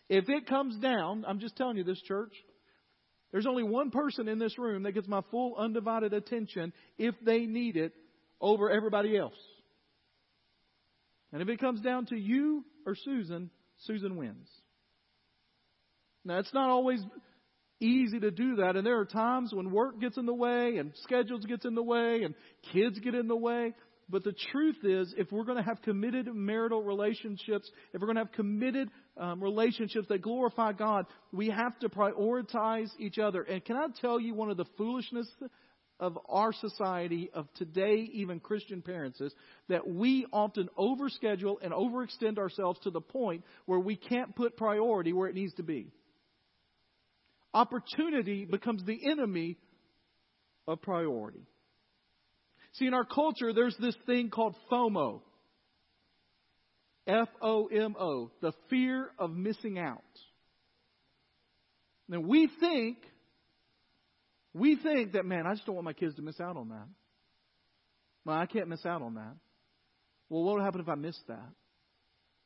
If 0.08 0.28
it 0.28 0.46
comes 0.46 0.76
down, 0.78 1.24
I'm 1.28 1.38
just 1.38 1.56
telling 1.56 1.76
you 1.76 1.84
this 1.84 2.02
church, 2.02 2.32
there's 3.30 3.46
only 3.46 3.62
one 3.62 3.92
person 3.92 4.26
in 4.26 4.40
this 4.40 4.58
room 4.58 4.82
that 4.82 4.92
gets 4.92 5.06
my 5.06 5.20
full 5.30 5.54
undivided 5.56 6.12
attention 6.12 6.72
if 6.96 7.14
they 7.24 7.46
need 7.46 7.76
it 7.76 7.94
over 8.40 8.68
everybody 8.68 9.16
else. 9.16 9.38
And 11.32 11.42
if 11.42 11.48
it 11.48 11.60
comes 11.60 11.80
down 11.80 12.06
to 12.06 12.16
you 12.16 12.64
or 12.86 12.94
Susan, 12.94 13.50
Susan 13.78 14.16
wins. 14.16 14.48
Now, 16.24 16.38
it's 16.38 16.52
not 16.52 16.70
always 16.70 17.00
easy 17.80 18.18
to 18.20 18.30
do 18.30 18.56
that, 18.56 18.76
and 18.76 18.84
there 18.84 18.98
are 18.98 19.04
times 19.04 19.52
when 19.52 19.70
work 19.70 20.00
gets 20.00 20.16
in 20.16 20.26
the 20.26 20.34
way, 20.34 20.78
and 20.78 20.92
schedules 21.02 21.44
gets 21.44 21.64
in 21.64 21.74
the 21.74 21.82
way, 21.82 22.22
and 22.24 22.34
kids 22.72 22.98
get 22.98 23.14
in 23.14 23.28
the 23.28 23.36
way. 23.36 23.72
But 24.10 24.24
the 24.24 24.34
truth 24.52 24.78
is, 24.84 25.14
if 25.18 25.30
we're 25.30 25.44
going 25.44 25.58
to 25.58 25.62
have 25.62 25.82
committed 25.82 26.28
marital 26.34 26.82
relationships, 26.82 27.70
if 27.92 28.00
we're 28.00 28.06
going 28.06 28.16
to 28.16 28.24
have 28.24 28.32
committed 28.32 28.88
um, 29.18 29.42
relationships 29.42 30.06
that 30.08 30.22
glorify 30.22 30.72
God, 30.72 31.04
we 31.30 31.50
have 31.50 31.78
to 31.80 31.90
prioritize 31.90 32.88
each 32.98 33.18
other. 33.18 33.42
And 33.42 33.62
can 33.62 33.76
I 33.76 33.86
tell 34.00 34.18
you 34.18 34.34
one 34.34 34.50
of 34.50 34.56
the 34.56 34.64
foolishness 34.78 35.28
of 36.00 36.18
our 36.28 36.52
society 36.52 37.30
of 37.34 37.52
today, 37.54 38.08
even 38.12 38.40
Christian 38.40 38.82
parents, 38.82 39.20
is 39.20 39.32
that 39.68 39.88
we 39.88 40.26
often 40.32 40.68
overschedule 40.78 41.56
and 41.62 41.72
overextend 41.72 42.38
ourselves 42.38 42.78
to 42.84 42.90
the 42.90 43.00
point 43.00 43.44
where 43.66 43.80
we 43.80 43.96
can't 43.96 44.34
put 44.36 44.56
priority 44.56 45.12
where 45.12 45.28
it 45.28 45.34
needs 45.34 45.54
to 45.54 45.62
be. 45.62 45.90
Opportunity 47.52 48.44
becomes 48.44 48.84
the 48.84 48.98
enemy 49.10 49.56
of 50.66 50.80
priority. 50.82 51.46
See, 52.74 52.86
in 52.86 52.94
our 52.94 53.04
culture, 53.04 53.52
there's 53.52 53.76
this 53.80 53.96
thing 54.06 54.30
called 54.30 54.54
FOMO. 54.70 55.22
F 57.06 57.28
O 57.40 57.68
M 57.68 57.96
O, 57.98 58.30
the 58.42 58.52
fear 58.68 59.10
of 59.18 59.30
missing 59.30 59.78
out. 59.78 60.02
Now 62.06 62.20
we 62.20 62.50
think, 62.60 62.98
we 64.58 64.76
think 64.76 65.12
that, 65.12 65.24
man, 65.24 65.46
I 65.46 65.54
just 65.54 65.66
don't 65.66 65.74
want 65.74 65.84
my 65.84 65.92
kids 65.92 66.14
to 66.16 66.22
miss 66.22 66.40
out 66.40 66.56
on 66.56 66.70
that. 66.70 66.86
Well, 68.24 68.36
I 68.36 68.46
can't 68.46 68.68
miss 68.68 68.84
out 68.84 69.02
on 69.02 69.14
that. 69.14 69.36
Well, 70.28 70.42
what 70.42 70.56
will 70.56 70.64
happen 70.64 70.80
if 70.80 70.88
I 70.88 70.94
miss 70.94 71.18
that? 71.28 71.48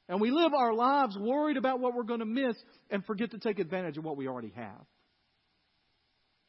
And 0.09 0.21
we 0.21 0.31
live 0.31 0.53
our 0.55 0.75
lives 0.75 1.17
worried 1.19 1.57
about 1.57 1.81
what 1.81 1.95
we're 1.95 2.03
going 2.03 2.21
to 2.21 2.27
miss 2.27 2.57
and 2.91 3.05
forget 3.05 3.31
to 3.33 3.39
take 3.39 3.59
advantage 3.59 3.97
of 3.97 4.05
what 4.05 4.17
we 4.17 4.29
already 4.29 4.53
have. 4.55 4.85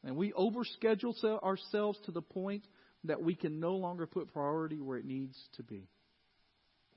And 0.03 0.17
we 0.17 0.33
overschedule 0.33 1.13
ourselves 1.41 1.97
to 2.05 2.11
the 2.11 2.21
point 2.21 2.63
that 3.05 3.21
we 3.21 3.35
can 3.35 3.59
no 3.59 3.75
longer 3.75 4.05
put 4.05 4.33
priority 4.33 4.79
where 4.81 4.97
it 4.97 5.05
needs 5.05 5.37
to 5.55 5.63
be. 5.63 5.87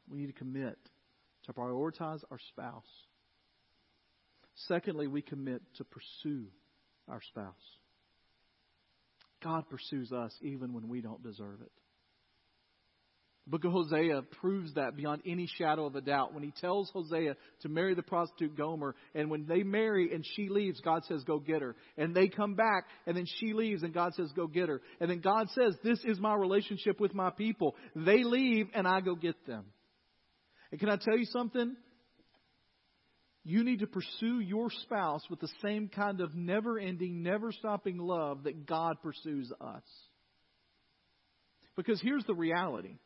We 0.08 0.18
need 0.18 0.26
to 0.26 0.32
commit 0.32 0.78
to 1.44 1.52
prioritize 1.52 2.20
our 2.30 2.38
spouse. 2.48 2.84
Secondly, 4.66 5.06
we 5.06 5.22
commit 5.22 5.62
to 5.76 5.84
pursue 5.84 6.46
our 7.08 7.20
spouse. 7.28 7.54
God 9.42 9.68
pursues 9.68 10.12
us 10.12 10.32
even 10.42 10.72
when 10.72 10.88
we 10.88 11.00
don't 11.00 11.22
deserve 11.22 11.60
it. 11.60 11.72
The 13.46 13.50
book 13.50 13.64
of 13.64 13.72
Hosea 13.72 14.22
proves 14.40 14.74
that 14.74 14.96
beyond 14.96 15.22
any 15.24 15.46
shadow 15.46 15.86
of 15.86 15.94
a 15.94 16.00
doubt. 16.00 16.34
When 16.34 16.42
he 16.42 16.52
tells 16.60 16.90
Hosea 16.90 17.36
to 17.60 17.68
marry 17.68 17.94
the 17.94 18.02
prostitute 18.02 18.56
Gomer, 18.56 18.96
and 19.14 19.30
when 19.30 19.46
they 19.46 19.62
marry 19.62 20.12
and 20.12 20.24
she 20.34 20.48
leaves, 20.48 20.80
God 20.80 21.04
says, 21.04 21.22
Go 21.22 21.38
get 21.38 21.62
her. 21.62 21.76
And 21.96 22.12
they 22.12 22.26
come 22.26 22.54
back, 22.54 22.86
and 23.06 23.16
then 23.16 23.24
she 23.38 23.52
leaves, 23.52 23.84
and 23.84 23.94
God 23.94 24.14
says, 24.14 24.32
Go 24.34 24.48
get 24.48 24.68
her. 24.68 24.82
And 25.00 25.08
then 25.08 25.20
God 25.20 25.48
says, 25.50 25.76
This 25.84 26.00
is 26.04 26.18
my 26.18 26.34
relationship 26.34 26.98
with 26.98 27.14
my 27.14 27.30
people. 27.30 27.76
They 27.94 28.24
leave, 28.24 28.66
and 28.74 28.86
I 28.86 29.00
go 29.00 29.14
get 29.14 29.36
them. 29.46 29.66
And 30.72 30.80
can 30.80 30.88
I 30.88 30.96
tell 30.96 31.16
you 31.16 31.26
something? 31.26 31.76
You 33.48 33.62
need 33.62 33.78
to 33.78 33.86
pursue 33.86 34.40
your 34.40 34.70
spouse 34.82 35.22
with 35.30 35.38
the 35.38 35.48
same 35.62 35.88
kind 35.88 36.20
of 36.20 36.34
never 36.34 36.80
ending, 36.80 37.22
never 37.22 37.52
stopping 37.52 37.96
love 37.96 38.42
that 38.42 38.66
God 38.66 38.96
pursues 39.04 39.52
us. 39.60 39.84
Because 41.76 42.00
here's 42.00 42.24
the 42.24 42.34
reality 42.34 42.96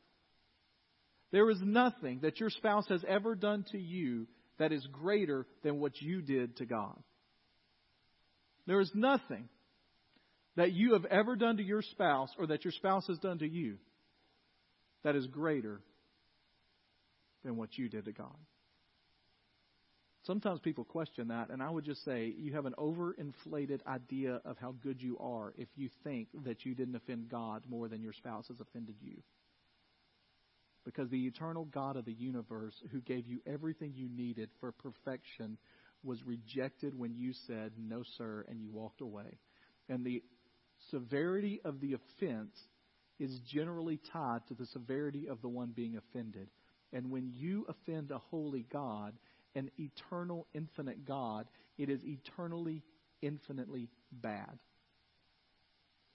there 1.31 1.51
is 1.51 1.59
nothing 1.63 2.21
that 2.23 2.41
your 2.41 2.49
spouse 2.49 2.87
has 2.89 3.05
ever 3.07 3.35
done 3.35 3.67
to 3.73 3.79
you 3.79 4.27
that 4.59 4.73
is 4.73 4.87
greater 4.91 5.47
than 5.63 5.79
what 5.79 6.01
you 6.01 6.23
did 6.23 6.57
to 6.57 6.65
God. 6.65 6.99
There 8.67 8.81
is 8.81 8.91
nothing 8.95 9.47
that 10.57 10.73
you 10.73 10.95
have 10.95 11.05
ever 11.05 11.37
done 11.37 11.59
to 11.59 11.63
your 11.63 11.83
spouse 11.83 12.31
or 12.39 12.47
that 12.47 12.65
your 12.65 12.73
spouse 12.73 13.07
has 13.09 13.19
done 13.19 13.41
to 13.41 13.49
you 13.49 13.77
that 15.05 15.17
is 15.17 15.27
greater 15.27 15.83
than 17.45 17.59
what 17.59 17.77
you 17.77 17.91
did 17.91 18.07
to 18.07 18.13
God. 18.13 18.37
Sometimes 20.31 20.61
people 20.61 20.85
question 20.85 21.27
that, 21.27 21.51
and 21.51 21.61
I 21.61 21.69
would 21.69 21.85
just 21.85 22.05
say 22.05 22.33
you 22.39 22.53
have 22.53 22.65
an 22.65 22.77
overinflated 22.79 23.85
idea 23.85 24.41
of 24.45 24.57
how 24.59 24.77
good 24.81 25.03
you 25.03 25.19
are 25.19 25.53
if 25.59 25.67
you 25.75 25.89
think 26.05 26.29
that 26.45 26.65
you 26.65 26.73
didn't 26.73 26.95
offend 26.95 27.29
God 27.29 27.65
more 27.69 27.89
than 27.89 28.01
your 28.01 28.13
spouse 28.13 28.47
has 28.47 28.61
offended 28.61 28.95
you. 29.01 29.25
Because 30.85 31.11
the 31.11 31.27
eternal 31.27 31.65
God 31.65 31.97
of 31.97 32.05
the 32.05 32.13
universe, 32.13 32.75
who 32.93 33.01
gave 33.01 33.27
you 33.27 33.41
everything 33.45 33.93
you 33.97 34.09
needed 34.09 34.51
for 34.61 34.71
perfection, 34.71 35.59
was 36.05 36.23
rejected 36.23 36.97
when 36.97 37.17
you 37.17 37.33
said, 37.49 37.73
No, 37.77 38.05
sir, 38.17 38.45
and 38.49 38.61
you 38.61 38.71
walked 38.71 39.01
away. 39.01 39.37
And 39.89 40.07
the 40.07 40.23
severity 40.93 41.61
of 41.65 41.81
the 41.81 41.95
offense 41.95 42.55
is 43.19 43.37
generally 43.53 43.99
tied 44.13 44.47
to 44.47 44.55
the 44.55 44.67
severity 44.67 45.27
of 45.27 45.43
the 45.43 45.49
one 45.49 45.73
being 45.75 45.97
offended. 45.97 46.51
And 46.93 47.11
when 47.11 47.33
you 47.35 47.67
offend 47.69 48.13
a 48.13 48.19
holy 48.19 48.65
God, 48.73 49.15
an 49.55 49.71
eternal, 49.79 50.47
infinite 50.55 51.05
God, 51.07 51.47
it 51.79 51.89
is 51.89 52.01
eternally, 52.05 52.83
infinitely 53.23 53.89
bad. 54.13 54.59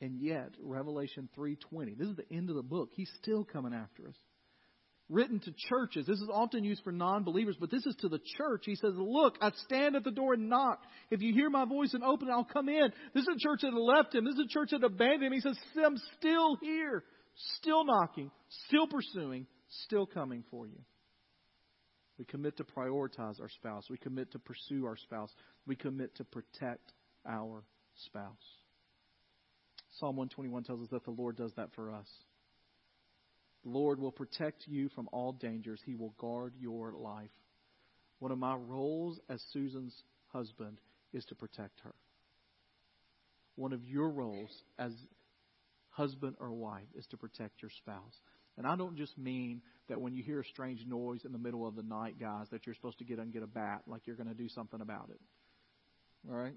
And 0.02 0.18
yet, 0.20 0.52
Revelation 0.62 1.30
3:20, 1.38 1.96
this 1.98 2.08
is 2.08 2.16
the 2.16 2.32
end 2.32 2.50
of 2.50 2.56
the 2.56 2.64
book. 2.64 2.90
He's 2.94 3.12
still 3.22 3.44
coming 3.44 3.74
after 3.74 4.08
us 4.08 4.16
written 5.10 5.40
to 5.40 5.54
churches. 5.70 6.06
This 6.06 6.20
is 6.20 6.30
often 6.32 6.64
used 6.64 6.84
for 6.84 6.92
non 6.92 7.24
believers, 7.24 7.56
but 7.60 7.72
this 7.72 7.86
is 7.86 7.96
to 8.02 8.10
the 8.10 8.20
church. 8.38 8.64
He 8.66 8.76
says, 8.76 8.94
Look, 8.96 9.38
I 9.42 9.52
stand 9.66 9.96
at 9.96 10.04
the 10.04 10.12
door 10.12 10.34
and 10.34 10.50
knock. 10.50 10.82
If 11.12 11.22
you 11.22 11.34
hear 11.34 11.50
my 11.50 11.66
voice 11.66 11.94
and 11.94 12.04
open 12.04 12.30
I'll 12.30 12.46
come 12.46 12.70
in. 12.70 12.92
This 13.14 13.24
is 13.24 13.36
a 13.36 13.40
church 13.40 13.62
that 13.62 13.74
left 13.74 14.16
him. 14.16 14.26
This 14.26 14.36
is 14.36 14.46
a 14.46 14.54
church 14.54 14.70
that 14.72 14.84
abandoned 14.84 15.24
him. 15.24 15.34
He 15.34 15.42
says, 15.42 15.58
I'm 15.84 15.98
still 16.18 16.58
here, 16.62 17.04
still 17.60 17.86
knocking, 17.86 18.32
still 18.68 18.88
pursuing, 18.88 19.48
still 19.86 20.06
coming 20.06 20.44
for 20.50 20.68
you. 20.68 20.80
We 22.18 22.26
commit 22.26 22.58
to 22.58 22.64
prioritize 22.64 23.42
our 23.42 23.50
spouse. 23.50 23.90
We 23.90 23.98
commit 23.98 24.32
to 24.32 24.40
pursue 24.40 24.86
our 24.86 24.98
spouse. 24.98 25.32
We 25.66 25.76
commit 25.76 26.16
to 26.16 26.24
protect 26.24 26.94
our 27.28 27.64
spouse. 28.06 28.34
Psalm 30.00 30.16
121 30.16 30.64
tells 30.64 30.82
us 30.82 30.90
that 30.92 31.04
the 31.04 31.12
Lord 31.12 31.36
does 31.38 31.54
that 31.56 31.70
for 31.76 31.92
us. 31.92 32.08
The 33.64 33.72
Lord 33.72 34.00
will 34.00 34.12
protect 34.12 34.68
you 34.68 34.90
from 34.90 35.10
all 35.12 35.32
dangers. 35.32 35.82
He 35.86 35.96
will 35.96 36.14
guard 36.18 36.54
your 36.60 36.94
life. 36.94 37.32
One 38.20 38.32
of 38.32 38.38
my 38.38 38.56
roles 38.56 39.20
as 39.30 39.44
Susan's 39.52 39.96
husband 40.28 40.80
is 41.14 41.26
to 41.26 41.36
protect 41.36 41.82
her. 41.82 41.94
One 43.56 43.74
of 43.74 43.84
your 43.86 44.10
roles 44.10 44.52
as 44.78 44.92
husband 45.90 46.36
or 46.40 46.52
wife 46.52 46.88
is 46.96 47.06
to 47.08 47.18
protect 47.18 47.62
your 47.62 47.72
spouse. 47.72 48.20
And 48.58 48.66
I 48.66 48.76
don't 48.76 48.96
just 48.96 49.18
mean 49.18 49.62
that 49.90 50.00
when 50.00 50.14
you 50.14 50.24
hear 50.24 50.40
a 50.40 50.46
strange 50.46 50.86
noise 50.88 51.26
in 51.26 51.32
the 51.32 51.38
middle 51.38 51.68
of 51.68 51.76
the 51.76 51.84
night, 51.84 52.20
guys, 52.20 52.48
that 52.52 52.66
you're 52.66 52.76
supposed 52.76 53.00
to 53.00 53.04
get 53.04 53.20
and 53.20 53.34
get 53.34 53.44
a 53.44 53.48
bat 53.48 53.82
like 53.88 54.02
you're 54.06 54.16
going 54.16 54.30
to 54.30 54.36
do 54.36 54.48
something 54.50 54.82
about 54.82 55.10
it. 55.12 55.20
All 56.30 56.36
right? 56.36 56.56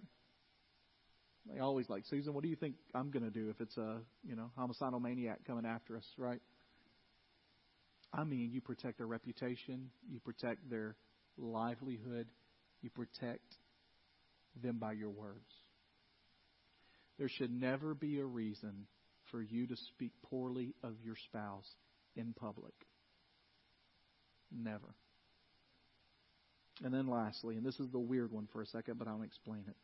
They 1.52 1.60
always 1.60 1.88
like, 1.88 2.04
Susan, 2.06 2.34
what 2.34 2.42
do 2.42 2.48
you 2.48 2.56
think 2.56 2.74
I'm 2.94 3.10
going 3.10 3.24
to 3.24 3.30
do 3.30 3.50
if 3.50 3.60
it's 3.60 3.76
a, 3.76 3.98
you 4.22 4.36
know, 4.36 4.50
homicidal 4.56 5.00
maniac 5.00 5.40
coming 5.46 5.66
after 5.66 5.96
us, 5.96 6.04
right? 6.16 6.40
I 8.12 8.24
mean, 8.24 8.50
you 8.52 8.60
protect 8.60 8.98
their 8.98 9.06
reputation, 9.06 9.90
you 10.10 10.20
protect 10.20 10.70
their 10.70 10.96
livelihood, 11.36 12.26
you 12.80 12.90
protect 12.90 13.56
them 14.62 14.78
by 14.78 14.92
your 14.92 15.10
words. 15.10 15.50
There 17.18 17.28
should 17.28 17.50
never 17.50 17.94
be 17.94 18.18
a 18.20 18.24
reason 18.24 18.86
for 19.30 19.42
you 19.42 19.66
to 19.66 19.76
speak 19.76 20.12
poorly 20.22 20.74
of 20.82 20.94
your 21.04 21.16
spouse 21.26 21.66
in 22.18 22.34
public. 22.34 22.74
Never. 24.52 24.94
And 26.84 26.92
then 26.92 27.08
lastly, 27.08 27.56
and 27.56 27.64
this 27.64 27.80
is 27.80 27.90
the 27.90 27.98
weird 27.98 28.32
one 28.32 28.46
for 28.52 28.62
a 28.62 28.66
second, 28.66 28.98
but 28.98 29.08
I'll 29.08 29.22
explain 29.22 29.64
it. 29.66 29.76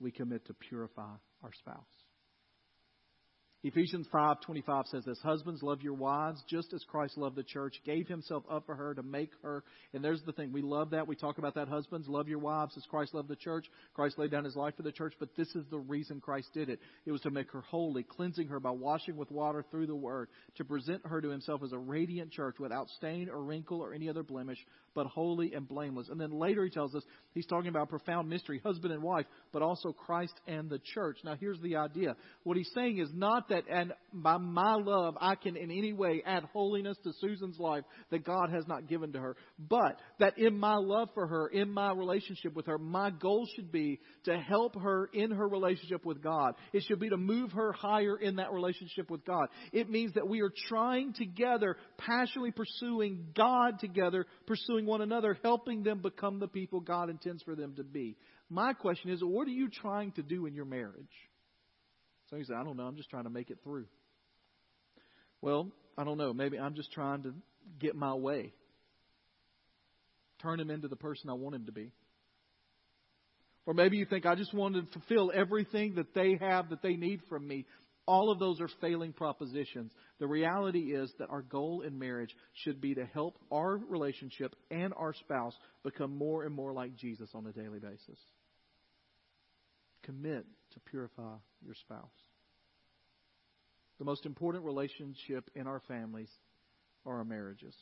We 0.00 0.10
commit 0.10 0.44
to 0.46 0.54
purify 0.54 1.14
our 1.42 1.52
spouse. 1.52 2.07
Ephesians 3.64 4.06
5:25 4.12 4.86
says 4.86 5.04
this, 5.04 5.20
"Husbands 5.20 5.64
love 5.64 5.82
your 5.82 5.94
wives 5.94 6.44
just 6.44 6.72
as 6.72 6.84
Christ 6.84 7.18
loved 7.18 7.34
the 7.34 7.42
church, 7.42 7.82
gave 7.84 8.06
himself 8.06 8.44
up 8.48 8.64
for 8.66 8.76
her 8.76 8.94
to 8.94 9.02
make 9.02 9.32
her." 9.42 9.64
And 9.92 10.04
there's 10.04 10.22
the 10.22 10.32
thing, 10.32 10.52
we 10.52 10.62
love 10.62 10.90
that. 10.90 11.08
We 11.08 11.16
talk 11.16 11.38
about 11.38 11.54
that 11.54 11.66
husbands 11.66 12.08
love 12.08 12.28
your 12.28 12.38
wives 12.38 12.76
as 12.76 12.86
Christ 12.86 13.14
loved 13.14 13.26
the 13.26 13.34
church. 13.34 13.68
Christ 13.94 14.16
laid 14.16 14.30
down 14.30 14.44
his 14.44 14.54
life 14.54 14.76
for 14.76 14.84
the 14.84 14.92
church, 14.92 15.14
but 15.18 15.34
this 15.34 15.56
is 15.56 15.66
the 15.70 15.78
reason 15.80 16.20
Christ 16.20 16.54
did 16.54 16.68
it. 16.68 16.78
It 17.04 17.10
was 17.10 17.20
to 17.22 17.32
make 17.32 17.50
her 17.50 17.62
holy, 17.62 18.04
cleansing 18.04 18.46
her 18.46 18.60
by 18.60 18.70
washing 18.70 19.16
with 19.16 19.32
water 19.32 19.64
through 19.64 19.88
the 19.88 19.96
word, 19.96 20.28
to 20.54 20.64
present 20.64 21.04
her 21.04 21.20
to 21.20 21.28
himself 21.28 21.64
as 21.64 21.72
a 21.72 21.78
radiant 21.78 22.30
church 22.30 22.60
without 22.60 22.88
stain 22.90 23.28
or 23.28 23.42
wrinkle 23.42 23.80
or 23.80 23.92
any 23.92 24.08
other 24.08 24.22
blemish, 24.22 24.64
but 24.98 25.06
holy 25.06 25.54
and 25.54 25.68
blameless. 25.68 26.08
And 26.08 26.20
then 26.20 26.32
later 26.32 26.64
he 26.64 26.70
tells 26.70 26.92
us 26.92 27.04
he's 27.32 27.46
talking 27.46 27.68
about 27.68 27.88
profound 27.88 28.28
mystery, 28.28 28.60
husband 28.64 28.92
and 28.92 29.00
wife, 29.00 29.26
but 29.52 29.62
also 29.62 29.92
Christ 29.92 30.32
and 30.48 30.68
the 30.68 30.80
church. 30.92 31.18
Now 31.22 31.36
here's 31.38 31.60
the 31.60 31.76
idea. 31.76 32.16
What 32.42 32.56
he's 32.56 32.68
saying 32.74 32.98
is 32.98 33.08
not 33.14 33.50
that, 33.50 33.62
and 33.70 33.92
by 34.12 34.38
my 34.38 34.74
love, 34.74 35.16
I 35.20 35.36
can 35.36 35.56
in 35.56 35.70
any 35.70 35.92
way 35.92 36.20
add 36.26 36.42
holiness 36.52 36.98
to 37.04 37.12
Susan's 37.20 37.60
life 37.60 37.84
that 38.10 38.24
God 38.24 38.50
has 38.50 38.66
not 38.66 38.88
given 38.88 39.12
to 39.12 39.20
her. 39.20 39.36
But 39.56 40.00
that 40.18 40.36
in 40.36 40.58
my 40.58 40.74
love 40.74 41.10
for 41.14 41.28
her, 41.28 41.46
in 41.46 41.70
my 41.70 41.92
relationship 41.92 42.56
with 42.56 42.66
her, 42.66 42.76
my 42.76 43.10
goal 43.10 43.46
should 43.54 43.70
be 43.70 44.00
to 44.24 44.36
help 44.36 44.74
her 44.74 45.08
in 45.12 45.30
her 45.30 45.46
relationship 45.46 46.04
with 46.04 46.20
God. 46.20 46.54
It 46.72 46.82
should 46.88 46.98
be 46.98 47.10
to 47.10 47.16
move 47.16 47.52
her 47.52 47.70
higher 47.70 48.16
in 48.16 48.36
that 48.36 48.52
relationship 48.52 49.12
with 49.12 49.24
God. 49.24 49.46
It 49.72 49.88
means 49.88 50.14
that 50.14 50.26
we 50.26 50.40
are 50.40 50.52
trying 50.66 51.12
together, 51.12 51.76
passionately 51.98 52.50
pursuing 52.50 53.26
God 53.36 53.78
together, 53.78 54.26
pursuing 54.48 54.87
one 54.88 55.00
another, 55.00 55.38
helping 55.44 55.82
them 55.82 56.00
become 56.00 56.40
the 56.40 56.48
people 56.48 56.80
God 56.80 57.10
intends 57.10 57.42
for 57.42 57.54
them 57.54 57.74
to 57.76 57.84
be. 57.84 58.16
My 58.50 58.72
question 58.72 59.10
is, 59.10 59.20
what 59.22 59.46
are 59.46 59.52
you 59.52 59.68
trying 59.68 60.12
to 60.12 60.22
do 60.22 60.46
in 60.46 60.54
your 60.54 60.64
marriage? 60.64 61.06
So 62.30 62.36
you 62.36 62.44
say, 62.44 62.54
I 62.54 62.64
don't 62.64 62.76
know, 62.76 62.84
I'm 62.84 62.96
just 62.96 63.10
trying 63.10 63.24
to 63.24 63.30
make 63.30 63.50
it 63.50 63.58
through. 63.62 63.86
Well, 65.40 65.70
I 65.96 66.04
don't 66.04 66.18
know. 66.18 66.32
Maybe 66.32 66.58
I'm 66.58 66.74
just 66.74 66.92
trying 66.92 67.22
to 67.22 67.34
get 67.78 67.94
my 67.94 68.14
way. 68.14 68.52
Turn 70.42 70.60
him 70.60 70.70
into 70.70 70.88
the 70.88 70.96
person 70.96 71.30
I 71.30 71.34
want 71.34 71.54
him 71.54 71.66
to 71.66 71.72
be. 71.72 71.92
Or 73.66 73.74
maybe 73.74 73.96
you 73.98 74.06
think 74.06 74.24
I 74.24 74.34
just 74.34 74.54
want 74.54 74.76
to 74.76 74.82
fulfill 74.92 75.30
everything 75.34 75.96
that 75.96 76.14
they 76.14 76.38
have 76.40 76.70
that 76.70 76.82
they 76.82 76.94
need 76.94 77.20
from 77.28 77.46
me. 77.46 77.66
All 78.08 78.30
of 78.30 78.38
those 78.38 78.58
are 78.62 78.70
failing 78.80 79.12
propositions. 79.12 79.92
The 80.18 80.26
reality 80.26 80.94
is 80.94 81.12
that 81.18 81.28
our 81.28 81.42
goal 81.42 81.82
in 81.82 81.98
marriage 81.98 82.34
should 82.64 82.80
be 82.80 82.94
to 82.94 83.04
help 83.04 83.36
our 83.52 83.76
relationship 83.76 84.56
and 84.70 84.94
our 84.96 85.12
spouse 85.12 85.52
become 85.84 86.16
more 86.16 86.44
and 86.44 86.54
more 86.54 86.72
like 86.72 86.96
Jesus 86.96 87.28
on 87.34 87.46
a 87.46 87.52
daily 87.52 87.80
basis. 87.80 88.18
Commit 90.04 90.46
to 90.72 90.80
purify 90.90 91.34
your 91.62 91.74
spouse. 91.74 92.08
The 93.98 94.06
most 94.06 94.24
important 94.24 94.64
relationship 94.64 95.50
in 95.54 95.66
our 95.66 95.82
families 95.86 96.30
are 97.04 97.18
our 97.18 97.24
marriages. 97.24 97.74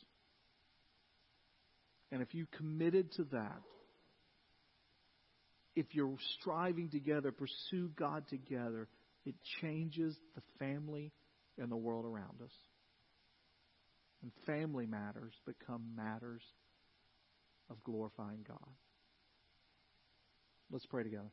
And 2.11 2.21
if 2.21 2.33
you 2.33 2.47
committed 2.57 3.13
to 3.13 3.23
that, 3.31 3.61
if 5.77 5.85
you're 5.91 6.17
striving 6.41 6.89
together, 6.89 7.31
pursue 7.31 7.91
God 7.95 8.27
together, 8.27 8.89
it 9.27 9.35
changes 9.61 10.17
the 10.35 10.41
family 10.57 11.11
and 11.57 11.69
the 11.69 11.75
world 11.75 12.05
around 12.05 12.41
us. 12.41 12.53
And 14.23 14.31
family 14.45 14.85
matters 14.85 15.33
become 15.45 15.95
matters 15.95 16.41
of 17.69 17.83
glorifying 17.83 18.45
God. 18.47 18.73
Let's 20.71 20.85
pray 20.85 21.03
together. 21.03 21.31